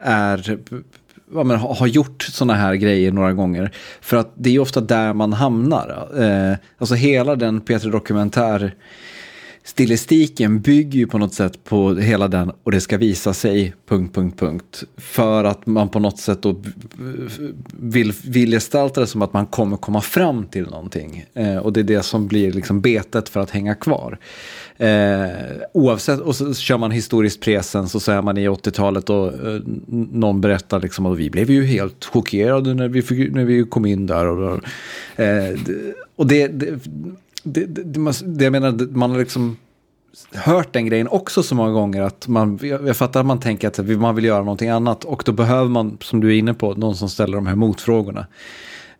är, 0.00 0.58
ja, 1.34 1.44
men, 1.44 1.58
har 1.58 1.86
gjort 1.86 2.22
sådana 2.22 2.54
här 2.54 2.74
grejer 2.74 3.12
några 3.12 3.32
gånger. 3.32 3.70
För 4.00 4.16
att 4.16 4.32
det 4.34 4.50
är 4.50 4.52
ju 4.52 4.58
ofta 4.58 4.80
där 4.80 5.12
man 5.12 5.32
hamnar. 5.32 6.08
Eh, 6.22 6.56
alltså 6.78 6.94
hela 6.94 7.36
den 7.36 7.60
Peter 7.60 7.90
Dokumentär 7.90 8.74
stilistiken 9.66 10.60
bygger 10.60 10.98
ju 10.98 11.06
på 11.06 11.18
något 11.18 11.34
sätt 11.34 11.64
på 11.64 11.94
hela 11.94 12.28
den 12.28 12.52
och 12.62 12.72
det 12.72 12.80
ska 12.80 12.98
visa 12.98 13.34
sig, 13.34 13.74
punkt, 13.88 14.14
punkt, 14.14 14.38
punkt. 14.38 14.84
För 14.96 15.44
att 15.44 15.66
man 15.66 15.88
på 15.88 15.98
något 15.98 16.18
sätt 16.18 16.42
då 16.42 16.62
vill, 17.78 18.12
vill 18.24 18.50
gestalta 18.50 19.00
det 19.00 19.06
som 19.06 19.22
att 19.22 19.32
man 19.32 19.46
kommer 19.46 19.76
komma 19.76 20.00
fram 20.00 20.46
till 20.46 20.64
någonting. 20.64 21.24
Eh, 21.34 21.56
och 21.56 21.72
det 21.72 21.80
är 21.80 21.84
det 21.84 22.02
som 22.02 22.26
blir 22.26 22.52
liksom 22.52 22.80
betet 22.80 23.28
för 23.28 23.40
att 23.40 23.50
hänga 23.50 23.74
kvar. 23.74 24.18
Eh, 24.78 25.28
oavsett, 25.72 26.20
och 26.20 26.36
så 26.36 26.54
kör 26.54 26.78
man 26.78 26.90
historiskt 26.90 27.40
presens 27.40 27.94
och 27.94 28.02
så 28.02 28.12
är 28.12 28.22
man 28.22 28.38
i 28.38 28.48
80-talet 28.48 29.10
och 29.10 29.26
eh, 29.26 29.60
någon 30.12 30.40
berättar 30.40 30.80
liksom 30.80 31.06
att 31.06 31.18
vi 31.18 31.30
blev 31.30 31.50
ju 31.50 31.64
helt 31.64 32.04
chockerade 32.04 32.74
när 32.74 32.88
vi, 32.88 33.02
fick, 33.02 33.32
när 33.34 33.44
vi 33.44 33.64
kom 33.64 33.86
in 33.86 34.06
där. 34.06 34.26
Och, 34.26 34.54
eh, 35.16 35.54
det- 35.66 35.94
och 36.16 36.26
det, 36.26 36.46
det, 36.48 36.70
det, 37.42 37.64
det, 37.66 37.82
det, 37.84 38.12
det 38.26 38.44
jag 38.44 38.52
menar, 38.52 38.96
man 38.96 39.10
har 39.10 39.18
liksom 39.18 39.56
hört 40.34 40.72
den 40.72 40.86
grejen 40.86 41.08
också 41.08 41.42
så 41.42 41.54
många 41.54 41.72
gånger 41.72 42.02
att 42.02 42.28
man, 42.28 42.58
jag 42.62 42.88
jag 42.88 42.96
fattar 42.96 43.20
att 43.20 43.26
man 43.26 43.40
tänker 43.40 43.68
att 43.68 43.78
man 44.00 44.14
vill 44.14 44.24
göra 44.24 44.38
någonting 44.40 44.68
annat 44.68 45.04
och 45.04 45.22
då 45.26 45.32
behöver 45.32 45.68
man, 45.68 45.98
som 46.00 46.20
du 46.20 46.28
är 46.34 46.38
inne 46.38 46.54
på, 46.54 46.74
någon 46.74 46.96
som 46.96 47.08
ställer 47.08 47.34
de 47.36 47.46
här 47.46 47.54
motfrågorna. 47.54 48.26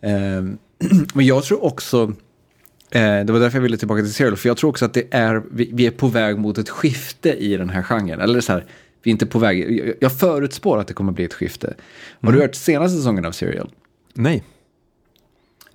Eh, 0.00 0.10
men 1.14 1.26
jag 1.26 1.44
tror 1.44 1.64
också, 1.64 2.12
det 3.00 3.30
var 3.30 3.40
därför 3.40 3.58
jag 3.58 3.62
ville 3.62 3.76
tillbaka 3.76 4.02
till 4.02 4.14
Serial, 4.14 4.36
för 4.36 4.48
jag 4.48 4.56
tror 4.56 4.70
också 4.70 4.84
att 4.84 4.94
det 4.94 5.04
är, 5.10 5.42
vi, 5.50 5.70
vi 5.72 5.86
är 5.86 5.90
på 5.90 6.06
väg 6.06 6.38
mot 6.38 6.58
ett 6.58 6.68
skifte 6.68 7.32
i 7.32 7.56
den 7.56 7.70
här 7.70 7.82
genren. 7.82 8.20
Eller 8.20 8.40
så 8.40 8.52
här, 8.52 8.64
vi 9.02 9.10
är 9.10 9.12
inte 9.12 9.26
på 9.26 9.38
väg, 9.38 9.78
jag, 9.86 9.94
jag 10.00 10.18
förutspår 10.18 10.78
att 10.78 10.88
det 10.88 10.94
kommer 10.94 11.12
bli 11.12 11.24
ett 11.24 11.34
skifte. 11.34 11.74
Har 12.20 12.32
du 12.32 12.40
hört 12.40 12.54
senaste 12.54 12.96
säsongen 12.96 13.24
av 13.24 13.32
Serial? 13.32 13.70
Nej, 14.14 14.44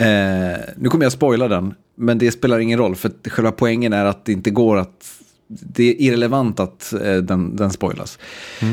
Eh, 0.01 0.59
nu 0.75 0.89
kommer 0.89 1.05
jag 1.05 1.11
spoila 1.11 1.47
den, 1.47 1.73
men 1.95 2.17
det 2.17 2.31
spelar 2.31 2.59
ingen 2.59 2.79
roll 2.79 2.95
för 2.95 3.11
själva 3.29 3.51
poängen 3.51 3.93
är 3.93 4.05
att 4.05 4.25
det 4.25 4.31
inte 4.31 4.49
går 4.51 4.77
att... 4.77 5.20
Det 5.59 5.83
är 5.89 6.01
irrelevant 6.01 6.59
att 6.59 6.93
eh, 6.93 7.15
den, 7.15 7.55
den 7.55 7.71
spoilas. 7.71 8.19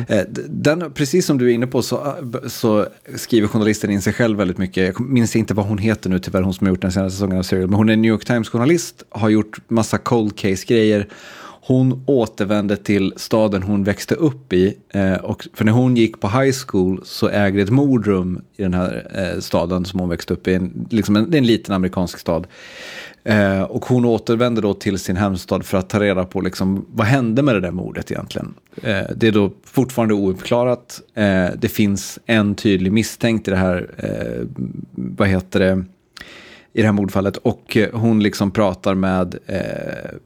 Eh, 0.08 0.22
d- 0.28 0.42
den, 0.48 0.92
precis 0.94 1.26
som 1.26 1.38
du 1.38 1.50
är 1.50 1.54
inne 1.54 1.66
på 1.66 1.82
så, 1.82 2.14
så 2.46 2.86
skriver 3.16 3.48
journalisten 3.48 3.90
in 3.90 4.02
sig 4.02 4.12
själv 4.12 4.38
väldigt 4.38 4.58
mycket. 4.58 4.84
Jag 4.84 5.00
minns 5.00 5.36
inte 5.36 5.54
vad 5.54 5.66
hon 5.66 5.78
heter 5.78 6.10
nu 6.10 6.18
tyvärr, 6.18 6.42
hon 6.42 6.54
som 6.54 6.66
har 6.66 6.72
gjort 6.74 6.82
den 6.82 6.92
senaste 6.92 7.16
säsongen 7.16 7.38
av 7.38 7.42
Serial. 7.42 7.68
Men 7.68 7.76
hon 7.76 7.88
är 7.88 7.96
New 7.96 8.08
York 8.10 8.24
Times-journalist, 8.24 9.04
har 9.10 9.28
gjort 9.28 9.58
massa 9.68 9.98
cold 9.98 10.36
case-grejer. 10.38 11.08
Hon 11.60 12.04
återvände 12.06 12.76
till 12.76 13.12
staden 13.16 13.62
hon 13.62 13.84
växte 13.84 14.14
upp 14.14 14.52
i. 14.52 14.74
Eh, 14.90 15.14
och 15.14 15.48
för 15.54 15.64
när 15.64 15.72
hon 15.72 15.96
gick 15.96 16.20
på 16.20 16.28
high 16.28 16.56
school 16.66 17.00
så 17.04 17.28
ägde 17.28 17.62
ett 17.62 17.70
mord 17.70 18.06
rum 18.06 18.40
i 18.56 18.62
den 18.62 18.74
här 18.74 19.06
eh, 19.14 19.40
staden 19.40 19.84
som 19.84 20.00
hon 20.00 20.08
växte 20.08 20.34
upp 20.34 20.48
i. 20.48 20.54
En, 20.54 20.86
liksom 20.90 21.16
en, 21.16 21.30
det 21.30 21.36
är 21.36 21.38
en 21.38 21.46
liten 21.46 21.74
amerikansk 21.74 22.18
stad. 22.18 22.46
Eh, 23.28 23.62
och 23.62 23.84
hon 23.84 24.04
återvänder 24.04 24.62
då 24.62 24.74
till 24.74 24.98
sin 24.98 25.16
hemstad 25.16 25.66
för 25.66 25.78
att 25.78 25.88
ta 25.88 26.00
reda 26.00 26.24
på 26.24 26.40
liksom, 26.40 26.86
vad 26.92 27.06
hände 27.06 27.42
med 27.42 27.54
det 27.54 27.60
där 27.60 27.70
mordet 27.70 28.10
egentligen. 28.10 28.54
Eh, 28.82 29.04
det 29.16 29.28
är 29.28 29.32
då 29.32 29.52
fortfarande 29.64 30.14
ouppklarat. 30.14 31.00
Eh, 31.14 31.46
det 31.58 31.68
finns 31.68 32.18
en 32.26 32.54
tydlig 32.54 32.92
misstänkt 32.92 33.48
i 33.48 33.50
det 33.50 33.56
här, 33.56 33.90
eh, 33.96 34.46
vad 34.94 35.28
heter 35.28 35.60
det, 35.60 35.84
i 36.72 36.80
det 36.80 36.86
här 36.86 36.92
mordfallet. 36.92 37.36
Och 37.36 37.76
eh, 37.76 37.88
hon 37.92 38.22
liksom 38.22 38.50
pratar 38.50 38.94
med 38.94 39.38
eh, 39.46 40.16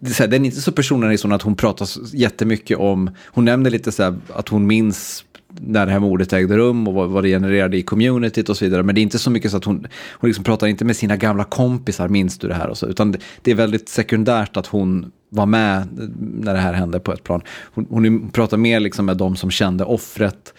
det 0.00 0.10
är 0.10 0.14
så 0.14 0.26
den 0.26 0.42
är 0.42 0.46
inte 0.46 0.60
så 0.60 0.72
personlig 0.72 1.32
att 1.32 1.42
hon 1.42 1.56
pratar 1.56 1.88
jättemycket 2.12 2.78
om, 2.78 3.10
hon 3.26 3.44
nämner 3.44 3.70
lite 3.70 3.92
så 3.92 4.02
här 4.02 4.16
att 4.34 4.48
hon 4.48 4.66
minns 4.66 5.24
när 5.60 5.86
det 5.86 5.92
här 5.92 6.00
mordet 6.00 6.32
ägde 6.32 6.56
rum 6.56 6.88
och 6.88 6.94
vad, 6.94 7.10
vad 7.10 7.24
det 7.24 7.28
genererade 7.28 7.76
i 7.76 7.82
communityt 7.82 8.48
och 8.48 8.56
så 8.56 8.64
vidare. 8.64 8.82
Men 8.82 8.94
det 8.94 9.00
är 9.00 9.02
inte 9.02 9.18
så 9.18 9.30
mycket 9.30 9.50
så 9.50 9.56
att 9.56 9.64
hon, 9.64 9.86
hon 10.12 10.28
liksom 10.30 10.44
pratar 10.44 10.66
inte 10.66 10.84
med 10.84 10.96
sina 10.96 11.16
gamla 11.16 11.44
kompisar, 11.44 12.08
minns 12.08 12.38
du 12.38 12.48
det 12.48 12.54
här 12.54 12.68
och 12.68 12.78
så, 12.78 12.86
utan 12.86 13.16
det, 13.42 13.50
är 13.50 13.54
väldigt 13.54 13.88
sekundärt 13.88 14.56
att 14.56 14.66
hon 14.66 15.12
var 15.28 15.46
med 15.46 15.88
när 16.16 16.54
det 16.54 16.60
här 16.60 16.72
hände 16.72 17.00
på 17.00 17.12
ett 17.12 17.24
plan. 17.24 17.42
Hon, 17.74 17.86
hon 17.90 18.30
pratar 18.30 18.56
mer 18.56 18.80
liksom 18.80 19.06
med 19.06 19.16
de 19.16 19.36
som 19.36 19.50
kände 19.50 19.84
offret, 19.84 20.54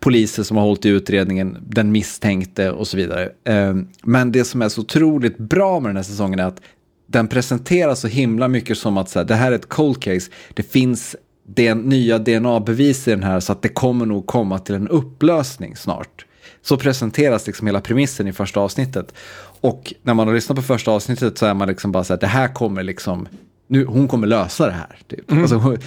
poliser 0.00 0.42
som 0.42 0.56
har 0.56 0.64
hållit 0.64 0.84
i 0.84 0.88
utredningen, 0.88 1.56
den 1.66 1.92
misstänkte 1.92 2.70
och 2.70 2.86
så 2.86 2.96
vidare. 2.96 3.30
Ehm, 3.44 3.88
men 4.02 4.32
det 4.32 4.44
som 4.44 4.62
är 4.62 4.68
så 4.68 4.80
otroligt 4.80 5.38
bra 5.38 5.80
med 5.80 5.88
den 5.88 5.96
här 5.96 6.02
säsongen 6.02 6.38
är 6.38 6.44
att 6.44 6.60
den 7.06 7.28
presenteras 7.28 8.00
så 8.00 8.08
himla 8.08 8.48
mycket 8.48 8.78
som 8.78 8.98
att 8.98 9.08
så 9.08 9.18
här, 9.18 9.26
det 9.26 9.34
här 9.34 9.52
är 9.52 9.56
ett 9.56 9.68
cold 9.68 10.02
case. 10.02 10.30
Det 10.54 10.62
finns 10.62 11.16
den 11.46 11.78
nya 11.78 12.18
DNA-bevis 12.18 13.08
i 13.08 13.10
den 13.10 13.22
här 13.22 13.40
så 13.40 13.52
att 13.52 13.62
det 13.62 13.68
kommer 13.68 14.06
nog 14.06 14.26
komma 14.26 14.58
till 14.58 14.74
en 14.74 14.88
upplösning 14.88 15.76
snart. 15.76 16.26
Så 16.62 16.76
presenteras 16.76 17.46
liksom 17.46 17.66
hela 17.66 17.80
premissen 17.80 18.28
i 18.28 18.32
första 18.32 18.60
avsnittet. 18.60 19.14
Och 19.60 19.94
när 20.02 20.14
man 20.14 20.26
har 20.28 20.34
lyssnat 20.34 20.56
på 20.56 20.62
första 20.62 20.90
avsnittet 20.90 21.38
så 21.38 21.46
är 21.46 21.54
man 21.54 21.68
liksom 21.68 21.92
bara 21.92 22.04
så 22.04 22.12
här, 22.12 22.20
det 22.20 22.26
här 22.26 22.48
kommer 22.48 22.82
liksom, 22.82 23.28
nu, 23.66 23.84
hon 23.84 24.08
kommer 24.08 24.26
lösa 24.26 24.66
det 24.66 24.72
här. 24.72 24.98
Typ. 25.08 25.32
Alltså, 25.32 25.56
hon- 25.56 25.78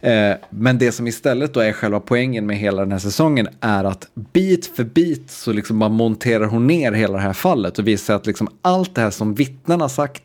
eh, 0.00 0.34
men 0.50 0.78
det 0.78 0.92
som 0.92 1.06
istället 1.06 1.54
då 1.54 1.60
är 1.60 1.72
själva 1.72 2.00
poängen 2.00 2.46
med 2.46 2.56
hela 2.56 2.82
den 2.82 2.92
här 2.92 2.98
säsongen 2.98 3.48
är 3.60 3.84
att 3.84 4.08
bit 4.32 4.66
för 4.76 4.84
bit 4.84 5.30
så 5.30 5.52
liksom 5.52 5.78
bara 5.78 5.90
monterar 5.90 6.44
hon 6.44 6.66
ner 6.66 6.92
hela 6.92 7.14
det 7.14 7.22
här 7.22 7.32
fallet 7.32 7.78
och 7.78 7.86
visar 7.88 8.14
att 8.14 8.26
liksom 8.26 8.48
allt 8.62 8.94
det 8.94 9.00
här 9.00 9.10
som 9.10 9.34
vittnen 9.34 9.80
har 9.80 9.88
sagt 9.88 10.22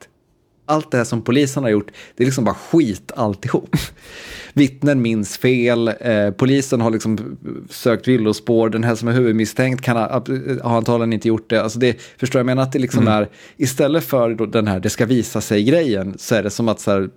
allt 0.66 0.91
det 0.91 0.97
här 0.97 1.03
som 1.03 1.22
polisen 1.22 1.63
har 1.63 1.70
gjort, 1.70 1.91
det 2.16 2.24
är 2.24 2.26
liksom 2.26 2.43
bara 2.43 2.55
skit 2.55 3.11
alltihop. 3.16 3.76
Vittnen 4.53 5.01
minns 5.01 5.38
fel, 5.38 5.88
eh, 5.88 6.32
polisen 6.32 6.82
har 6.82 6.91
liksom 6.91 7.38
sökt 7.70 8.07
villospår, 8.07 8.70
den 8.70 8.84
här 8.84 8.95
som 8.95 9.07
är 9.07 9.13
huvudmisstänkt 9.13 9.82
kan 9.82 9.97
ha, 9.97 10.24
har 10.63 10.78
antagligen 10.78 11.13
inte 11.13 11.28
gjort 11.28 11.49
det. 11.49 11.63
Alltså 11.63 11.80
det 11.80 12.01
förstår 12.18 12.39
jag 12.39 12.45
menar 12.45 12.63
att 12.63 12.72
det 12.72 12.80
liksom 12.80 13.07
är, 13.07 13.30
istället 13.57 14.03
för 14.03 14.45
den 14.47 14.68
här 14.68 14.80
det 14.80 14.89
ska 14.89 15.05
visa 15.05 15.41
sig-grejen, 15.41 16.16
så 16.18 16.36
är 16.36 16.43
det 16.43 16.49
som 16.49 16.70
att 16.70 16.80
så 16.80 16.91
här, 16.91 17.09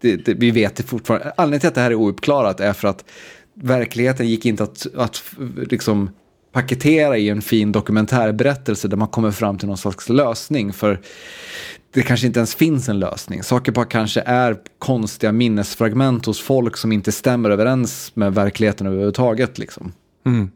det, 0.00 0.16
det, 0.16 0.34
vi 0.34 0.50
vet 0.50 0.76
det 0.76 0.82
fortfarande, 0.82 1.32
anledningen 1.36 1.60
till 1.60 1.68
att 1.68 1.74
det 1.74 1.80
här 1.80 1.90
är 1.90 1.94
ouppklarat 1.94 2.60
är 2.60 2.72
för 2.72 2.88
att 2.88 3.04
verkligheten 3.54 4.28
gick 4.28 4.46
inte 4.46 4.62
att, 4.62 4.86
att 4.94 5.22
liksom 5.56 6.10
paketera 6.52 7.18
i 7.18 7.28
en 7.28 7.42
fin 7.42 7.72
dokumentärberättelse 7.72 8.88
där 8.88 8.96
man 8.96 9.08
kommer 9.08 9.30
fram 9.30 9.58
till 9.58 9.68
någon 9.68 9.78
slags 9.78 10.08
lösning. 10.08 10.72
För 10.72 11.00
det 11.90 12.02
kanske 12.02 12.26
inte 12.26 12.38
ens 12.38 12.54
finns 12.54 12.88
en 12.88 12.98
lösning. 12.98 13.42
Saker 13.42 13.72
bara 13.72 13.84
kanske 13.84 14.20
är 14.20 14.56
konstiga 14.78 15.32
minnesfragment 15.32 16.26
hos 16.26 16.40
folk 16.40 16.76
som 16.76 16.92
inte 16.92 17.12
stämmer 17.12 17.50
överens 17.50 18.10
med 18.14 18.34
verkligheten 18.34 18.86
överhuvudtaget. 18.86 19.58
Liksom. 19.58 19.92
Mm. 20.26 20.50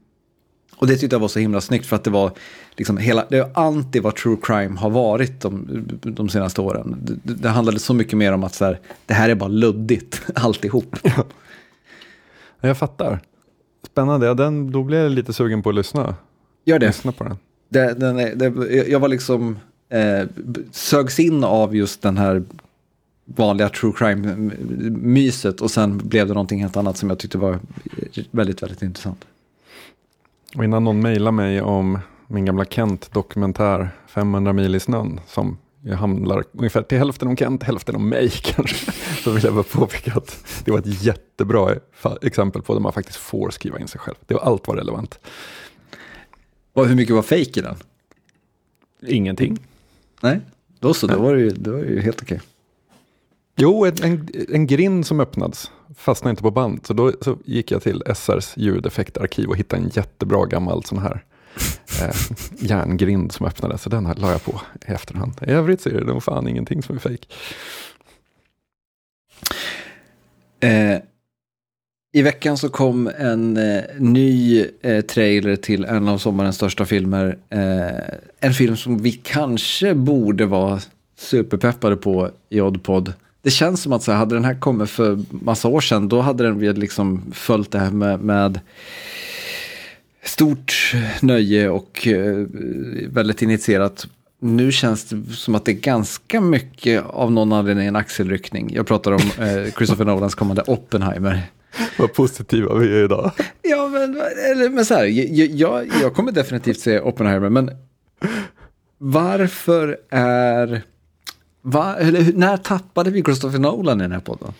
Och 0.76 0.86
det 0.86 0.96
tyckte 0.96 1.14
jag 1.14 1.20
var 1.20 1.28
så 1.28 1.38
himla 1.38 1.60
snyggt 1.60 1.86
för 1.86 1.96
att 1.96 2.04
det 2.04 2.10
var 2.10 2.32
liksom 2.76 2.96
hela, 2.96 3.26
det 3.28 3.38
är 3.38 3.58
anti 3.58 4.00
vad 4.00 4.16
true 4.16 4.36
crime 4.42 4.78
har 4.78 4.90
varit 4.90 5.40
de, 5.40 5.66
de 6.02 6.28
senaste 6.28 6.60
åren. 6.60 6.96
Det, 7.22 7.34
det 7.34 7.48
handlade 7.48 7.78
så 7.78 7.94
mycket 7.94 8.18
mer 8.18 8.32
om 8.32 8.44
att 8.44 8.54
så 8.54 8.64
här, 8.64 8.80
det 9.06 9.14
här 9.14 9.28
är 9.28 9.34
bara 9.34 9.48
luddigt 9.48 10.22
alltihop. 10.34 10.96
Jag 12.60 12.78
fattar. 12.78 13.20
Spännande, 13.86 14.26
ja, 14.26 14.34
den, 14.34 14.72
då 14.72 14.82
blir 14.82 14.98
jag 14.98 15.12
lite 15.12 15.32
sugen 15.32 15.62
på 15.62 15.68
att 15.68 15.74
lyssna. 15.74 16.14
Gör 16.64 16.78
det. 16.78 16.86
Lyssna 16.86 17.12
på 17.12 17.24
den. 17.24 17.36
det, 17.68 17.94
den 17.94 18.18
är, 18.18 18.34
det 18.34 18.88
jag 18.88 19.00
var 19.00 19.08
liksom 19.08 19.58
eh, 19.92 20.26
sögs 20.70 21.20
in 21.20 21.44
av 21.44 21.76
just 21.76 22.02
den 22.02 22.16
här 22.16 22.42
vanliga 23.24 23.68
true 23.68 23.92
crime-myset 23.96 25.60
och 25.60 25.70
sen 25.70 25.98
blev 25.98 26.28
det 26.28 26.34
någonting 26.34 26.62
helt 26.62 26.76
annat 26.76 26.96
som 26.96 27.08
jag 27.08 27.18
tyckte 27.18 27.38
var 27.38 27.58
väldigt, 28.30 28.62
väldigt 28.62 28.82
intressant. 28.82 29.24
Och 30.56 30.64
innan 30.64 30.84
någon 30.84 31.00
mejlar 31.00 31.32
mig 31.32 31.62
om 31.62 31.98
min 32.26 32.44
gamla 32.44 32.64
Kent-dokumentär 32.64 33.90
500 34.06 34.52
mil 34.52 34.74
i 34.74 34.80
snön 34.80 35.20
som 35.26 35.58
jag 35.84 35.96
handlar 35.96 36.44
ungefär 36.52 36.82
till 36.82 36.98
hälften 36.98 37.28
om 37.28 37.36
Kent, 37.36 37.62
hälften 37.62 37.96
om 37.96 38.08
mig 38.08 38.30
kanske. 38.42 38.92
Så 39.24 39.30
vill 39.30 39.44
jag 39.44 39.54
bara 39.54 39.62
påpeka 39.62 40.12
att 40.14 40.62
det 40.64 40.70
var 40.70 40.78
ett 40.78 41.02
jättebra 41.02 41.74
exempel 42.22 42.62
på 42.62 42.74
där 42.74 42.80
man 42.80 42.92
faktiskt 42.92 43.18
får 43.18 43.50
skriva 43.50 43.78
in 43.78 43.88
sig 43.88 44.00
själv. 44.00 44.16
Det 44.26 44.34
var 44.34 44.40
allt 44.40 44.68
var 44.68 44.76
relevant. 44.76 45.18
Och 46.72 46.86
hur 46.88 46.96
mycket 46.96 47.14
var 47.14 47.22
fake 47.22 47.60
i 47.60 47.62
den? 47.62 47.76
Ingenting. 49.06 49.58
Nej, 50.22 50.40
då 50.80 50.94
så, 50.94 51.06
då 51.06 51.22
var 51.22 51.34
det 51.34 51.40
ju, 51.40 51.50
då 51.50 51.72
var 51.72 51.78
det 51.78 51.90
ju 51.90 52.00
helt 52.00 52.22
okej. 52.22 52.40
Jo, 53.56 53.84
en, 53.84 54.02
en, 54.02 54.28
en 54.48 54.66
grind 54.66 55.06
som 55.06 55.20
öppnades 55.20 55.70
fastnade 55.96 56.30
inte 56.30 56.42
på 56.42 56.50
band. 56.50 56.86
Så 56.86 56.92
då 56.92 57.12
så 57.20 57.38
gick 57.44 57.70
jag 57.70 57.82
till 57.82 58.02
SRs 58.14 58.56
ljudeffektarkiv 58.56 59.48
och 59.48 59.56
hittade 59.56 59.82
en 59.82 59.88
jättebra 59.88 60.46
gammal 60.46 60.84
sån 60.84 60.98
här 60.98 61.24
eh, 62.02 62.14
järngrind 62.58 63.32
som 63.32 63.46
öppnades. 63.46 63.82
Så 63.82 63.90
den 63.90 64.06
här 64.06 64.14
la 64.14 64.30
jag 64.30 64.44
på 64.44 64.60
i 64.88 64.92
efterhand. 64.92 65.32
I 65.46 65.50
övrigt 65.50 65.80
så 65.80 65.88
är 65.88 65.92
det 65.92 66.04
nog 66.04 66.22
fan 66.22 66.48
ingenting 66.48 66.82
som 66.82 66.96
är 66.96 67.00
fake. 67.00 67.26
Eh, 70.60 71.00
i 72.14 72.22
veckan 72.22 72.58
så 72.58 72.68
kom 72.68 73.10
en 73.18 73.56
eh, 73.56 73.82
ny 73.98 74.64
eh, 74.82 75.00
trailer 75.00 75.56
till 75.56 75.84
en 75.84 76.08
av 76.08 76.18
sommarens 76.18 76.56
största 76.56 76.84
filmer. 76.84 77.38
Eh, 77.50 78.16
en 78.40 78.54
film 78.54 78.76
som 78.76 78.98
vi 78.98 79.12
kanske 79.12 79.94
borde 79.94 80.46
vara 80.46 80.80
superpeppade 81.18 81.96
på 81.96 82.30
i 82.48 82.60
Oddpod. 82.60 83.12
Det 83.42 83.50
känns 83.50 83.82
som 83.82 83.92
att 83.92 84.02
så 84.02 84.12
här, 84.12 84.18
hade 84.18 84.34
den 84.34 84.44
här 84.44 84.60
kommit 84.60 84.90
för 84.90 85.18
massa 85.30 85.68
år 85.68 85.80
sedan, 85.80 86.08
då 86.08 86.20
hade 86.20 86.44
den 86.44 86.58
vi 86.58 86.72
liksom 86.72 87.32
följt 87.32 87.70
det 87.70 87.78
här 87.78 87.90
med, 87.90 88.20
med 88.20 88.60
stort 90.24 90.94
nöje 91.20 91.68
och 91.68 92.06
eh, 92.06 92.46
väldigt 93.08 93.42
initierat. 93.42 94.06
Nu 94.40 94.72
känns 94.72 95.04
det 95.04 95.32
som 95.32 95.54
att 95.54 95.64
det 95.64 95.72
är 95.72 95.80
ganska 95.80 96.40
mycket 96.40 97.04
av 97.06 97.32
någon 97.32 97.52
anledning 97.52 97.86
en 97.86 97.96
axelryckning. 97.96 98.70
Jag 98.74 98.86
pratar 98.86 99.12
om 99.12 99.22
eh, 99.38 99.72
Christopher 99.76 100.04
Nolans 100.04 100.34
kommande 100.34 100.62
Oppenheimer. 100.66 101.42
Vad 101.98 102.12
positiva 102.14 102.74
vi 102.74 102.98
är 102.98 103.04
idag. 103.04 103.32
Ja, 103.62 103.88
men, 103.88 104.20
eller, 104.50 104.70
men 104.70 104.84
så 104.84 104.94
här, 104.94 105.04
jag, 105.04 105.88
jag, 106.02 106.14
kommer 106.14 106.32
definitivt 106.32 106.80
se 106.80 107.00
Oppenheimer, 107.00 107.48
men 107.48 107.70
varför 108.98 110.00
är... 110.10 110.82
Va, 111.62 111.96
eller, 111.96 112.32
när 112.32 112.56
tappade 112.56 113.10
vi 113.10 113.22
Christopher 113.22 113.58
Nolan 113.58 114.00
i 114.00 114.02
den 114.02 114.12
här 114.12 114.20
podden? 114.20 114.52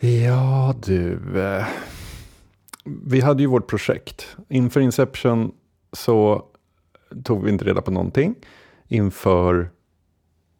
Ja 0.00 0.74
du. 0.86 1.40
Eh, 1.40 1.66
vi 2.84 3.20
hade 3.20 3.42
ju 3.42 3.46
vårt 3.46 3.66
projekt. 3.66 4.36
Inför 4.48 4.80
Inception 4.80 5.52
så 5.92 6.44
tog 7.24 7.44
vi 7.44 7.50
inte 7.50 7.64
reda 7.64 7.82
på 7.82 7.90
någonting. 7.90 8.34
Inför 8.88 9.70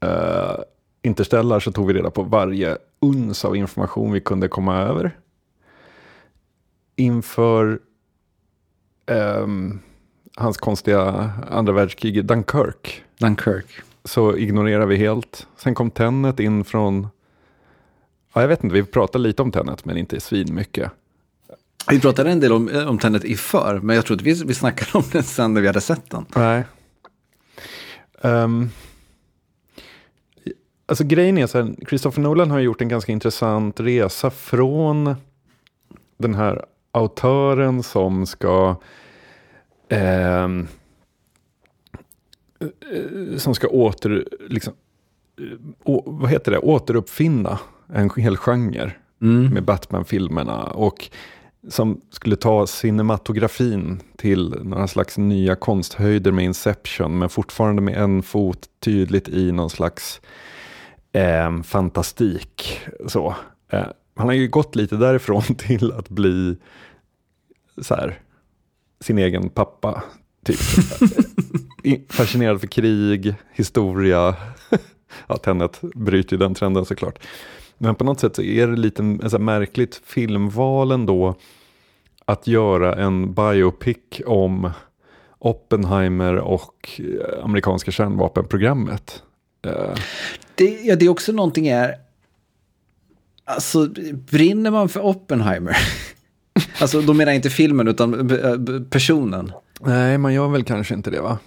eh, 0.00 0.56
Interstellar 1.02 1.60
så 1.60 1.72
tog 1.72 1.86
vi 1.86 1.94
reda 1.94 2.10
på 2.10 2.22
varje 2.22 2.78
uns 3.00 3.44
av 3.44 3.56
information 3.56 4.12
vi 4.12 4.20
kunde 4.20 4.48
komma 4.48 4.76
över. 4.76 5.18
Inför 6.96 7.80
ehm, 9.06 9.80
hans 10.36 10.56
konstiga 10.56 11.32
andra 11.50 11.72
världskrig, 11.72 12.24
Dunkirk, 12.24 13.04
Dunkirk. 13.18 13.66
så 14.04 14.36
ignorerar 14.36 14.86
vi 14.86 14.96
helt. 14.96 15.46
Sen 15.56 15.74
kom 15.74 15.90
Tenet 15.90 16.40
in 16.40 16.64
från, 16.64 17.08
ja, 18.32 18.40
jag 18.40 18.48
vet 18.48 18.64
inte, 18.64 18.74
vi 18.74 18.84
pratade 18.84 19.24
lite 19.24 19.42
om 19.42 19.52
Tenet 19.52 19.84
men 19.84 19.96
inte 19.96 20.20
svin 20.20 20.54
mycket. 20.54 20.90
Vi 21.90 22.00
pratade 22.00 22.30
en 22.30 22.40
del 22.40 22.52
om, 22.52 22.84
om 22.88 22.98
Tenet 22.98 23.24
i 23.24 23.36
för, 23.36 23.80
men 23.80 23.96
jag 23.96 24.06
trodde 24.06 24.24
vi, 24.24 24.44
vi 24.44 24.54
snackade 24.54 24.90
om 24.98 25.04
den 25.12 25.22
sen 25.22 25.54
när 25.54 25.60
vi 25.60 25.66
hade 25.66 25.80
sett 25.80 26.10
den. 26.10 26.26
Nej. 26.36 26.64
Ehm, 28.22 28.70
alltså 30.88 31.04
grejen 31.04 31.38
är 31.38 31.46
så 31.46 31.58
här, 31.58 31.74
Christopher 31.88 32.22
Nolan 32.22 32.50
har 32.50 32.58
gjort 32.58 32.80
en 32.80 32.88
ganska 32.88 33.12
intressant 33.12 33.80
resa 33.80 34.30
från 34.30 35.14
den 36.16 36.34
här 36.34 36.64
autören 36.92 37.82
som 37.82 38.26
ska 38.26 38.76
ehm, 39.88 40.68
eh, 42.60 43.36
som 43.36 43.54
ska 43.54 43.68
åter, 43.68 44.28
liksom, 44.48 44.74
eh, 45.40 45.58
å, 45.84 46.02
vad 46.06 46.30
heter 46.30 46.52
det, 46.52 46.58
återuppfinna 46.58 47.58
en 47.86 48.10
hel 48.16 48.36
genre 48.36 48.92
med 49.50 49.64
Batman-filmerna. 49.64 50.64
Och 50.64 51.10
som 51.68 52.00
skulle 52.10 52.36
ta 52.36 52.66
cinematografin 52.66 54.00
till 54.16 54.54
några 54.62 54.88
slags 54.88 55.18
nya 55.18 55.56
konsthöjder 55.56 56.32
med 56.32 56.44
Inception, 56.44 57.18
men 57.18 57.28
fortfarande 57.28 57.82
med 57.82 57.96
en 57.96 58.22
fot 58.22 58.68
tydligt 58.80 59.28
i 59.28 59.52
någon 59.52 59.70
slags 59.70 60.20
eh, 61.12 61.62
fantastik. 61.62 62.80
Så. 63.06 63.34
Eh, 63.72 63.86
han 64.14 64.26
har 64.26 64.34
ju 64.34 64.48
gått 64.48 64.76
lite 64.76 64.96
därifrån 64.96 65.42
till 65.58 65.92
att 65.92 66.08
bli 66.08 66.56
så 67.78 67.94
här, 67.94 68.20
sin 69.00 69.18
egen 69.18 69.48
pappa. 69.48 70.02
Typ. 70.44 70.58
Fascinerad 72.12 72.60
för 72.60 72.66
krig, 72.66 73.34
historia. 73.52 74.36
ja, 75.26 75.36
Tenet 75.36 75.80
bryter 75.94 76.32
ju 76.32 76.38
den 76.38 76.54
trenden 76.54 76.84
såklart. 76.84 77.18
Men 77.78 77.94
på 77.94 78.04
något 78.04 78.20
sätt 78.20 78.36
så 78.36 78.42
är 78.42 78.66
det 78.66 78.76
lite 78.76 79.02
en, 79.02 79.30
så 79.30 79.36
här, 79.36 79.44
märkligt 79.44 80.00
filmval 80.04 80.90
ändå 80.90 81.34
att 82.24 82.46
göra 82.46 82.94
en 82.94 83.34
biopic 83.34 83.96
om 84.26 84.70
Oppenheimer 85.38 86.36
och 86.36 86.90
eh, 86.98 87.44
amerikanska 87.44 87.90
kärnvapenprogrammet. 87.90 89.22
Eh, 89.66 89.94
Det, 90.54 90.78
ja, 90.84 90.96
det 90.96 91.04
är 91.04 91.08
också 91.08 91.32
någonting 91.32 91.68
är... 91.68 91.94
Alltså, 93.44 93.86
brinner 94.30 94.70
man 94.70 94.88
för 94.88 95.00
Oppenheimer? 95.06 95.76
alltså, 96.80 97.00
då 97.00 97.14
menar 97.14 97.32
jag 97.32 97.36
inte 97.36 97.50
filmen, 97.50 97.88
utan 97.88 98.26
b- 98.26 98.80
personen. 98.90 99.52
nej, 99.80 100.18
man 100.18 100.34
gör 100.34 100.48
väl 100.48 100.64
kanske 100.64 100.94
inte 100.94 101.10
det 101.10 101.20
va? 101.20 101.38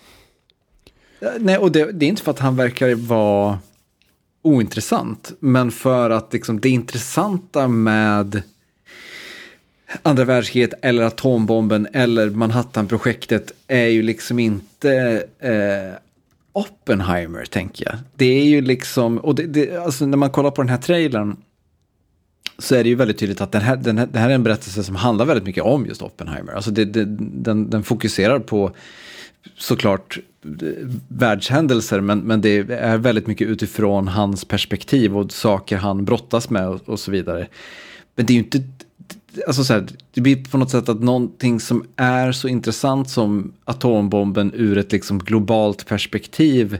Eh, 1.19 1.27
Nej, 1.39 1.57
och 1.57 1.71
det, 1.71 1.91
det 1.91 2.05
är 2.05 2.09
inte 2.09 2.23
för 2.23 2.31
att 2.31 2.39
han 2.39 2.55
verkar 2.55 2.95
vara 2.95 3.59
ointressant, 4.41 5.31
men 5.39 5.71
för 5.71 6.09
att 6.09 6.33
liksom, 6.33 6.59
det 6.59 6.69
intressanta 6.69 7.67
med 7.67 8.41
andra 10.01 10.23
världskriget 10.25 10.73
eller 10.81 11.03
atombomben 11.03 11.87
eller 11.93 12.29
Manhattan-projektet 12.29 13.51
är 13.67 13.85
ju 13.87 14.01
liksom 14.01 14.39
inte 14.39 15.23
eh, 15.39 15.97
Oppenheimer, 16.53 17.45
tänker 17.45 17.85
jag. 17.85 17.95
Det 18.15 18.25
är 18.25 18.45
ju 18.45 18.61
liksom, 18.61 19.17
och 19.17 19.35
det, 19.35 19.43
det, 19.43 19.77
alltså 19.77 20.05
när 20.05 20.17
man 20.17 20.29
kollar 20.29 20.51
på 20.51 20.61
den 20.61 20.69
här 20.69 20.77
trailern 20.77 21.37
så 22.57 22.75
är 22.75 22.83
det 22.83 22.89
ju 22.89 22.95
väldigt 22.95 23.17
tydligt 23.17 23.41
att 23.41 23.51
den 23.51 23.61
här, 23.61 23.75
den 23.75 23.97
här, 23.97 24.07
det 24.11 24.19
här 24.19 24.29
är 24.29 24.33
en 24.33 24.43
berättelse 24.43 24.83
som 24.83 24.95
handlar 24.95 25.25
väldigt 25.25 25.45
mycket 25.45 25.63
om 25.63 25.85
just 25.85 26.01
Oppenheimer. 26.01 26.53
Alltså 26.53 26.71
det, 26.71 26.85
det, 26.85 27.05
den, 27.19 27.69
den 27.69 27.83
fokuserar 27.83 28.39
på 28.39 28.71
såklart 29.57 30.19
eh, 30.45 30.87
världshändelser, 31.07 32.01
men, 32.01 32.19
men 32.19 32.41
det 32.41 32.71
är 32.71 32.97
väldigt 32.97 33.27
mycket 33.27 33.47
utifrån 33.47 34.07
hans 34.07 34.45
perspektiv 34.45 35.17
och 35.17 35.31
saker 35.31 35.77
han 35.77 36.05
brottas 36.05 36.49
med 36.49 36.67
och, 36.67 36.89
och 36.89 36.99
så 36.99 37.11
vidare. 37.11 37.47
Men 38.15 38.25
det 38.25 38.33
är 38.33 38.35
ju 38.35 38.43
inte, 38.43 38.63
alltså 39.47 39.63
så 39.63 39.73
här, 39.73 39.87
det 40.13 40.21
blir 40.21 40.45
på 40.45 40.57
något 40.57 40.71
sätt 40.71 40.89
att 40.89 41.01
någonting 41.03 41.59
som 41.59 41.85
är 41.95 42.31
så 42.31 42.47
intressant 42.47 43.09
som 43.09 43.53
atombomben 43.65 44.51
ur 44.55 44.77
ett 44.77 44.91
liksom 44.91 45.19
globalt 45.19 45.87
perspektiv 45.87 46.77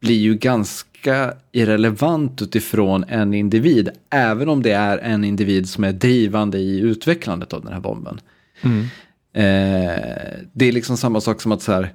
blir 0.00 0.18
ju 0.18 0.34
ganska 0.34 1.34
irrelevant 1.52 2.42
utifrån 2.42 3.04
en 3.08 3.34
individ, 3.34 3.88
även 4.10 4.48
om 4.48 4.62
det 4.62 4.72
är 4.72 4.98
en 4.98 5.24
individ 5.24 5.68
som 5.68 5.84
är 5.84 5.92
drivande 5.92 6.58
i 6.58 6.80
utvecklandet 6.80 7.52
av 7.52 7.64
den 7.64 7.72
här 7.72 7.80
bomben. 7.80 8.20
Eh, 9.32 9.42
det 10.52 10.68
är 10.68 10.72
liksom 10.72 10.96
samma 10.96 11.20
sak 11.20 11.40
som 11.40 11.52
att 11.52 11.62
så 11.62 11.72
här, 11.72 11.92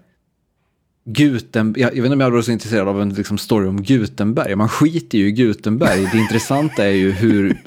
Guten, 1.04 1.76
jag, 1.78 1.90
jag 1.90 2.02
vet 2.02 2.06
inte 2.06 2.14
om 2.14 2.20
jag 2.20 2.32
var 2.32 2.42
så 2.42 2.52
intresserad 2.52 2.88
av 2.88 3.02
en 3.02 3.10
liksom, 3.10 3.38
story 3.38 3.68
om 3.68 3.82
Gutenberg. 3.82 4.56
Man 4.56 4.70
skiter 4.70 5.18
ju 5.18 5.28
i 5.28 5.32
Gutenberg. 5.32 6.10
Det 6.12 6.18
intressanta 6.18 6.86
är 6.86 6.92
ju 6.92 7.12
hur 7.12 7.62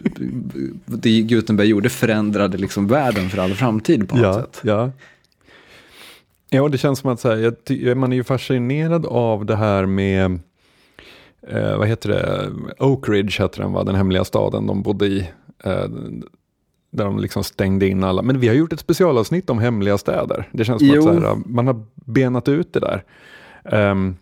det 0.87 1.23
Gutenberg 1.23 1.67
gjorde 1.67 1.89
förändrade 1.89 2.59
liksom 2.59 2.87
världen 2.87 3.31
för 3.31 3.39
all 3.39 3.55
framtid 3.55 4.09
på 4.09 4.17
något 4.17 4.25
ja, 4.25 4.35
sätt. 4.35 4.61
Ja. 4.63 4.91
ja, 6.51 6.69
det 6.69 6.79
känns 6.79 6.99
som 6.99 7.11
att 7.11 7.25
här, 7.25 7.55
jag 7.67 7.97
man 7.97 8.13
är 8.13 8.17
ju 8.17 8.25
fascinerad 8.25 9.07
av 9.07 9.47
det 9.47 9.57
här 9.57 9.87
med, 9.87 10.39
eh, 11.49 11.77
vad 11.79 11.89
heter 11.89 12.09
det, 12.09 12.51
Oak 12.79 13.09
Ridge 13.09 13.43
heter 13.43 13.63
den 13.63 13.73
va, 13.73 13.85
den 13.85 13.95
hemliga 13.95 14.25
staden 14.25 14.67
de 14.67 14.83
bodde 14.83 15.07
i. 15.07 15.29
Eh, 15.65 15.87
där 16.95 17.05
de 17.05 17.19
liksom 17.19 17.45
stängde 17.45 17.89
in 17.89 18.05
alla. 18.05 18.23
Men 18.23 18.41
vi 18.41 18.49
har 18.49 18.55
gjort 18.55 18.73
ett 18.73 18.81
specialavsnitt 18.81 19.51
om 19.51 19.59
hemliga 19.59 19.99
städer. 19.99 20.49
Det 20.53 20.65
känns 20.65 20.79
som 20.79 20.89
Jo. 20.89 21.09
att 21.09 21.23
här, 21.23 21.37
man 21.47 21.67
har 21.67 21.85
benat 21.95 22.49
ut 22.49 22.73
det 22.73 22.81
där. 22.81 23.05
Ehm, 23.65 24.17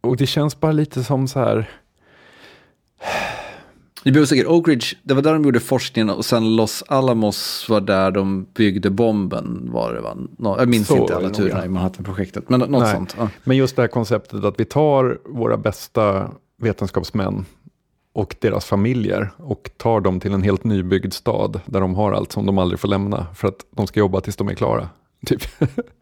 och 0.00 0.16
det 0.16 0.26
känns 0.26 0.60
bara 0.60 0.72
lite 0.72 1.04
som 1.04 1.28
så 1.28 1.38
här, 1.38 1.70
Det 4.04 4.12
blev 4.12 4.24
säkert 4.24 4.46
Oak 4.46 4.68
Ridge, 4.68 4.86
det 5.02 5.14
var 5.14 5.22
där 5.22 5.32
de 5.32 5.44
gjorde 5.44 5.60
forskningen 5.60 6.10
och 6.10 6.24
sen 6.24 6.56
Los 6.56 6.82
Alamos 6.88 7.66
var 7.68 7.80
där 7.80 8.10
de 8.10 8.46
byggde 8.54 8.90
bomben 8.90 9.68
var 9.72 9.92
det 9.92 10.00
va? 10.00 10.16
Nå, 10.38 10.56
jag 10.58 10.68
minns 10.68 10.88
Så 10.88 10.96
inte 10.96 11.16
alla 11.16 11.30
turerna 11.30 11.64
i 11.64 11.68
Manhattan-projektet, 11.68 12.48
men 12.48 12.60
något 12.60 12.70
Nej. 12.70 12.94
sånt. 12.94 13.14
Ja. 13.18 13.28
Men 13.44 13.56
just 13.56 13.76
det 13.76 13.82
här 13.82 13.88
konceptet 13.88 14.44
att 14.44 14.60
vi 14.60 14.64
tar 14.64 15.18
våra 15.24 15.56
bästa 15.56 16.30
vetenskapsmän 16.62 17.44
och 18.16 18.36
deras 18.40 18.64
familjer 18.64 19.30
och 19.36 19.70
tar 19.76 20.00
dem 20.00 20.20
till 20.20 20.32
en 20.32 20.42
helt 20.42 20.64
nybyggd 20.64 21.12
stad 21.12 21.60
där 21.66 21.80
de 21.80 21.94
har 21.94 22.12
allt 22.12 22.32
som 22.32 22.46
de 22.46 22.58
aldrig 22.58 22.80
får 22.80 22.88
lämna 22.88 23.26
för 23.34 23.48
att 23.48 23.66
de 23.70 23.86
ska 23.86 24.00
jobba 24.00 24.20
tills 24.20 24.36
de 24.36 24.48
är 24.48 24.54
klara. 24.54 24.88
Typ. 25.26 25.42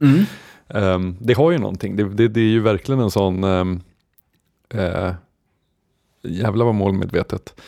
Mm. 0.01 0.25
Ehm, 0.69 1.17
det 1.21 1.35
har 1.35 1.51
ju 1.51 1.59
någonting, 1.59 1.97
det, 1.97 2.05
det, 2.05 2.29
det 2.29 2.41
är 2.41 2.45
ju 2.45 2.61
verkligen 2.61 3.01
en 3.01 3.11
sån, 3.11 3.45
um, 3.45 3.83
uh, 4.75 5.13
jävla 6.23 6.65
vad 6.65 6.75
målmedvetet. 6.75 7.61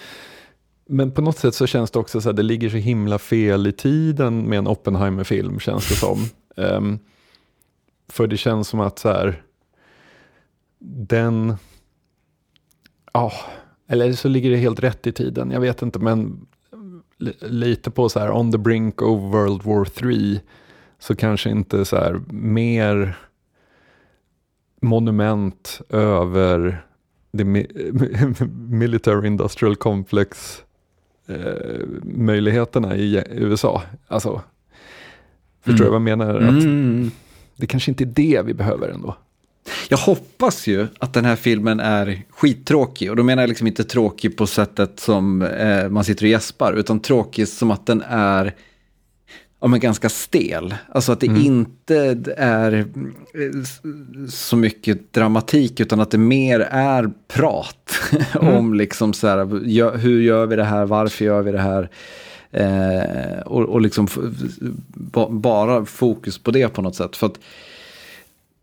Men 0.89 1.13
på 1.13 1.23
något 1.23 1.39
sätt 1.39 1.55
så 1.55 1.67
känns 1.67 1.91
det 1.91 1.99
också 1.99 2.21
så 2.21 2.29
här, 2.29 2.37
det 2.37 2.43
ligger 2.43 2.71
så 2.71 2.77
himla 2.77 3.19
fel 3.19 3.67
i 3.67 3.73
tiden 3.73 4.43
med 4.43 4.59
en 4.59 4.67
Oppenheimer-film 4.67 5.61
känns 5.61 5.89
det 5.89 5.95
som. 5.95 6.19
Ehm, 6.57 6.99
för 8.09 8.27
det 8.27 8.37
känns 8.37 8.69
som 8.69 8.81
att 8.81 8.99
så 8.99 9.09
här, 9.09 9.43
den, 10.79 11.57
ja, 13.13 13.33
eller 13.89 14.13
så 14.13 14.29
ligger 14.29 14.51
det 14.51 14.57
helt 14.57 14.81
rätt 14.83 15.07
i 15.07 15.13
tiden, 15.13 15.51
jag 15.51 15.61
vet 15.61 15.83
inte, 15.83 15.99
men 15.99 16.47
li- 17.19 17.37
lite 17.41 17.91
på 17.91 18.09
så 18.09 18.19
här 18.21 18.31
on 18.33 18.53
the 18.53 18.59
brink 18.59 19.03
of 19.03 19.21
World 19.35 19.63
War 19.63 19.85
3 19.85 20.41
så 20.99 21.17
kanske 21.17 21.51
inte 21.51 21.85
så 21.85 21.97
här 21.97 22.21
mer 22.33 23.17
monument 24.83 25.81
över 25.91 26.83
det 27.33 27.45
mi- 27.45 28.47
military 28.71 29.27
industrial 29.27 29.77
complex 29.77 30.63
eh, 31.27 31.87
möjligheterna 32.03 32.97
i 32.97 33.25
USA. 33.31 33.83
Alltså, 34.09 34.43
förstår 35.63 35.85
du 35.85 35.91
vad 35.91 35.95
jag 35.95 36.03
menar? 36.19 36.35
Att 36.35 36.65
Mm. 36.65 37.11
det 37.57 37.67
kanske 37.67 37.91
inte 37.91 38.05
är 38.05 38.07
det 38.07 38.43
vi 38.47 38.55
behöver 38.55 38.89
ändå. 38.89 39.17
Jag 39.89 39.99
hoppas 39.99 40.67
ju 40.67 40.87
att 40.99 41.13
den 41.13 41.25
här 41.25 41.37
filmen 41.37 41.81
är 41.81 42.23
skittråkig. 42.31 43.11
Och 43.11 43.17
då 43.17 43.23
menar 43.23 43.43
jag 43.43 43.49
liksom 43.49 43.67
inte 43.67 43.85
tråkig 43.85 44.37
på 44.37 44.47
sättet 44.47 45.01
som 45.01 45.43
eh, 45.43 45.89
man 45.89 46.05
sitter 46.05 46.25
och 46.25 46.31
gäspar, 46.31 46.73
utan 46.73 47.01
tråkig 47.01 47.49
som 47.49 47.71
att 47.71 47.87
den 47.87 48.03
är 48.09 48.55
ja, 49.61 49.67
men 49.67 49.81
ganska 49.81 50.09
stel. 50.09 50.75
Alltså 50.89 51.13
att 51.13 51.21
det 51.21 51.27
inte 51.27 51.97
är 52.37 52.73
eh, 52.73 52.85
så 54.29 54.57
mycket 54.57 55.13
dramatik, 55.13 55.81
utan 55.81 56.01
att 56.01 56.11
det 56.11 56.19
mer 56.19 56.61
är 56.61 57.11
prat 57.29 57.93
om 58.35 58.75
liksom 58.75 59.13
så 59.13 59.29
här, 59.29 59.97
hur 59.97 60.21
gör 60.21 60.47
vi 60.47 60.57
det 60.57 60.65
här, 60.65 60.87
varför 60.87 61.25
gör 61.25 61.43
vi 61.43 61.53
det 61.53 61.61
här? 61.61 61.91
Eh, 62.51 63.41
och, 63.41 63.63
och 63.63 63.81
liksom 63.81 64.09
bara 65.31 65.85
fokus 65.85 66.39
på 66.39 66.51
det 66.51 66.69
på 66.69 66.83
något 66.83 66.95
sätt. 66.95 67.17
För 67.17 67.27
att 67.27 67.39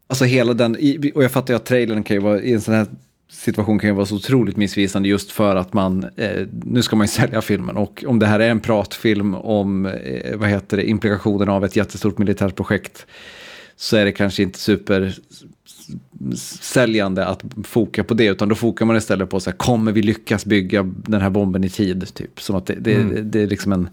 Alltså 0.08 0.26
hela 0.26 0.54
den, 0.54 0.76
och 1.16 1.24
jag 1.24 1.32
fattar 1.32 1.54
ju 1.54 1.56
att 1.56 1.66
trailern 1.66 2.04
kan 2.04 2.16
ju 2.16 2.22
vara, 2.22 2.42
i 2.42 2.54
en 2.54 2.62
sån 2.62 2.74
här 2.74 2.88
situation 3.32 3.80
kan 3.80 3.90
ju 3.90 3.96
vara 3.96 4.06
så 4.06 4.16
otroligt 4.16 4.58
missvisande 4.58 5.10
just 5.10 5.32
för 5.32 5.56
att 5.56 5.74
man, 5.74 6.06
eh, 6.16 6.48
nu 6.64 6.82
ska 6.82 6.96
man 6.96 7.06
ju 7.06 7.12
sälja 7.12 7.42
filmen 7.42 7.78
och 7.78 8.04
om 8.08 8.20
det 8.20 8.26
här 8.26 8.40
är 8.40 8.50
en 8.50 8.60
pratfilm 8.60 9.36
om, 9.36 9.86
eh, 9.86 10.38
vad 10.38 10.50
heter 10.50 10.78
det, 10.78 10.90
implikationen 10.90 11.50
av 11.50 11.66
ett 11.66 11.76
jättestort 11.76 12.18
militärt 12.18 12.56
projekt 12.56 13.06
så 13.76 13.98
är 13.98 14.06
det 14.06 14.12
kanske 14.12 14.44
inte 14.44 14.60
super 14.60 15.16
säljande 16.62 17.26
att 17.26 17.44
foka 17.64 18.04
på 18.04 18.14
det, 18.14 18.26
utan 18.26 18.50
då 18.50 18.56
fokar 18.56 18.86
man 18.86 18.96
istället 18.96 19.30
på 19.30 19.40
så 19.40 19.50
här, 19.50 19.58
kommer 19.58 19.92
vi 19.92 20.02
lyckas 20.02 20.46
bygga 20.46 20.84
den 20.84 21.22
här 21.22 21.30
bomben 21.30 21.64
i 21.64 21.70
tid? 21.70 22.14
Typ, 22.14 22.42
som 22.42 22.56
att 22.56 22.66
det, 22.66 22.76
det, 22.80 23.22
det 23.22 23.42
är 23.42 23.48
liksom 23.48 23.72
en, 23.72 23.90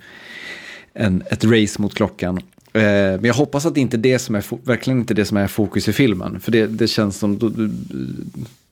en, 0.93 1.23
ett 1.31 1.45
race 1.45 1.83
mot 1.83 1.95
klockan. 1.95 2.41
Eh, 2.73 2.83
men 2.83 3.25
jag 3.25 3.35
hoppas 3.35 3.67
att 3.67 3.75
det 3.75 3.81
inte 3.81 3.97
är 3.97 3.99
det 3.99 4.19
som 4.19 4.35
är, 4.35 4.67
verkligen 4.67 4.99
inte 4.99 5.15
det 5.15 5.25
som 5.25 5.37
är 5.37 5.47
fokus 5.47 5.89
i 5.89 5.93
filmen. 5.93 6.41
För 6.41 6.53
det, 6.53 6.67
det 6.67 6.89
känns 6.89 7.19
som, 7.19 7.39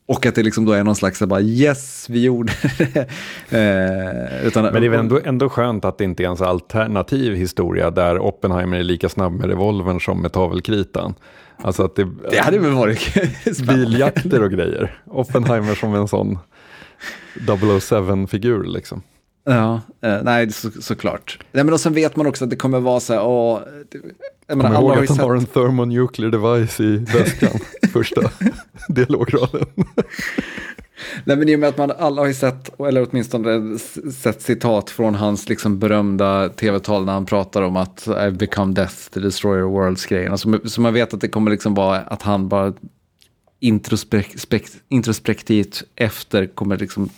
och 0.07 0.27
att 0.27 0.35
det 0.35 0.43
liksom 0.43 0.65
då 0.65 0.73
är 0.73 0.85
någon 0.85 0.97
slags 0.97 1.23
bara 1.23 1.41
yes, 1.41 2.07
vi 2.09 2.23
gjorde 2.23 2.53
det. 2.79 3.07
Eh, 3.51 4.47
utan, 4.47 4.65
Men 4.65 4.73
det 4.73 4.87
är 4.87 4.89
väl 4.89 5.01
ändå, 5.01 5.21
ändå 5.25 5.49
skönt 5.49 5.85
att 5.85 5.99
det 5.99 6.05
inte 6.05 6.25
är 6.25 6.29
en 6.29 6.43
alternativ 6.43 7.35
historia 7.35 7.91
där 7.91 8.19
Oppenheimer 8.19 8.79
är 8.79 8.83
lika 8.83 9.09
snabb 9.09 9.33
med 9.33 9.49
revolvern 9.49 10.01
som 10.01 10.23
med 10.23 10.33
tavelkritan. 10.33 11.15
Alltså 11.57 11.85
att 11.85 11.97
det, 11.97 12.09
Det 12.31 12.39
hade 12.39 12.59
väl 12.59 12.73
varit 12.73 13.15
biljakter 13.69 14.43
och 14.43 14.51
grejer. 14.51 15.01
Oppenheimer 15.05 15.75
som 15.75 15.95
en 15.95 16.09
sån 16.09 16.39
007-figur 17.35 18.65
liksom. 18.65 19.03
Ja, 19.49 19.81
eh, 20.01 20.19
nej 20.23 20.53
så, 20.53 20.71
såklart. 20.81 21.39
Nej, 21.53 21.65
men 21.65 21.75
och 21.75 21.81
sen 21.81 21.93
vet 21.95 22.17
man 22.17 22.27
också 22.27 22.45
att 22.45 22.51
det 22.51 22.57
kommer 22.57 22.81
vara 22.81 23.01
så 23.01 23.13
här, 23.15 23.23
åh, 23.25 23.61
det, 23.91 23.99
jag 24.47 24.59
menar, 24.59 24.75
Kom 24.75 24.85
ihåg 24.85 24.99
att 24.99 25.09
han 25.09 25.19
har 25.19 25.35
en 25.35 25.47
thermonuclear 25.47 26.31
device 26.31 26.81
i 26.81 26.97
väskan. 26.97 27.61
första 27.93 28.21
dialograden. 28.89 29.67
nej 31.25 31.37
men 31.37 31.49
i 31.49 31.55
och 31.57 31.61
med 31.61 31.69
att 31.69 31.79
man 31.79 31.91
alla 31.99 32.23
har 32.23 32.27
ju 32.27 32.35
sett, 32.35 32.81
eller 32.81 33.07
åtminstone 33.11 33.79
sett 34.13 34.43
citat 34.43 34.91
från 34.91 35.15
hans 35.15 35.49
liksom 35.49 35.79
berömda 35.79 36.49
tv-tal 36.49 37.05
när 37.05 37.13
han 37.13 37.27
pratar 37.27 37.63
om 37.63 37.77
att 37.77 38.07
I've 38.07 38.37
become 38.37 38.75
death, 38.75 38.95
the 39.11 39.21
destroyer 39.21 39.65
of 39.65 39.73
worlds-grejen. 39.73 40.33
Alltså, 40.33 40.59
så 40.69 40.81
man 40.81 40.95
vet 40.95 41.15
att 41.15 41.21
det 41.21 41.29
kommer 41.29 41.51
liksom 41.51 41.75
vara 41.75 41.99
att 42.01 42.23
han 42.23 42.49
bara 42.49 42.73
introspek, 43.61 44.35
spek- 44.37 44.77
introspektivt 44.89 45.83
efter 45.97 46.47
kommer 46.47 46.77
liksom 46.77 47.09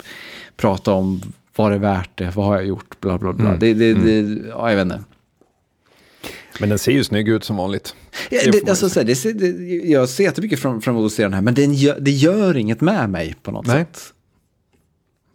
prata 0.56 0.92
om 0.92 1.20
vad 1.62 1.70
det 1.72 1.74
är 1.74 1.78
värt 1.78 2.10
det, 2.18 2.32
vad 2.36 2.46
har 2.46 2.54
jag 2.54 2.66
gjort, 2.66 3.00
bla 3.00 3.18
bla 3.18 3.32
bla. 3.32 3.46
Mm. 3.48 3.58
Det, 3.58 3.74
det, 3.74 3.94
det, 3.94 4.42
ja, 4.48 4.70
jag 4.70 4.76
vet 4.76 4.84
inte. 4.84 5.04
Men 6.60 6.68
den 6.68 6.78
ser 6.78 6.92
ju 6.92 7.04
snygg 7.04 7.28
ut 7.28 7.44
som 7.44 7.56
vanligt. 7.56 7.94
Ja, 8.30 8.40
Det 8.52 8.68
alltså, 8.68 8.88
så 8.88 9.00
här, 9.00 9.06
det, 9.06 9.14
ser- 9.16 9.32
det, 9.32 9.46
jag 9.90 10.08
ser 10.08 10.24
jättemycket 10.24 10.60
fram, 10.60 10.80
fram 10.80 10.96
emot 10.96 11.06
att 11.06 11.12
se 11.12 11.22
den 11.22 11.34
här, 11.34 11.40
men 11.42 11.54
den 11.54 11.74
gör, 11.74 12.00
det 12.00 12.10
gör 12.10 12.56
inget 12.56 12.80
med 12.80 13.10
mig 13.10 13.34
på 13.42 13.50
något 13.50 13.66
Nej. 13.66 13.76
sätt. 13.76 14.12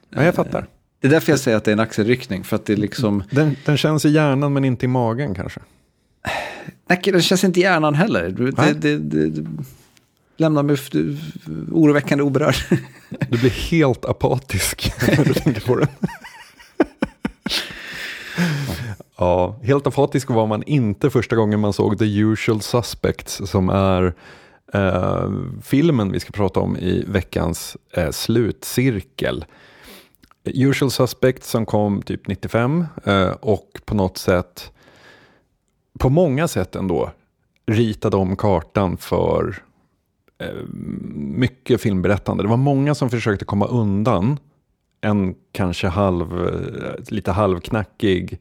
Ja, 0.09 0.23
jag 0.23 0.35
fattar. 0.35 0.67
Det 1.01 1.07
är 1.07 1.11
därför 1.11 1.31
jag 1.31 1.39
säger 1.39 1.57
att 1.57 1.63
det 1.63 1.71
är 1.71 1.73
en 1.73 1.79
axelryckning, 1.79 2.43
för 2.43 2.55
att 2.55 2.65
det 2.65 2.75
liksom, 2.75 3.23
Den, 3.31 3.55
den 3.65 3.77
känns 3.77 4.05
i 4.05 4.09
hjärnan 4.09 4.53
men 4.53 4.65
inte 4.65 4.85
i 4.85 4.87
magen 4.87 5.35
kanske. 5.35 5.59
nej, 6.89 6.99
den 7.03 7.21
känns 7.21 7.43
inte 7.43 7.59
i 7.59 7.63
hjärnan 7.63 7.93
heller. 7.93 8.29
Det, 8.29 8.57
Nej. 8.57 8.73
det, 8.77 8.97
det, 8.97 9.29
det 9.29 9.45
lämnar 10.37 10.63
mig 10.63 10.77
oroväckande 11.71 12.23
oberörd. 12.23 12.55
Du 13.29 13.37
blir 13.37 13.49
helt 13.49 14.05
apatisk 14.05 14.93
när 15.17 15.25
du 15.25 15.33
tänker 15.33 15.61
på 15.61 15.75
den. 15.75 15.87
ja, 19.17 19.59
helt 19.63 19.87
apatisk 19.87 20.29
var 20.29 20.47
man 20.47 20.63
inte 20.63 21.09
första 21.09 21.35
gången 21.35 21.59
man 21.59 21.73
såg 21.73 21.99
The 21.99 22.19
Usual 22.19 22.61
Suspects 22.61 23.41
som 23.45 23.69
är 23.69 24.13
eh, 24.73 25.31
filmen 25.63 26.11
vi 26.11 26.19
ska 26.19 26.31
prata 26.31 26.59
om 26.59 26.77
i 26.77 27.05
veckans 27.07 27.77
eh, 27.91 28.11
slutcirkel. 28.11 29.45
Usual 30.43 30.91
Suspects 30.91 31.49
som 31.49 31.65
kom 31.65 32.01
typ 32.01 32.27
95 32.27 32.85
eh, 33.03 33.29
och 33.29 33.81
på 33.85 33.95
något 33.95 34.17
sätt, 34.17 34.71
på 35.99 36.09
många 36.09 36.47
sätt 36.47 36.75
ändå, 36.75 37.11
ritade 37.65 38.17
om 38.17 38.35
kartan 38.35 38.97
för 38.97 39.63
mycket 41.13 41.81
filmberättande. 41.81 42.43
Det 42.43 42.49
var 42.49 42.57
många 42.57 42.95
som 42.95 43.09
försökte 43.09 43.45
komma 43.45 43.65
undan 43.67 44.39
en 45.01 45.35
kanske 45.51 45.87
halv, 45.87 46.47
eh, 46.47 46.93
lite 47.07 47.31
halvknackig 47.31 48.39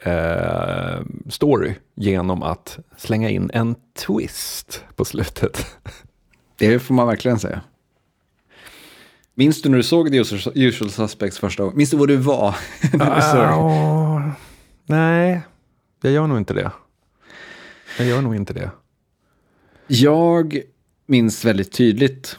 eh, 0.00 1.00
story 1.28 1.74
genom 1.94 2.42
att 2.42 2.78
slänga 2.96 3.30
in 3.30 3.50
en 3.54 3.74
twist 4.06 4.84
på 4.96 5.04
slutet. 5.04 5.66
Det 6.58 6.78
får 6.78 6.94
man 6.94 7.06
verkligen 7.06 7.38
säga. 7.38 7.60
Minns 9.34 9.62
du 9.62 9.68
när 9.68 9.76
du 9.76 9.82
såg 9.82 10.10
The 10.10 10.20
Usual- 10.22 10.88
Suspects 10.88 11.38
första 11.38 11.62
gången? 11.62 11.76
Minns 11.76 11.90
du 11.90 11.96
var 11.96 12.06
du 12.06 12.16
var? 12.16 12.56
när 12.92 13.14
du 13.16 13.22
såg? 13.22 13.40
Ah, 13.40 14.30
nej, 14.86 15.40
jag 16.02 16.12
gör 16.12 16.26
nog 16.26 16.38
inte 16.38 16.54
det. 16.54 16.70
Jag 17.98 18.06
gör 18.06 18.22
nog 18.22 18.36
inte 18.36 18.52
det. 18.52 18.70
Jag 19.86 20.60
minns 21.10 21.44
väldigt 21.44 21.72
tydligt 21.72 22.36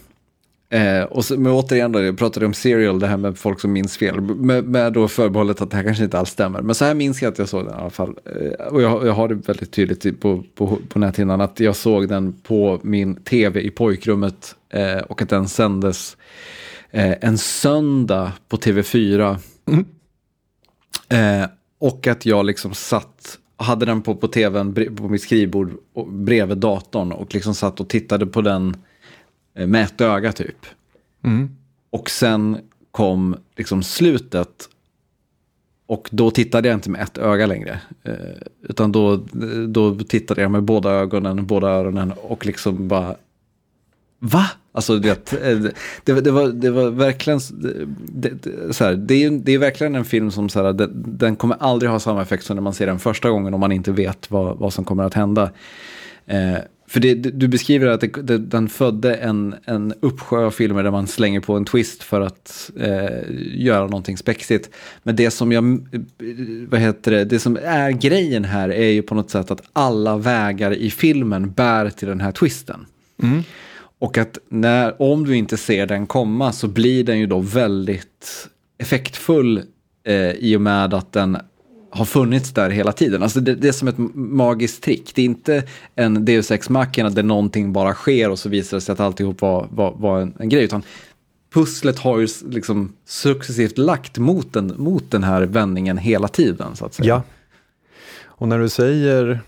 Eh, 0.71 1.03
och 1.03 1.25
så, 1.25 1.37
men 1.37 1.51
återigen 1.51 1.91
då, 1.91 2.03
jag 2.03 2.17
pratade 2.17 2.45
om 2.45 2.53
serial, 2.53 2.99
det 2.99 3.07
här 3.07 3.17
med 3.17 3.37
folk 3.37 3.59
som 3.59 3.73
minns 3.73 3.97
fel. 3.97 4.21
Med, 4.21 4.63
med 4.63 4.93
då 4.93 5.07
förbehållet 5.07 5.61
att 5.61 5.71
det 5.71 5.77
här 5.77 5.83
kanske 5.83 6.03
inte 6.03 6.19
alls 6.19 6.29
stämmer. 6.29 6.61
Men 6.61 6.75
så 6.75 6.85
här 6.85 6.93
minns 6.93 7.21
jag 7.21 7.31
att 7.31 7.39
jag 7.39 7.49
såg 7.49 7.65
den 7.65 7.73
i 7.73 7.77
alla 7.77 7.89
fall. 7.89 8.15
Eh, 8.25 8.67
och 8.67 8.81
jag, 8.81 9.07
jag 9.07 9.13
har 9.13 9.27
det 9.27 9.35
väldigt 9.35 9.71
tydligt 9.71 10.21
på, 10.21 10.43
på, 10.55 10.79
på 10.89 10.99
näthinnan 10.99 11.41
att 11.41 11.59
jag 11.59 11.75
såg 11.75 12.09
den 12.09 12.33
på 12.33 12.79
min 12.83 13.15
tv 13.15 13.61
i 13.61 13.69
pojkrummet. 13.69 14.55
Eh, 14.69 14.97
och 14.97 15.21
att 15.21 15.29
den 15.29 15.47
sändes 15.47 16.17
eh, 16.91 17.13
en 17.21 17.37
söndag 17.37 18.31
på 18.49 18.57
TV4. 18.57 19.37
Mm. 19.65 19.85
Eh, 21.09 21.49
och 21.79 22.07
att 22.07 22.25
jag 22.25 22.45
liksom 22.45 22.73
satt 22.73 23.37
hade 23.61 23.85
den 23.85 24.01
på, 24.01 24.15
på 24.15 24.27
tvn 24.27 24.95
på 24.95 25.09
mitt 25.09 25.21
skrivbord 25.21 25.71
bredvid 26.07 26.57
datorn 26.57 27.11
och 27.11 27.33
liksom 27.33 27.55
satt 27.55 27.79
och 27.79 27.89
tittade 27.89 28.25
på 28.25 28.41
den 28.41 28.75
Eh, 29.53 29.67
med 29.67 29.83
ett 29.83 30.01
öga 30.01 30.31
typ. 30.31 30.65
Mm. 31.23 31.49
Och 31.89 32.09
sen 32.09 32.57
kom 32.91 33.35
liksom 33.55 33.83
slutet 33.83 34.69
och 35.85 36.09
då 36.11 36.31
tittade 36.31 36.67
jag 36.67 36.77
inte 36.77 36.89
med 36.89 37.01
ett 37.01 37.17
öga 37.17 37.45
längre. 37.45 37.81
Eh, 38.03 38.13
utan 38.61 38.91
då, 38.91 39.15
då 39.67 39.95
tittade 39.95 40.41
jag 40.41 40.51
med 40.51 40.63
båda 40.63 40.89
ögonen, 40.89 41.45
båda 41.45 41.67
öronen 41.67 42.13
och 42.21 42.45
liksom 42.45 42.87
bara... 42.87 43.15
Va? 44.23 44.45
Alltså 44.71 44.99
det, 44.99 45.33
eh, 45.33 45.59
det, 46.03 46.21
det, 46.21 46.31
var, 46.31 46.47
det 46.47 46.71
var 46.71 46.89
verkligen... 46.89 47.39
Det, 48.05 48.31
så 48.71 48.83
här, 48.83 48.93
det, 48.93 49.23
är, 49.23 49.31
det 49.31 49.51
är 49.51 49.57
verkligen 49.57 49.95
en 49.95 50.05
film 50.05 50.31
som 50.31 50.49
så 50.49 50.63
här, 50.63 50.73
det, 50.73 50.89
den 50.93 51.35
kommer 51.35 51.55
aldrig 51.59 51.91
ha 51.91 51.99
samma 51.99 52.21
effekt 52.21 52.43
som 52.43 52.55
när 52.55 52.63
man 52.63 52.73
ser 52.73 52.87
den 52.87 52.99
första 52.99 53.29
gången 53.29 53.53
om 53.53 53.59
man 53.59 53.71
inte 53.71 53.91
vet 53.91 54.31
vad, 54.31 54.57
vad 54.57 54.73
som 54.73 54.85
kommer 54.85 55.03
att 55.03 55.13
hända. 55.13 55.51
Eh, 56.25 56.57
för 56.87 56.99
det, 56.99 57.13
du 57.15 57.47
beskriver 57.47 57.87
att 57.87 58.01
det, 58.01 58.07
det, 58.07 58.37
den 58.37 58.69
födde 58.69 59.15
en, 59.15 59.55
en 59.65 59.93
uppsjö 59.99 60.45
av 60.45 60.51
filmer 60.51 60.83
där 60.83 60.91
man 60.91 61.07
slänger 61.07 61.39
på 61.39 61.53
en 61.53 61.65
twist 61.65 62.03
för 62.03 62.21
att 62.21 62.71
eh, 62.79 63.23
göra 63.53 63.83
någonting 63.83 64.17
spexigt. 64.17 64.69
Men 65.03 65.15
det 65.15 65.31
som 65.31 65.51
jag, 65.51 65.63
eh, 65.73 66.01
vad 66.69 66.79
heter 66.79 67.11
det, 67.11 67.25
det 67.25 67.39
som 67.39 67.57
är 67.63 67.91
grejen 67.91 68.45
här 68.45 68.69
är 68.69 68.89
ju 68.89 69.01
på 69.01 69.15
något 69.15 69.29
sätt 69.29 69.51
att 69.51 69.61
alla 69.73 70.17
vägar 70.17 70.73
i 70.73 70.89
filmen 70.89 71.51
bär 71.51 71.89
till 71.89 72.07
den 72.07 72.21
här 72.21 72.31
twisten. 72.31 72.85
Mm. 73.23 73.43
Och 74.01 74.17
att 74.17 74.37
när, 74.49 75.01
om 75.01 75.25
du 75.25 75.35
inte 75.35 75.57
ser 75.57 75.85
den 75.85 76.07
komma 76.07 76.51
så 76.51 76.67
blir 76.67 77.03
den 77.03 77.19
ju 77.19 77.27
då 77.27 77.39
väldigt 77.39 78.47
effektfull 78.77 79.63
eh, 80.03 80.31
i 80.31 80.55
och 80.55 80.61
med 80.61 80.93
att 80.93 81.11
den 81.11 81.37
har 81.89 82.05
funnits 82.05 82.53
där 82.53 82.69
hela 82.69 82.91
tiden. 82.91 83.23
Alltså 83.23 83.39
det, 83.39 83.55
det, 83.55 83.67
är 83.67 83.71
som 83.71 83.87
ett 83.87 83.97
magiskt 84.13 84.83
trick. 84.83 85.11
Det 85.15 85.21
är 85.21 85.25
inte 85.25 85.63
en 85.95 86.25
Deus 86.25 86.51
Ex 86.51 86.69
Machina 86.69 87.09
där 87.09 87.23
någonting 87.23 87.73
bara 87.73 87.93
sker 87.93 88.29
och 88.29 88.39
så 88.39 88.49
visar 88.49 88.77
det 88.77 88.81
sig 88.81 88.93
att 88.93 88.99
alltihop 88.99 89.41
var, 89.41 89.67
var, 89.71 89.95
var 89.97 90.21
en, 90.21 90.33
en 90.39 90.49
grej. 90.49 90.63
Utan 90.63 90.83
pusslet 91.53 91.99
har 91.99 92.19
ju 92.19 92.27
liksom 92.49 92.93
successivt 93.05 93.77
lagt 93.77 94.17
mot 94.17 94.53
den, 94.53 94.73
mot 94.77 95.11
den 95.11 95.23
här 95.23 95.41
vändningen 95.41 95.97
hela 95.97 96.27
tiden. 96.27 96.75
så 96.75 96.85
att 96.85 96.93
säga. 96.93 97.07
Ja. 97.07 97.23
Och 98.23 98.47
när 98.47 98.59
du 98.59 98.69
säger 98.69 99.39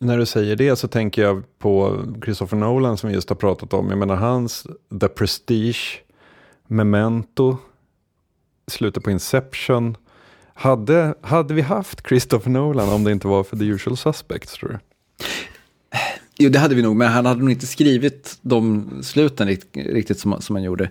när 0.00 0.18
du 0.18 0.26
säger 0.26 0.56
det 0.56 0.76
så 0.76 0.88
tänker 0.88 1.22
jag 1.22 1.58
på 1.58 2.02
Christopher 2.24 2.56
Nolan 2.56 2.96
som 2.96 3.08
vi 3.08 3.14
just 3.14 3.28
har 3.28 3.36
pratat 3.36 3.72
om. 3.72 3.88
Jag 3.88 3.98
menar 3.98 4.16
hans 4.16 4.66
The 5.00 5.08
Prestige, 5.08 6.02
Memento, 6.66 7.56
slutet 8.66 9.04
på 9.04 9.10
Inception 9.10 9.96
hade, 10.54 11.14
hade 11.20 11.54
vi 11.54 11.62
haft 11.62 12.06
Christopher 12.08 12.50
Nolan 12.50 12.88
om 12.88 13.04
det 13.04 13.12
inte 13.12 13.28
var 13.28 13.44
för 13.44 13.56
The 13.56 13.64
Usual 13.64 13.96
Suspects 13.96 14.52
tror 14.52 14.68
du? 14.68 14.78
Jo, 16.40 16.50
det 16.50 16.58
hade 16.58 16.74
vi 16.74 16.82
nog, 16.82 16.96
men 16.96 17.08
han 17.08 17.26
hade 17.26 17.40
nog 17.40 17.50
inte 17.50 17.66
skrivit 17.66 18.38
de 18.42 18.90
sluten 19.02 19.48
riktigt, 19.72 20.18
som, 20.18 20.40
som 20.40 20.56
han 20.56 20.62
gjorde. 20.62 20.90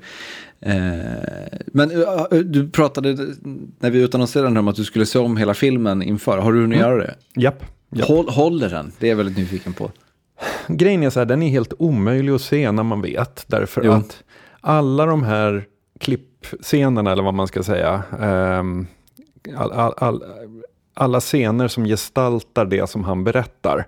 Eh, 0.60 0.76
men 1.68 1.92
uh, 1.92 2.26
du 2.30 2.70
pratade, 2.70 3.14
när 3.80 3.90
vi 3.90 4.02
utannonserade 4.02 4.50
den, 4.50 4.58
om 4.58 4.68
att 4.68 4.76
du 4.76 4.84
skulle 4.84 5.06
se 5.06 5.20
om 5.20 5.38
hela 5.38 5.54
filmen 5.54 6.02
inför. 6.02 6.38
Har 6.38 6.54
du 6.54 6.62
hunnit 6.62 6.78
mm. 6.78 6.90
göra 6.90 7.04
det? 7.04 7.16
Japp. 7.36 7.64
Håll, 8.08 8.30
håller 8.30 8.70
den? 8.70 8.92
Det 9.00 9.08
är 9.08 9.10
jag 9.10 9.18
väldigt 9.18 9.38
nyfiken 9.38 9.74
på. 9.74 9.92
Grejen 10.68 11.04
är 11.04 11.10
så 11.10 11.20
här, 11.20 11.26
den 11.26 11.44
är 11.44 11.50
helt 11.50 11.74
omöjlig 11.80 12.34
att 12.34 12.42
se 12.42 12.72
när 12.72 12.84
man 12.84 13.02
vet. 13.02 13.44
Därför 13.48 13.84
jo. 13.84 13.92
att 13.92 14.24
alla 14.62 15.06
de 15.06 15.24
här 15.24 15.66
klippscenerna, 16.00 17.12
eller 17.12 17.24
vad 17.24 17.34
man 17.34 17.48
ska 17.48 17.64
säga, 17.64 18.04
um, 18.20 18.88
all, 19.58 19.72
all, 19.72 19.94
all, 19.98 20.24
alla 20.94 21.20
scener 21.20 21.68
som 21.68 21.86
gestaltar 21.86 22.66
det 22.66 22.90
som 22.90 23.04
han 23.04 23.24
berättar. 23.24 23.88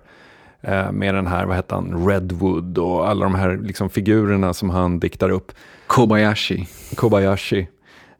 Eh, 0.62 0.92
med 0.92 1.14
den 1.14 1.26
här, 1.26 1.46
vad 1.46 1.56
heter 1.56 1.74
han, 1.74 2.08
Redwood 2.08 2.78
och 2.78 3.08
alla 3.08 3.24
de 3.24 3.34
här 3.34 3.58
liksom, 3.62 3.90
figurerna 3.90 4.54
som 4.54 4.70
han 4.70 5.00
diktar 5.00 5.30
upp. 5.30 5.52
Kobayashi. 5.86 6.68
Kobayashi. 6.94 7.68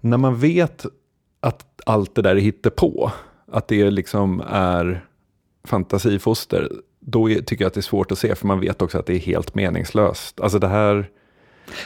När 0.01 0.17
man 0.17 0.37
vet 0.37 0.87
att 1.41 1.67
allt 1.87 2.15
det 2.15 2.23
där 2.23 2.37
är 2.37 2.71
på, 2.71 3.13
att 3.53 3.69
det 3.69 3.91
liksom 3.91 4.43
är 4.49 5.05
fantasifoster, 5.65 6.73
då 7.01 7.31
är, 7.31 7.43
tycker 7.43 7.65
jag 7.65 7.67
att 7.67 7.75
det 7.75 7.81
är 7.81 7.83
svårt 7.83 8.13
att 8.13 8.19
se, 8.19 8.35
för 8.35 8.47
man 8.47 8.61
vet 8.61 8.83
också 8.83 8.99
att 8.99 9.07
det 9.07 9.15
är 9.15 9.19
helt 9.19 9.55
meningslöst. 9.55 10.41
Alltså 10.41 10.59
det 10.59 10.69
här 10.69 11.11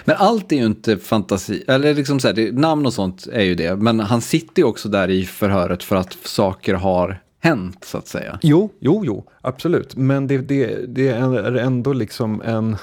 men 0.05 0.17
allt 0.19 0.53
är 0.53 0.57
ju 0.57 0.67
inte 0.67 0.97
fantasi, 0.99 1.65
eller 1.69 1.95
liksom 1.95 2.21
så 2.21 2.29
här, 2.29 2.35
det, 2.35 2.53
namn 2.53 2.87
och 2.87 2.93
sånt 2.93 3.27
är 3.33 3.43
ju 3.43 3.55
det, 3.55 3.77
men 3.77 4.01
han 4.01 4.21
sitter 4.21 4.63
ju 4.63 4.69
också 4.69 4.89
där 4.89 5.11
i 5.11 5.25
förhöret 5.25 5.83
för 5.83 5.97
att 5.97 6.13
saker 6.13 6.75
har 6.75 7.21
hänt 7.41 7.85
så 7.85 7.99
att 7.99 8.09
säga. 8.09 8.39
Jo, 8.43 8.73
jo, 8.79 9.03
jo, 9.05 9.25
absolut, 9.41 9.97
men 9.97 10.27
det, 10.27 10.39
det, 10.39 10.95
det 10.95 11.09
är 11.09 11.55
ändå 11.57 11.93
liksom 11.93 12.43
en... 12.43 12.77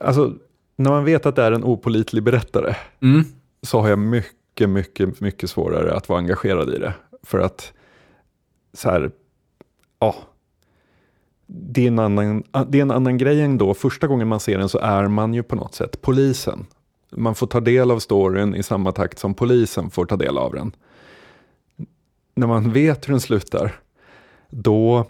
Alltså, 0.00 0.34
när 0.76 0.90
man 0.90 1.04
vet 1.04 1.26
att 1.26 1.36
det 1.36 1.42
är 1.42 1.52
en 1.52 1.64
opolitlig 1.64 2.22
berättare 2.22 2.76
mm. 3.02 3.24
så 3.62 3.80
har 3.80 3.88
jag 3.88 3.98
mycket, 3.98 4.68
mycket, 4.70 5.20
mycket 5.20 5.50
svårare 5.50 5.94
att 5.94 6.08
vara 6.08 6.18
engagerad 6.18 6.74
i 6.74 6.78
det. 6.78 6.94
För 7.22 7.38
att, 7.38 7.72
så 8.78 8.90
här, 8.90 9.10
ja, 9.98 10.14
det 11.46 11.82
är, 11.82 11.88
en 11.88 11.98
annan, 11.98 12.42
det 12.68 12.78
är 12.78 12.82
en 12.82 12.90
annan 12.90 13.18
grej 13.18 13.40
ändå. 13.40 13.74
Första 13.74 14.06
gången 14.06 14.28
man 14.28 14.40
ser 14.40 14.58
den 14.58 14.68
så 14.68 14.78
är 14.78 15.08
man 15.08 15.34
ju 15.34 15.42
på 15.42 15.56
något 15.56 15.74
sätt 15.74 16.02
polisen. 16.02 16.66
Man 17.10 17.34
får 17.34 17.46
ta 17.46 17.60
del 17.60 17.90
av 17.90 17.98
storyn 17.98 18.54
i 18.54 18.62
samma 18.62 18.92
takt 18.92 19.18
som 19.18 19.34
polisen 19.34 19.90
får 19.90 20.06
ta 20.06 20.16
del 20.16 20.38
av 20.38 20.52
den. 20.52 20.72
När 22.34 22.46
man 22.46 22.72
vet 22.72 23.08
hur 23.08 23.12
den 23.12 23.20
slutar, 23.20 23.80
då, 24.50 25.06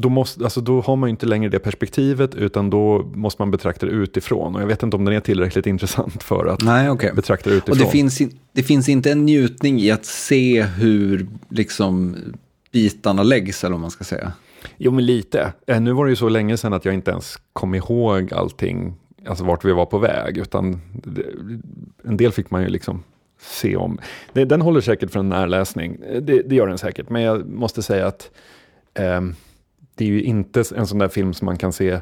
då, 0.00 0.08
måste, 0.08 0.44
alltså 0.44 0.60
då 0.60 0.80
har 0.80 0.96
man 0.96 1.08
ju 1.08 1.10
inte 1.10 1.26
längre 1.26 1.50
det 1.50 1.58
perspektivet, 1.58 2.34
utan 2.34 2.70
då 2.70 3.10
måste 3.14 3.42
man 3.42 3.50
betrakta 3.50 3.86
det 3.86 3.92
utifrån. 3.92 4.56
Och 4.56 4.62
jag 4.62 4.66
vet 4.66 4.82
inte 4.82 4.96
om 4.96 5.04
den 5.04 5.14
är 5.14 5.20
tillräckligt 5.20 5.66
intressant 5.66 6.22
för 6.22 6.46
att 6.46 6.62
Nej, 6.62 6.90
okay. 6.90 7.12
betrakta 7.12 7.50
det 7.50 7.56
utifrån. 7.56 7.78
Och 7.78 7.84
det 7.84 7.90
finns, 7.90 8.22
det 8.52 8.62
finns 8.62 8.88
inte 8.88 9.12
en 9.12 9.24
njutning 9.24 9.80
i 9.80 9.90
att 9.90 10.04
se 10.04 10.62
hur 10.62 11.26
liksom, 11.48 12.16
bitarna 12.72 13.22
läggs, 13.22 13.64
eller 13.64 13.72
vad 13.72 13.80
man 13.80 13.90
ska 13.90 14.04
säga. 14.04 14.32
Jo, 14.76 14.92
men 14.92 15.06
lite. 15.06 15.52
Eh, 15.66 15.80
nu 15.80 15.92
var 15.92 16.04
det 16.04 16.10
ju 16.10 16.16
så 16.16 16.28
länge 16.28 16.56
sedan 16.56 16.72
att 16.72 16.84
jag 16.84 16.94
inte 16.94 17.10
ens 17.10 17.38
kom 17.52 17.74
ihåg 17.74 18.32
allting, 18.32 18.94
alltså 19.26 19.44
vart 19.44 19.64
vi 19.64 19.72
var 19.72 19.86
på 19.86 19.98
väg, 19.98 20.38
utan 20.38 20.80
en 22.04 22.16
del 22.16 22.32
fick 22.32 22.50
man 22.50 22.62
ju 22.62 22.68
liksom 22.68 23.02
se 23.40 23.76
om. 23.76 23.98
Den 24.32 24.60
håller 24.60 24.80
säkert 24.80 25.10
för 25.10 25.20
en 25.20 25.28
närläsning, 25.28 25.98
eh, 26.10 26.22
det, 26.22 26.42
det 26.42 26.54
gör 26.54 26.66
den 26.66 26.78
säkert, 26.78 27.10
men 27.10 27.22
jag 27.22 27.48
måste 27.48 27.82
säga 27.82 28.06
att 28.06 28.30
eh, 28.94 29.20
det 29.98 30.04
är 30.04 30.08
ju 30.08 30.22
inte 30.22 30.64
en 30.76 30.86
sån 30.86 30.98
där 30.98 31.08
film 31.08 31.34
som 31.34 31.46
man 31.46 31.56
kan 31.56 31.72
se 31.72 32.00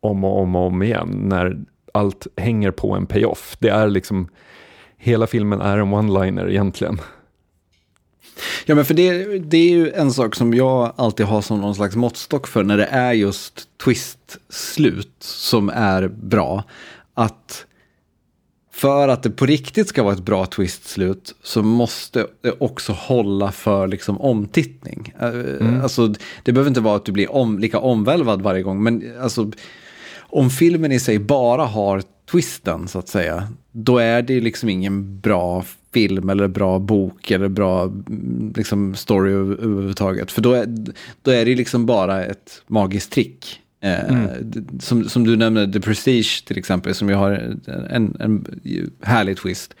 om 0.00 0.24
och 0.24 0.40
om 0.40 0.56
och 0.56 0.66
om 0.66 0.82
igen, 0.82 1.08
när 1.24 1.58
allt 1.94 2.26
hänger 2.36 2.70
på 2.70 2.92
en 2.94 3.06
payoff. 3.06 3.56
Det 3.58 3.68
är 3.68 3.88
liksom, 3.88 4.28
hela 4.96 5.26
filmen 5.26 5.60
är 5.60 5.78
en 5.78 5.94
one-liner 5.94 6.50
egentligen. 6.50 7.00
Ja, 8.66 8.74
men 8.74 8.84
för 8.84 8.94
det, 8.94 9.38
det 9.38 9.56
är 9.56 9.70
ju 9.70 9.92
en 9.92 10.12
sak 10.12 10.34
som 10.34 10.54
jag 10.54 10.92
alltid 10.96 11.26
har 11.26 11.42
som 11.42 11.60
någon 11.60 11.74
slags 11.74 11.96
måttstock 11.96 12.46
för 12.46 12.64
när 12.64 12.76
det 12.76 12.86
är 12.86 13.12
just 13.12 13.68
twist-slut 13.84 15.14
som 15.18 15.68
är 15.68 16.08
bra. 16.08 16.64
Att 17.14 17.66
för 18.76 19.08
att 19.08 19.22
det 19.22 19.30
på 19.30 19.46
riktigt 19.46 19.88
ska 19.88 20.02
vara 20.02 20.14
ett 20.14 20.24
bra 20.24 20.46
twist-slut 20.46 21.34
så 21.42 21.62
måste 21.62 22.26
det 22.40 22.52
också 22.58 22.92
hålla 22.92 23.52
för 23.52 23.86
liksom 23.86 24.20
omtittning. 24.20 25.14
Eh, 25.20 25.28
mm. 25.28 25.80
Alltså, 25.80 26.14
det 26.42 26.52
behöver 26.52 26.68
inte 26.68 26.80
vara 26.80 26.96
att 26.96 27.04
du 27.04 27.12
blir 27.12 27.32
om, 27.32 27.58
lika 27.58 27.78
omvälvad 27.78 28.42
varje 28.42 28.62
gång, 28.62 28.82
men 28.82 29.12
alltså, 29.20 29.50
om 30.18 30.50
filmen 30.50 30.92
i 30.92 31.00
sig 31.00 31.18
bara 31.18 31.64
har 31.64 32.02
twisten 32.30 32.88
så 32.88 32.98
att 32.98 33.08
säga, 33.08 33.48
då 33.72 33.98
är 33.98 34.22
det 34.22 34.40
liksom 34.40 34.68
ingen 34.68 35.20
bra 35.20 35.64
film 35.92 36.28
eller 36.28 36.48
bra 36.48 36.78
bok 36.78 37.30
eller 37.30 37.48
bra 37.48 37.82
mm, 37.82 38.52
liksom, 38.56 38.94
story 38.94 39.32
överhuvudtaget. 39.32 40.32
För 40.32 40.42
då 40.42 40.52
är, 40.52 40.66
då 41.22 41.30
är 41.30 41.44
det 41.44 41.54
liksom 41.54 41.86
bara 41.86 42.24
ett 42.24 42.62
magiskt 42.66 43.12
trick. 43.12 43.60
Eh, 43.86 44.08
mm. 44.08 44.28
som, 44.80 45.08
som 45.08 45.24
du 45.24 45.36
nämnde, 45.36 45.72
The 45.72 45.80
Prestige 45.80 46.44
till 46.46 46.58
exempel, 46.58 46.94
som 46.94 47.08
ju 47.08 47.14
har 47.14 47.30
en, 47.90 48.16
en 48.20 48.46
härlig 49.02 49.36
twist. 49.38 49.74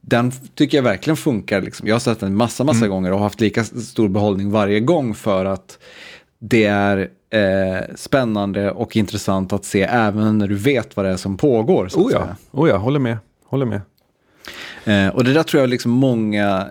den 0.00 0.32
tycker 0.54 0.78
jag 0.78 0.82
verkligen 0.82 1.16
funkar. 1.16 1.62
Liksom. 1.62 1.88
Jag 1.88 1.94
har 1.94 2.00
sett 2.00 2.20
den 2.20 2.36
massa, 2.36 2.64
massa 2.64 2.78
Mm. 2.78 2.90
gånger 2.90 3.12
och 3.12 3.20
haft 3.20 3.40
lika 3.40 3.64
stor 3.64 4.08
behållning 4.08 4.50
varje 4.50 4.80
gång 4.80 5.14
för 5.14 5.44
att 5.44 5.78
det 6.38 6.64
är 6.64 7.08
eh, 7.30 7.84
spännande 7.94 8.70
och 8.70 8.96
intressant 8.96 9.52
att 9.52 9.64
se 9.64 9.82
även 9.82 10.38
när 10.38 10.48
du 10.48 10.54
vet 10.54 10.96
vad 10.96 11.06
det 11.06 11.10
är 11.12 11.16
som 11.16 11.36
pågår. 11.36 11.88
Så 11.88 12.00
Oh 12.00 12.12
ja, 12.12 12.28
oh 12.50 12.68
ja, 12.68 12.76
håller 12.76 13.00
med. 13.00 13.16
Håller 13.46 13.66
med. 13.66 13.80
Eh, 14.84 15.14
och 15.14 15.24
det 15.24 15.32
där 15.32 15.42
tror 15.42 15.60
jag 15.60 15.70
liksom 15.70 15.92
många 15.92 16.70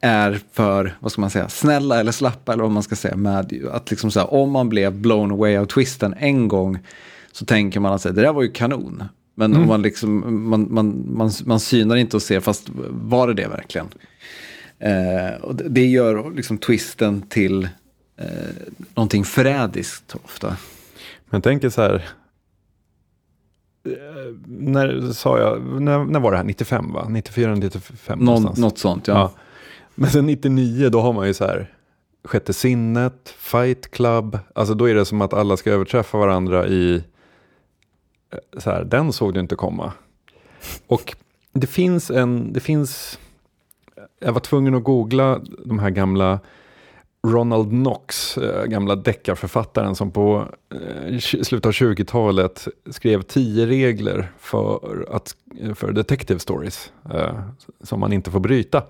är 0.00 0.40
för, 0.52 0.96
vad 1.00 1.12
ska 1.12 1.20
man 1.20 1.30
säga, 1.30 1.48
snälla 1.48 2.00
eller 2.00 2.12
slappa 2.12 2.52
eller 2.52 2.62
vad 2.62 2.72
man 2.72 2.82
ska 2.82 2.96
säga 2.96 3.16
med 3.16 3.52
att 3.72 3.90
liksom 3.90 4.10
så 4.10 4.20
här, 4.20 4.34
om 4.34 4.50
man 4.50 4.68
blev 4.68 4.92
blown 5.00 5.30
away 5.32 5.56
av 5.56 5.64
twisten 5.66 6.14
en 6.18 6.48
gång 6.48 6.78
så 7.32 7.44
tänker 7.44 7.80
man 7.80 7.92
att 7.92 8.02
det 8.02 8.12
där 8.12 8.32
var 8.32 8.42
ju 8.42 8.50
kanon. 8.50 9.04
Men 9.34 9.56
om 9.56 9.66
man, 9.66 9.82
liksom, 9.82 10.48
man, 10.50 10.66
man, 10.74 11.04
man, 11.16 11.30
man 11.44 11.60
synar 11.60 11.96
inte 11.96 12.16
och 12.16 12.22
ser, 12.22 12.40
fast 12.40 12.66
var 12.90 13.26
det 13.28 13.34
det 13.34 13.48
verkligen? 13.48 13.88
Eh, 14.78 15.40
och 15.42 15.54
det, 15.54 15.86
gör 15.86 16.30
liksom 16.30 16.58
twisten 16.58 17.22
till 17.22 17.68
eh, 18.16 18.28
någonting 18.94 19.24
förrädiskt 19.24 20.16
ofta. 20.24 20.56
Men 21.30 21.42
tänk 21.42 21.64
er 21.64 21.68
så 21.68 21.82
här. 21.82 21.94
eh, 23.86 23.92
När 24.46 25.12
sa 25.12 25.38
jag, 25.38 25.82
när, 25.82 26.04
när 26.04 26.20
var 26.20 26.30
det 26.30 26.36
här? 26.36 26.44
95 26.44 26.92
va? 26.92 27.06
94, 27.08 27.54
95 27.54 28.18
Någon, 28.18 28.24
någonstans. 28.26 28.58
något 28.58 28.78
sånt, 28.78 29.08
ja. 29.08 29.14
Ja. 29.14 29.32
Men 30.00 30.10
sen 30.10 30.26
99 30.26 30.88
då 30.88 31.00
har 31.00 31.12
man 31.12 31.26
ju 31.26 31.34
så 31.34 31.44
här. 31.44 31.74
Sjätte 32.24 32.52
sinnet, 32.52 33.34
fight 33.38 33.90
club. 33.90 34.38
Alltså 34.54 34.74
då 34.74 34.88
är 34.88 34.94
det 34.94 35.04
som 35.04 35.20
att 35.20 35.32
alla 35.34 35.56
ska 35.56 35.70
överträffa 35.70 36.18
varandra 36.18 36.66
i. 36.66 36.94
Eh, 38.32 38.60
så 38.60 38.70
här, 38.70 38.84
den 38.84 39.12
såg 39.12 39.34
du 39.34 39.40
inte 39.40 39.56
komma. 39.56 39.92
Och 40.86 41.16
det 41.52 41.66
finns 41.66 42.10
en, 42.10 42.52
det 42.52 42.60
finns. 42.60 43.18
Jag 44.20 44.32
var 44.32 44.40
tvungen 44.40 44.74
att 44.74 44.84
googla 44.84 45.40
de 45.64 45.78
här 45.78 45.90
gamla 45.90 46.40
Ronald 47.26 47.70
Knox, 47.70 48.38
eh, 48.38 48.64
gamla 48.64 48.96
deckarförfattaren 48.96 49.94
som 49.94 50.10
på 50.10 50.48
eh, 50.74 51.18
slutet 51.18 51.66
av 51.66 51.72
20-talet 51.72 52.68
skrev 52.90 53.22
tio 53.22 53.66
regler 53.66 54.32
för, 54.38 55.08
att, 55.10 55.36
för 55.74 55.92
detective 55.92 56.40
stories 56.40 56.92
som 57.82 58.00
man 58.00 58.12
inte 58.12 58.30
får 58.30 58.40
bryta. 58.40 58.82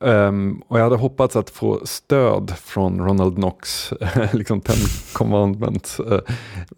Um, 0.00 0.62
och 0.68 0.78
jag 0.78 0.84
hade 0.84 0.96
hoppats 0.96 1.36
att 1.36 1.50
få 1.50 1.80
stöd 1.86 2.50
från 2.58 3.00
Ronald 3.00 3.34
Knox, 3.34 3.92
liksom 4.32 4.60
Ten 4.60 4.76
Commandments. 5.12 6.00
Uh, 6.00 6.20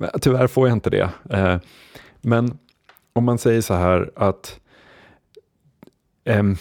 eh, 0.00 0.08
tyvärr 0.20 0.46
får 0.46 0.68
jag 0.68 0.76
inte 0.76 0.90
det. 0.90 1.10
Uh, 1.34 1.56
men 2.20 2.58
om 3.12 3.24
man 3.24 3.38
säger 3.38 3.60
så 3.60 3.74
här 3.74 4.10
att 4.16 4.60
um, 6.24 6.56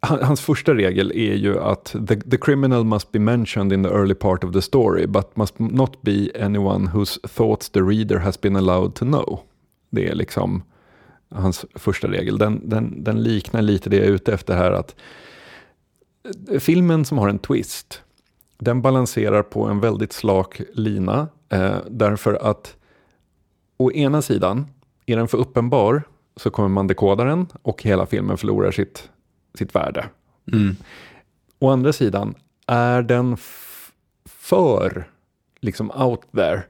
Hans 0.00 0.40
första 0.40 0.74
regel 0.74 1.12
är 1.14 1.34
ju 1.34 1.60
att 1.60 1.96
the, 2.08 2.20
the 2.20 2.38
criminal 2.38 2.84
must 2.84 3.12
be 3.12 3.18
mentioned 3.18 3.72
in 3.72 3.82
the 3.82 3.88
early 3.90 4.14
part 4.14 4.44
of 4.44 4.52
the 4.52 4.62
story 4.62 5.06
but 5.06 5.36
must 5.36 5.58
not 5.58 6.02
be 6.02 6.30
anyone 6.40 6.90
whose 6.90 7.20
thoughts 7.28 7.70
the 7.70 7.80
reader 7.80 8.18
has 8.18 8.40
been 8.40 8.56
allowed 8.56 8.94
to 8.94 9.04
know. 9.04 9.40
Det 9.90 10.08
är 10.08 10.14
liksom 10.14 10.62
hans 11.30 11.64
första 11.74 12.08
regel. 12.08 12.38
Den, 12.38 12.68
den, 12.68 13.04
den 13.04 13.22
liknar 13.22 13.62
lite 13.62 13.90
det 13.90 13.96
jag 13.96 14.06
är 14.06 14.10
ute 14.10 14.32
efter 14.32 14.56
här. 14.56 14.72
att 14.72 14.96
eh, 16.50 16.58
Filmen 16.58 17.04
som 17.04 17.18
har 17.18 17.28
en 17.28 17.38
twist, 17.38 18.02
den 18.58 18.82
balanserar 18.82 19.42
på 19.42 19.64
en 19.64 19.80
väldigt 19.80 20.12
slak 20.12 20.60
lina. 20.72 21.28
Eh, 21.48 21.76
därför 21.90 22.34
att 22.34 22.76
å 23.76 23.92
ena 23.92 24.22
sidan, 24.22 24.66
är 25.06 25.16
den 25.16 25.28
för 25.28 25.38
uppenbar 25.38 26.02
så 26.36 26.50
kommer 26.50 26.68
man 26.68 26.86
dekoda 26.86 27.24
den 27.24 27.46
och 27.62 27.82
hela 27.82 28.06
filmen 28.06 28.38
förlorar 28.38 28.70
sitt, 28.70 29.10
sitt 29.58 29.74
värde. 29.74 30.06
Mm. 30.52 30.76
Å 31.58 31.70
andra 31.70 31.92
sidan, 31.92 32.34
är 32.66 33.02
den 33.02 33.36
för 34.24 35.10
liksom 35.60 35.90
out 35.90 36.20
there 36.32 36.62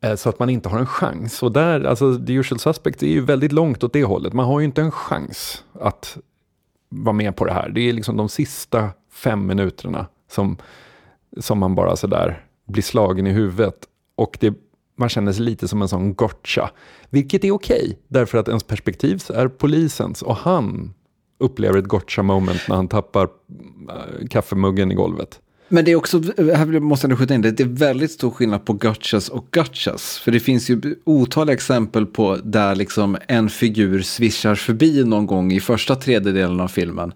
Eh, 0.00 0.14
så 0.14 0.28
att 0.28 0.38
man 0.38 0.50
inte 0.50 0.68
har 0.68 0.78
en 0.78 0.86
chans. 0.86 1.42
Och 1.42 1.52
där, 1.52 1.84
alltså 1.84 2.18
The 2.26 2.32
Usual 2.32 2.58
Suspect 2.58 3.02
är 3.02 3.06
ju 3.06 3.20
väldigt 3.20 3.52
långt 3.52 3.84
åt 3.84 3.92
det 3.92 4.04
hållet. 4.04 4.32
Man 4.32 4.46
har 4.46 4.60
ju 4.60 4.64
inte 4.64 4.82
en 4.82 4.90
chans 4.90 5.64
att 5.72 6.18
vara 6.88 7.12
med 7.12 7.36
på 7.36 7.44
det 7.44 7.52
här. 7.52 7.68
Det 7.68 7.80
är 7.80 7.92
liksom 7.92 8.16
de 8.16 8.28
sista 8.28 8.90
fem 9.12 9.46
minuterna 9.46 10.06
som, 10.30 10.56
som 11.38 11.58
man 11.58 11.74
bara 11.74 11.96
sådär 11.96 12.44
blir 12.66 12.82
slagen 12.82 13.26
i 13.26 13.30
huvudet. 13.30 13.84
Och 14.16 14.36
det, 14.40 14.54
man 14.96 15.08
känner 15.08 15.32
sig 15.32 15.44
lite 15.44 15.68
som 15.68 15.82
en 15.82 15.88
sån 15.88 16.14
gotcha. 16.14 16.70
Vilket 17.10 17.44
är 17.44 17.50
okej, 17.50 17.98
därför 18.08 18.38
att 18.38 18.48
ens 18.48 18.64
perspektiv 18.64 19.22
är 19.34 19.48
polisens 19.48 20.22
och 20.22 20.36
han 20.36 20.94
upplever 21.38 21.78
ett 21.78 21.84
gotcha 21.84 22.22
moment 22.22 22.60
när 22.68 22.76
han 22.76 22.88
tappar 22.88 23.28
äh, 23.88 24.26
kaffemuggen 24.30 24.92
i 24.92 24.94
golvet. 24.94 25.40
Men 25.68 25.84
det 25.84 25.90
är 25.90 25.96
också, 25.96 26.22
här 26.38 26.80
måste 26.80 27.06
jag 27.06 27.18
skjuta 27.18 27.34
in 27.34 27.42
det, 27.42 27.50
det 27.50 27.62
är 27.62 27.68
väldigt 27.68 28.10
stor 28.10 28.30
skillnad 28.30 28.64
på 28.64 28.72
gotchas 28.72 29.28
och 29.28 29.46
gotchas. 29.50 30.18
För 30.18 30.32
det 30.32 30.40
finns 30.40 30.70
ju 30.70 30.94
otaliga 31.04 31.54
exempel 31.54 32.06
på 32.06 32.36
där 32.36 32.74
liksom 32.74 33.16
en 33.28 33.50
figur 33.50 34.02
svischar 34.02 34.54
förbi 34.54 35.04
någon 35.04 35.26
gång 35.26 35.52
i 35.52 35.60
första 35.60 35.96
tredjedelen 35.96 36.60
av 36.60 36.68
filmen. 36.68 37.12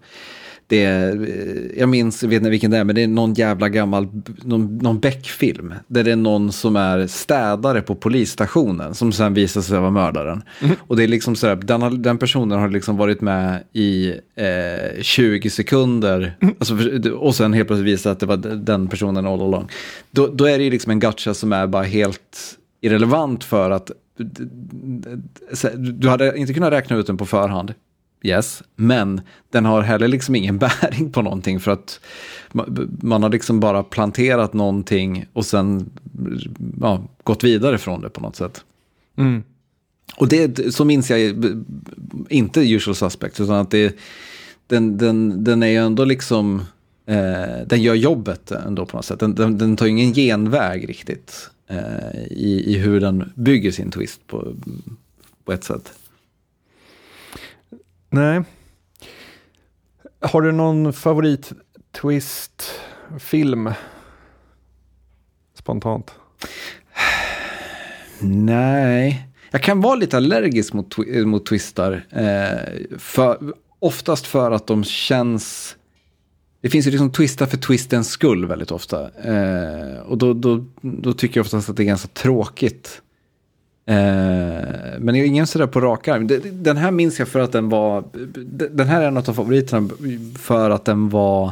Det 0.67 0.83
är, 0.83 1.21
eh, 1.21 1.79
jag 1.79 1.89
minns, 1.89 2.23
jag 2.23 2.29
vet 2.29 2.37
inte 2.37 2.49
vilken 2.49 2.71
det 2.71 2.77
är, 2.77 2.83
men 2.83 2.95
det 2.95 3.03
är 3.03 3.07
någon 3.07 3.33
jävla 3.33 3.69
gammal, 3.69 4.07
någon, 4.43 4.77
någon 4.77 4.99
Beck-film. 4.99 5.73
Där 5.87 6.03
det 6.03 6.11
är 6.11 6.15
någon 6.15 6.51
som 6.51 6.75
är 6.75 7.07
städare 7.07 7.81
på 7.81 7.95
polisstationen 7.95 8.93
som 8.93 9.11
sen 9.11 9.33
visar 9.33 9.61
sig 9.61 9.79
vara 9.79 9.91
mördaren. 9.91 10.41
Och 10.79 10.95
det 10.97 11.03
är 11.03 11.07
liksom 11.07 11.35
sådär, 11.35 11.55
den, 11.55 11.81
har, 11.81 11.89
den 11.91 12.17
personen 12.17 12.59
har 12.59 12.69
liksom 12.69 12.97
varit 12.97 13.21
med 13.21 13.63
i 13.73 14.13
eh, 14.35 15.01
20 15.01 15.49
sekunder. 15.49 16.35
Alltså, 16.59 16.77
för- 16.77 17.11
och 17.11 17.35
sen 17.35 17.53
helt 17.53 17.67
plötsligt 17.67 17.87
visar 17.93 18.11
att 18.11 18.19
det 18.19 18.25
var 18.25 18.37
den 18.55 18.87
personen 18.87 19.25
all 19.25 19.41
along. 19.41 19.67
Då, 20.11 20.27
då 20.27 20.45
är 20.45 20.57
det 20.57 20.63
ju 20.63 20.69
liksom 20.69 20.91
en 20.91 20.99
gotcha 20.99 21.33
som 21.33 21.53
är 21.53 21.67
bara 21.67 21.83
helt 21.83 22.57
irrelevant 22.81 23.43
för 23.43 23.71
att 23.71 23.91
så- 25.53 25.69
du 25.77 26.09
hade 26.09 26.37
inte 26.37 26.53
kunnat 26.53 26.71
räkna 26.73 26.97
ut 26.97 27.07
den 27.07 27.17
på 27.17 27.25
förhand. 27.25 27.73
Yes, 28.25 28.63
men 28.75 29.21
den 29.49 29.65
har 29.65 29.81
heller 29.81 30.07
liksom 30.07 30.35
ingen 30.35 30.57
bäring 30.81 31.11
på 31.11 31.21
någonting 31.21 31.59
för 31.59 31.71
att 31.71 31.99
ma- 32.51 32.97
man 33.01 33.23
har 33.23 33.29
liksom 33.29 33.59
bara 33.59 33.83
planterat 33.83 34.53
någonting 34.53 35.25
och 35.33 35.45
sen 35.45 35.89
ja, 36.81 37.03
gått 37.23 37.43
vidare 37.43 37.77
från 37.77 38.01
det 38.01 38.09
på 38.09 38.21
något 38.21 38.35
sätt. 38.35 38.63
Mm. 39.17 39.43
Och 40.15 40.27
det, 40.27 40.75
så 40.75 40.85
minns 40.85 41.09
jag 41.09 41.45
inte 42.29 42.61
usual 42.61 42.95
suspects, 42.95 43.39
utan 43.39 43.55
att 43.55 43.71
det, 43.71 43.95
den, 44.67 44.97
den, 44.97 45.43
den 45.43 45.63
är 45.63 45.67
ju 45.67 45.77
ändå 45.77 46.05
liksom, 46.05 46.61
eh, 47.05 47.67
den 47.67 47.81
gör 47.81 47.95
jobbet 47.95 48.51
ändå 48.51 48.85
på 48.85 48.97
något 48.97 49.05
sätt. 49.05 49.19
Den, 49.19 49.35
den, 49.35 49.57
den 49.57 49.77
tar 49.77 49.85
ju 49.85 49.91
ingen 49.91 50.13
genväg 50.13 50.89
riktigt 50.89 51.49
eh, 51.67 52.23
i, 52.29 52.63
i 52.67 52.77
hur 52.77 52.99
den 53.01 53.31
bygger 53.35 53.71
sin 53.71 53.91
twist 53.91 54.27
på, 54.27 54.53
på 55.45 55.53
ett 55.53 55.63
sätt. 55.63 55.93
Nej. 58.13 58.41
Har 60.21 60.41
du 60.41 60.51
någon 60.51 60.93
favorit 60.93 61.51
twist-film? 62.01 63.71
Spontant. 65.59 66.11
Nej, 68.21 69.27
jag 69.51 69.63
kan 69.63 69.81
vara 69.81 69.95
lite 69.95 70.17
allergisk 70.17 70.73
mot, 70.73 70.95
twi- 70.95 71.19
eh, 71.19 71.25
mot 71.25 71.45
twistar. 71.45 72.05
Eh, 72.09 72.97
för, 72.97 73.53
oftast 73.79 74.27
för 74.27 74.51
att 74.51 74.67
de 74.67 74.83
känns... 74.83 75.75
Det 76.61 76.69
finns 76.69 76.87
ju 76.87 76.91
liksom 76.91 77.11
twistar 77.11 77.45
för 77.45 77.57
twistens 77.57 78.09
skull 78.09 78.45
väldigt 78.45 78.71
ofta. 78.71 79.09
Eh, 79.23 79.97
och 79.99 80.17
då, 80.17 80.33
då, 80.33 80.65
då 80.81 81.13
tycker 81.13 81.37
jag 81.39 81.45
oftast 81.45 81.69
att 81.69 81.77
det 81.77 81.83
är 81.83 81.85
ganska 81.85 82.07
tråkigt. 82.07 83.01
Eh, 83.85 83.95
men 84.99 85.05
det 85.13 85.19
är 85.19 85.25
ingen 85.25 85.47
sådär 85.47 85.67
på 85.67 85.81
rak 85.81 86.07
arm. 86.07 86.27
Den 86.63 86.77
här 86.77 86.91
minns 86.91 87.19
jag 87.19 87.27
för 87.27 87.39
att 87.39 87.51
den 87.51 87.69
var... 87.69 88.03
Den 88.71 88.87
här 88.87 89.01
är 89.01 89.07
en 89.07 89.17
av 89.17 89.21
favoriterna 89.21 89.89
för 90.39 90.69
att 90.69 90.85
den 90.85 91.09
var... 91.09 91.51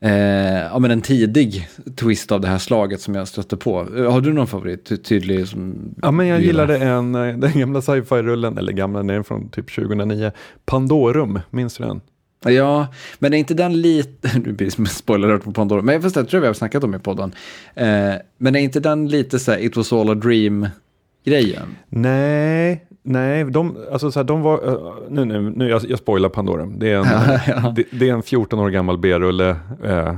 Eh, 0.00 0.58
ja, 0.60 0.78
men 0.78 0.90
en 0.90 1.00
tidig 1.00 1.68
twist 1.96 2.32
av 2.32 2.40
det 2.40 2.48
här 2.48 2.58
slaget 2.58 3.00
som 3.00 3.14
jag 3.14 3.28
stötte 3.28 3.56
på. 3.56 3.86
Eh, 3.96 4.12
Har 4.12 4.20
du 4.20 4.32
någon 4.32 4.46
favorit 4.46 4.84
ty- 4.84 4.96
tydlig? 4.96 5.48
Som 5.48 5.94
Ja, 6.02 6.10
men 6.10 6.26
jag 6.26 6.40
gillade 6.40 6.78
en, 6.78 7.14
eh, 7.14 7.36
den 7.38 7.58
gamla 7.58 7.82
sci-fi-rullen, 7.82 8.58
eller 8.58 8.72
gamla, 8.72 8.98
den 8.98 9.10
är 9.10 9.22
från 9.22 9.48
typ 9.48 9.74
2009. 9.74 10.32
Pandorum, 10.66 11.40
minns 11.50 11.76
du 11.76 11.84
den? 11.84 12.00
Ja, 12.44 12.86
men 13.18 13.34
är 13.34 13.38
inte 13.38 13.54
den 13.54 13.80
lite... 13.80 14.38
Nu 14.44 14.52
blir 14.52 14.70
det 14.78 14.86
spoiler 14.86 15.38
på 15.38 15.52
Pandora. 15.52 15.82
Men 15.82 15.92
jag 15.92 16.02
förstår, 16.02 16.22
jag 16.22 16.30
tror 16.30 16.40
vi 16.40 16.46
har 16.46 16.54
snackat 16.54 16.84
om 16.84 16.94
i 16.94 16.98
podden. 16.98 17.32
Eh, 17.74 18.14
men 18.38 18.56
är 18.56 18.60
inte 18.60 18.80
den 18.80 19.08
lite 19.08 19.38
så 19.38 19.52
här 19.52 19.58
It 19.58 19.76
was 19.76 19.92
all 19.92 20.10
a 20.10 20.14
dream-grejen? 21.28 21.76
Nej, 21.88 22.84
nej, 23.02 23.44
de, 23.44 23.76
alltså 23.92 24.10
så 24.10 24.18
här, 24.18 24.24
de 24.24 24.42
var, 24.42 24.68
eh, 24.68 24.94
nu, 25.10 25.24
nu, 25.24 25.40
nu 25.56 25.68
jag, 25.68 25.82
jag 25.88 25.98
spoilar 25.98 26.28
Pandorum. 26.28 26.78
Det 26.78 26.92
är 26.92 26.96
en, 26.96 27.06
Ja. 27.62 27.72
Det, 27.76 27.84
det 27.90 28.08
är 28.08 28.12
en 28.12 28.22
14 28.22 28.58
år 28.58 28.70
gammal 28.70 28.98
B-rulle. 28.98 29.56
Eh, 29.84 30.16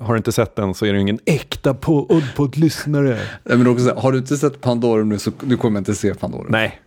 har 0.00 0.14
du 0.14 0.16
inte 0.16 0.32
sett 0.32 0.56
den 0.56 0.74
så 0.74 0.86
är 0.86 0.92
det 0.92 1.00
ingen 1.00 1.18
äkta 1.26 1.74
på, 1.74 2.06
Oddpod-lyssnare. 2.10 3.18
Nej, 3.44 3.58
men 3.58 3.66
också, 3.66 3.94
har 3.96 4.12
du 4.12 4.18
inte 4.18 4.36
sett 4.36 4.60
Pandora 4.60 5.04
nu 5.04 5.18
så 5.18 5.30
du 5.40 5.56
kommer 5.56 5.78
inte 5.78 5.94
se 5.94 6.14
Pandora. 6.14 6.46
Nej, 6.48 6.80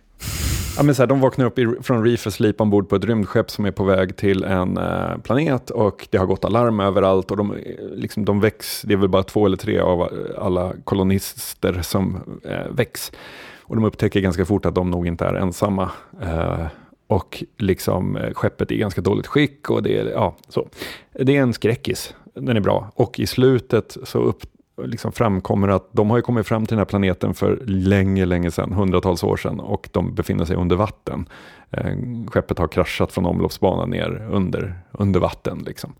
Ja, 0.78 0.84
men 0.84 0.94
så 0.94 1.02
här, 1.02 1.06
de 1.06 1.20
vaknar 1.20 1.46
upp 1.46 1.58
i, 1.58 1.74
från 1.82 2.04
reef 2.04 2.32
Sleep 2.32 2.60
ombord 2.60 2.88
på 2.88 2.96
ett 2.96 3.04
rymdskepp 3.04 3.50
som 3.50 3.64
är 3.64 3.70
på 3.70 3.84
väg 3.84 4.16
till 4.16 4.44
en 4.44 4.76
eh, 4.76 5.18
planet 5.22 5.70
och 5.70 6.08
det 6.10 6.18
har 6.18 6.26
gått 6.26 6.44
alarm 6.44 6.80
överallt 6.80 7.30
och 7.30 7.36
de, 7.36 7.52
eh, 7.52 7.58
liksom, 7.94 8.24
de 8.24 8.40
väcks, 8.40 8.82
det 8.82 8.92
är 8.92 8.96
väl 8.96 9.08
bara 9.08 9.22
två 9.22 9.46
eller 9.46 9.56
tre 9.56 9.78
av 9.78 10.00
eh, 10.00 10.08
alla 10.44 10.72
kolonister 10.84 11.82
som 11.82 12.18
eh, 12.44 12.66
väcks. 12.70 13.12
Och 13.60 13.76
de 13.76 13.84
upptäcker 13.84 14.20
ganska 14.20 14.44
fort 14.44 14.66
att 14.66 14.74
de 14.74 14.90
nog 14.90 15.06
inte 15.06 15.24
är 15.24 15.34
ensamma. 15.34 15.90
Eh, 16.22 16.66
och 17.06 17.44
liksom 17.56 18.16
eh, 18.16 18.32
skeppet 18.34 18.70
är 18.70 18.74
i 18.74 18.78
ganska 18.78 19.00
dåligt 19.00 19.26
skick 19.26 19.70
och 19.70 19.82
det 19.82 19.98
är, 19.98 20.06
ja, 20.06 20.36
så. 20.48 20.68
Det 21.12 21.36
är 21.36 21.42
en 21.42 21.52
skräckis, 21.52 22.14
den 22.34 22.56
är 22.56 22.60
bra. 22.60 22.92
Och 22.94 23.20
i 23.20 23.26
slutet 23.26 23.96
så 24.04 24.18
upp, 24.18 24.42
liksom 24.84 25.12
framkommer 25.12 25.68
att 25.68 25.88
de 25.92 26.10
har 26.10 26.16
ju 26.16 26.22
kommit 26.22 26.46
fram 26.46 26.66
till 26.66 26.74
den 26.74 26.78
här 26.78 26.84
planeten 26.84 27.34
för 27.34 27.62
länge, 27.66 28.26
länge 28.26 28.50
sedan, 28.50 28.72
hundratals 28.72 29.24
år 29.24 29.36
sedan, 29.36 29.60
och 29.60 29.88
de 29.92 30.14
befinner 30.14 30.44
sig 30.44 30.56
under 30.56 30.76
vatten. 30.76 31.28
Eh, 31.70 31.96
skeppet 32.26 32.58
har 32.58 32.68
kraschat 32.68 33.12
från 33.12 33.26
omloppsbanan 33.26 33.90
ner 33.90 34.28
under, 34.30 34.80
under 34.92 35.20
vatten. 35.20 35.62
Liksom. 35.66 35.92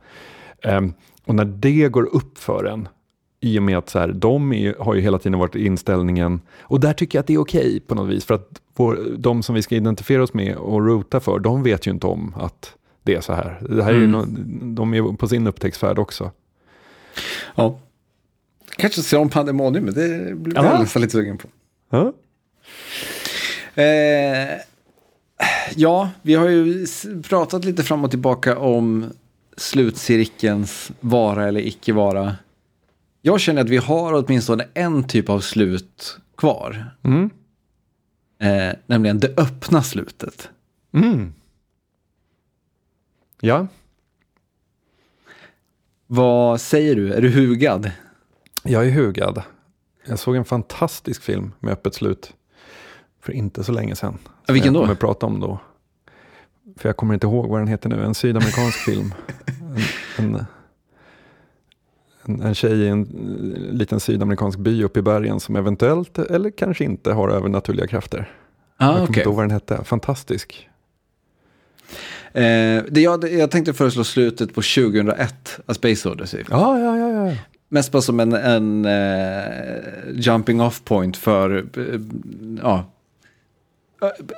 Eh, 0.62 0.80
och 1.26 1.34
när 1.34 1.44
det 1.44 1.88
går 1.88 2.14
upp 2.16 2.38
för 2.38 2.64
en, 2.64 2.88
i 3.40 3.58
och 3.58 3.62
med 3.62 3.78
att 3.78 3.88
så 3.88 3.98
här, 3.98 4.08
de 4.08 4.52
är, 4.52 4.74
har 4.78 4.94
ju 4.94 5.00
hela 5.00 5.18
tiden 5.18 5.38
varit 5.38 5.54
inställningen, 5.54 6.40
och 6.60 6.80
där 6.80 6.92
tycker 6.92 7.18
jag 7.18 7.20
att 7.20 7.26
det 7.26 7.34
är 7.34 7.40
okej 7.40 7.66
okay 7.66 7.80
på 7.80 7.94
något 7.94 8.08
vis, 8.08 8.24
för 8.24 8.34
att 8.34 8.48
vår, 8.76 8.98
de 9.18 9.42
som 9.42 9.54
vi 9.54 9.62
ska 9.62 9.74
identifiera 9.74 10.22
oss 10.22 10.34
med 10.34 10.56
och 10.56 10.86
rota 10.86 11.20
för, 11.20 11.38
de 11.38 11.62
vet 11.62 11.86
ju 11.86 11.90
inte 11.90 12.06
om 12.06 12.34
att 12.36 12.74
det 13.02 13.14
är 13.14 13.20
så 13.20 13.32
här. 13.32 13.58
Det 13.70 13.82
här 13.82 13.92
är 13.92 13.96
mm. 13.96 14.10
ju 14.10 14.16
no, 14.16 14.74
de 14.74 14.94
är 14.94 15.16
på 15.16 15.28
sin 15.28 15.46
upptäcktsfärd 15.46 15.98
också. 15.98 16.30
Ja, 17.54 17.78
Kanske 18.76 19.02
se 19.02 19.16
om 19.16 19.28
Pandemonium, 19.28 19.84
men 19.84 19.94
det 19.94 20.34
blir 20.34 20.56
jag 20.56 20.80
nästan 20.80 21.02
lite 21.02 21.12
sugen 21.12 21.38
på. 21.38 21.48
Ja. 21.90 22.12
Eh, 23.82 24.60
ja, 25.76 26.10
vi 26.22 26.34
har 26.34 26.48
ju 26.48 26.86
pratat 27.22 27.64
lite 27.64 27.82
fram 27.82 28.04
och 28.04 28.10
tillbaka 28.10 28.58
om 28.58 29.12
slutcirkelns 29.56 30.92
vara 31.00 31.48
eller 31.48 31.60
icke 31.60 31.92
vara. 31.92 32.36
Jag 33.22 33.40
känner 33.40 33.62
att 33.62 33.68
vi 33.68 33.76
har 33.76 34.12
åtminstone 34.12 34.66
en 34.74 35.04
typ 35.04 35.28
av 35.28 35.40
slut 35.40 36.18
kvar. 36.36 36.90
Mm. 37.02 37.30
Eh, 38.38 38.76
nämligen 38.86 39.18
det 39.18 39.34
öppna 39.36 39.82
slutet. 39.82 40.48
Mm. 40.94 41.34
Ja. 43.40 43.66
Vad 46.06 46.60
säger 46.60 46.96
du? 46.96 47.12
Är 47.12 47.20
du 47.22 47.30
hugad? 47.30 47.90
Jag 48.62 48.86
är 48.86 48.90
hugad. 48.90 49.42
Jag 50.06 50.18
såg 50.18 50.36
en 50.36 50.44
fantastisk 50.44 51.22
film 51.22 51.52
med 51.60 51.72
öppet 51.72 51.94
slut 51.94 52.32
för 53.20 53.32
inte 53.32 53.64
så 53.64 53.72
länge 53.72 53.96
sedan. 53.96 54.18
Ja, 54.46 54.52
vilken 54.52 54.72
då? 54.72 54.80
Jag 54.80 54.84
kommer 54.84 54.94
prata 54.94 55.26
om 55.26 55.40
då. 55.40 55.58
För 56.76 56.88
jag 56.88 56.96
kommer 56.96 57.14
inte 57.14 57.26
ihåg 57.26 57.48
vad 57.48 57.60
den 57.60 57.68
heter 57.68 57.88
nu. 57.88 58.04
En 58.04 58.14
sydamerikansk 58.14 58.78
film. 58.78 59.14
En, 60.16 60.34
en, 60.34 60.46
en, 62.22 62.42
en 62.42 62.54
tjej 62.54 62.72
i 62.72 62.88
en 62.88 63.04
liten 63.72 64.00
sydamerikansk 64.00 64.58
by 64.58 64.84
uppe 64.84 64.98
i 64.98 65.02
bergen 65.02 65.40
som 65.40 65.56
eventuellt, 65.56 66.18
eller 66.18 66.50
kanske 66.50 66.84
inte, 66.84 67.12
har 67.12 67.28
övernaturliga 67.28 67.86
krafter. 67.86 68.32
Ah, 68.76 68.86
jag 68.86 68.94
kommer 68.94 69.02
okay. 69.02 69.20
inte 69.20 69.28
ihåg 69.28 69.36
vad 69.36 69.44
den 69.44 69.50
hette. 69.50 69.84
Fantastisk. 69.84 70.68
Eh, 72.32 72.82
det 72.88 73.00
jag, 73.00 73.32
jag 73.32 73.50
tänkte 73.50 73.72
föreslå 73.72 74.04
slutet 74.04 74.54
på 74.54 74.62
2001, 74.62 75.60
A 75.66 75.74
Space 75.74 76.08
Odyssey. 76.08 76.44
Ja, 76.50 76.78
ja, 76.78 76.98
ja. 76.98 77.26
ja. 77.26 77.34
Mest 77.68 77.92
bara 77.92 78.02
som 78.02 78.20
en, 78.20 78.32
en 78.32 78.86
uh, 78.86 80.20
jumping 80.20 80.60
off 80.60 80.84
point 80.84 81.16
för, 81.16 81.78
uh, 81.78 82.00
ja, 82.62 82.90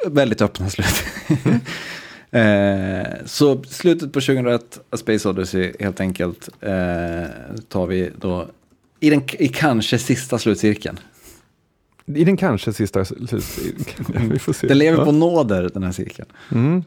väldigt 0.07 0.43
öppna 0.43 0.71
slut. 0.71 1.05
uh, 2.37 3.25
så 3.25 3.63
slutet 3.63 4.13
på 4.13 4.21
2001, 4.21 4.81
A 4.91 4.97
Space 4.97 5.29
Odyssey, 5.29 5.73
helt 5.81 6.01
enkelt, 6.01 6.49
tar 7.69 7.87
vi 7.87 8.11
då 8.21 8.47
i, 9.01 9.11
den, 9.11 9.23
i 9.39 9.49
kanske 9.49 9.99
sista 9.99 10.39
slutcirkeln. 10.39 10.99
I 12.07 12.25
den 12.25 12.37
kanske 12.37 12.73
sista 12.73 13.05
slutcirkeln, 13.05 14.29
vi 14.33 14.39
får 14.39 14.53
se. 14.53 14.67
Den 14.67 14.79
lever 14.79 15.05
på 15.05 15.13
nåder, 15.13 15.71
den 15.75 15.83
här 15.83 15.93
cirkeln. 15.93 16.29
Mm. 16.53 16.83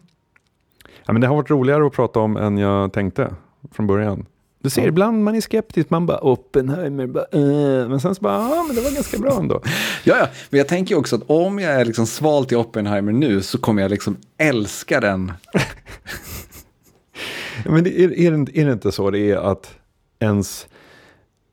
Ja, 1.05 1.13
men 1.13 1.21
det 1.21 1.27
har 1.27 1.35
varit 1.35 1.49
roligare 1.49 1.87
att 1.87 1.93
prata 1.93 2.19
om 2.19 2.37
än 2.37 2.57
jag 2.57 2.93
tänkte 2.93 3.35
från 3.71 3.87
början. 3.87 4.25
Du 4.63 4.69
ser, 4.69 4.87
ibland 4.87 5.23
man 5.23 5.35
är 5.35 5.41
skeptisk, 5.41 5.89
man 5.89 6.05
bara 6.05 6.17
Oppenheimer, 6.17 7.07
bara, 7.07 7.25
äh. 7.31 7.89
men 7.89 7.99
sen 7.99 8.15
så 8.15 8.21
bara, 8.21 8.33
ja 8.33 8.63
men 8.67 8.75
det 8.75 8.81
var 8.81 8.91
ganska 8.91 9.17
bra 9.17 9.39
ändå. 9.39 9.61
ja, 10.03 10.17
ja, 10.17 10.27
men 10.49 10.57
jag 10.57 10.67
tänker 10.67 10.97
också 10.97 11.15
att 11.15 11.21
om 11.27 11.59
jag 11.59 11.73
är 11.73 11.85
liksom 11.85 12.07
sval 12.07 12.45
till 12.45 12.57
Oppenheimer 12.57 13.11
nu 13.11 13.41
så 13.41 13.57
kommer 13.57 13.81
jag 13.81 13.91
liksom 13.91 14.17
älska 14.37 14.99
den. 14.99 15.31
men 17.65 17.83
det, 17.83 18.03
är, 18.03 18.19
är, 18.19 18.31
det, 18.31 18.59
är 18.59 18.65
det 18.65 18.73
inte 18.73 18.91
så 18.91 19.11
det 19.11 19.19
är 19.19 19.37
att 19.37 19.75
ens 20.19 20.67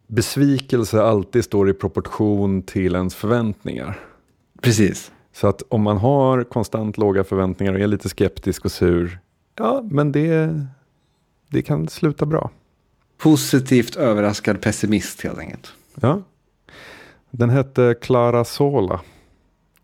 besvikelse 0.06 1.02
alltid 1.02 1.44
står 1.44 1.70
i 1.70 1.72
proportion 1.72 2.62
till 2.62 2.94
ens 2.94 3.14
förväntningar? 3.14 3.98
Precis. 4.60 5.12
Så 5.32 5.46
att 5.46 5.62
om 5.68 5.82
man 5.82 5.96
har 5.96 6.44
konstant 6.44 6.98
låga 6.98 7.24
förväntningar 7.24 7.72
och 7.72 7.80
är 7.80 7.86
lite 7.86 8.08
skeptisk 8.08 8.64
och 8.64 8.72
sur, 8.72 9.18
ja 9.58 9.82
men 9.90 10.12
det, 10.12 10.60
det 11.48 11.62
kan 11.62 11.88
sluta 11.88 12.26
bra. 12.26 12.50
Positivt 13.22 13.96
överraskad 13.96 14.60
pessimist 14.60 15.22
helt 15.22 15.38
enkelt. 15.38 15.72
Ja. 16.00 16.22
Den 17.30 17.50
hette 17.50 17.94
Clara 18.00 18.44
Sola. 18.44 19.00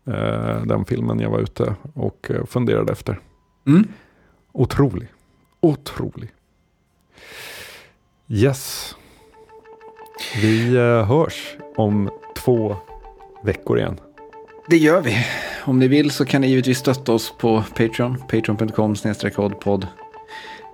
Eh, 0.07 0.61
den 0.65 0.85
filmen 0.85 1.19
jag 1.19 1.29
var 1.29 1.39
ute 1.39 1.75
och 1.93 2.31
eh, 2.31 2.45
funderade 2.45 2.91
efter. 2.91 3.19
Mm. 3.67 3.87
Otrolig. 4.51 5.07
Otrolig. 5.59 6.29
Yes. 8.27 8.95
Vi 10.41 10.75
eh, 10.75 11.05
hörs 11.05 11.55
om 11.75 12.09
två 12.35 12.75
veckor 13.43 13.79
igen. 13.79 13.99
Det 14.69 14.77
gör 14.77 15.01
vi. 15.01 15.25
Om 15.65 15.79
ni 15.79 15.87
vill 15.87 16.11
så 16.11 16.25
kan 16.25 16.41
ni 16.41 16.47
givetvis 16.47 16.77
stötta 16.77 17.11
oss 17.11 17.33
på 17.37 17.63
Patreon. 17.75 18.17
Patreon.com 18.17 18.95
snedstreck. 18.95 19.33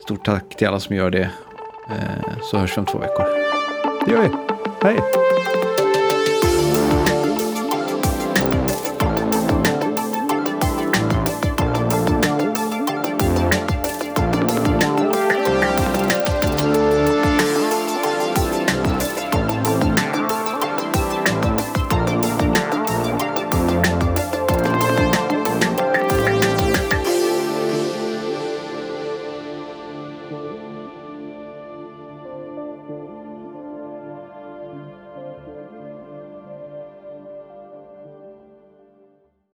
Stort 0.03 0.25
tack 0.25 0.57
till 0.57 0.67
alla 0.67 0.79
som 0.79 0.95
gör 0.95 1.09
det. 1.09 1.31
Eh, 1.89 2.37
så 2.41 2.57
hörs 2.57 2.77
vi 2.77 2.79
om 2.79 2.85
två 2.85 2.97
veckor. 2.97 3.25
Det 4.05 4.11
gör 4.11 4.21
vi. 4.21 4.29
Hej! 4.81 4.99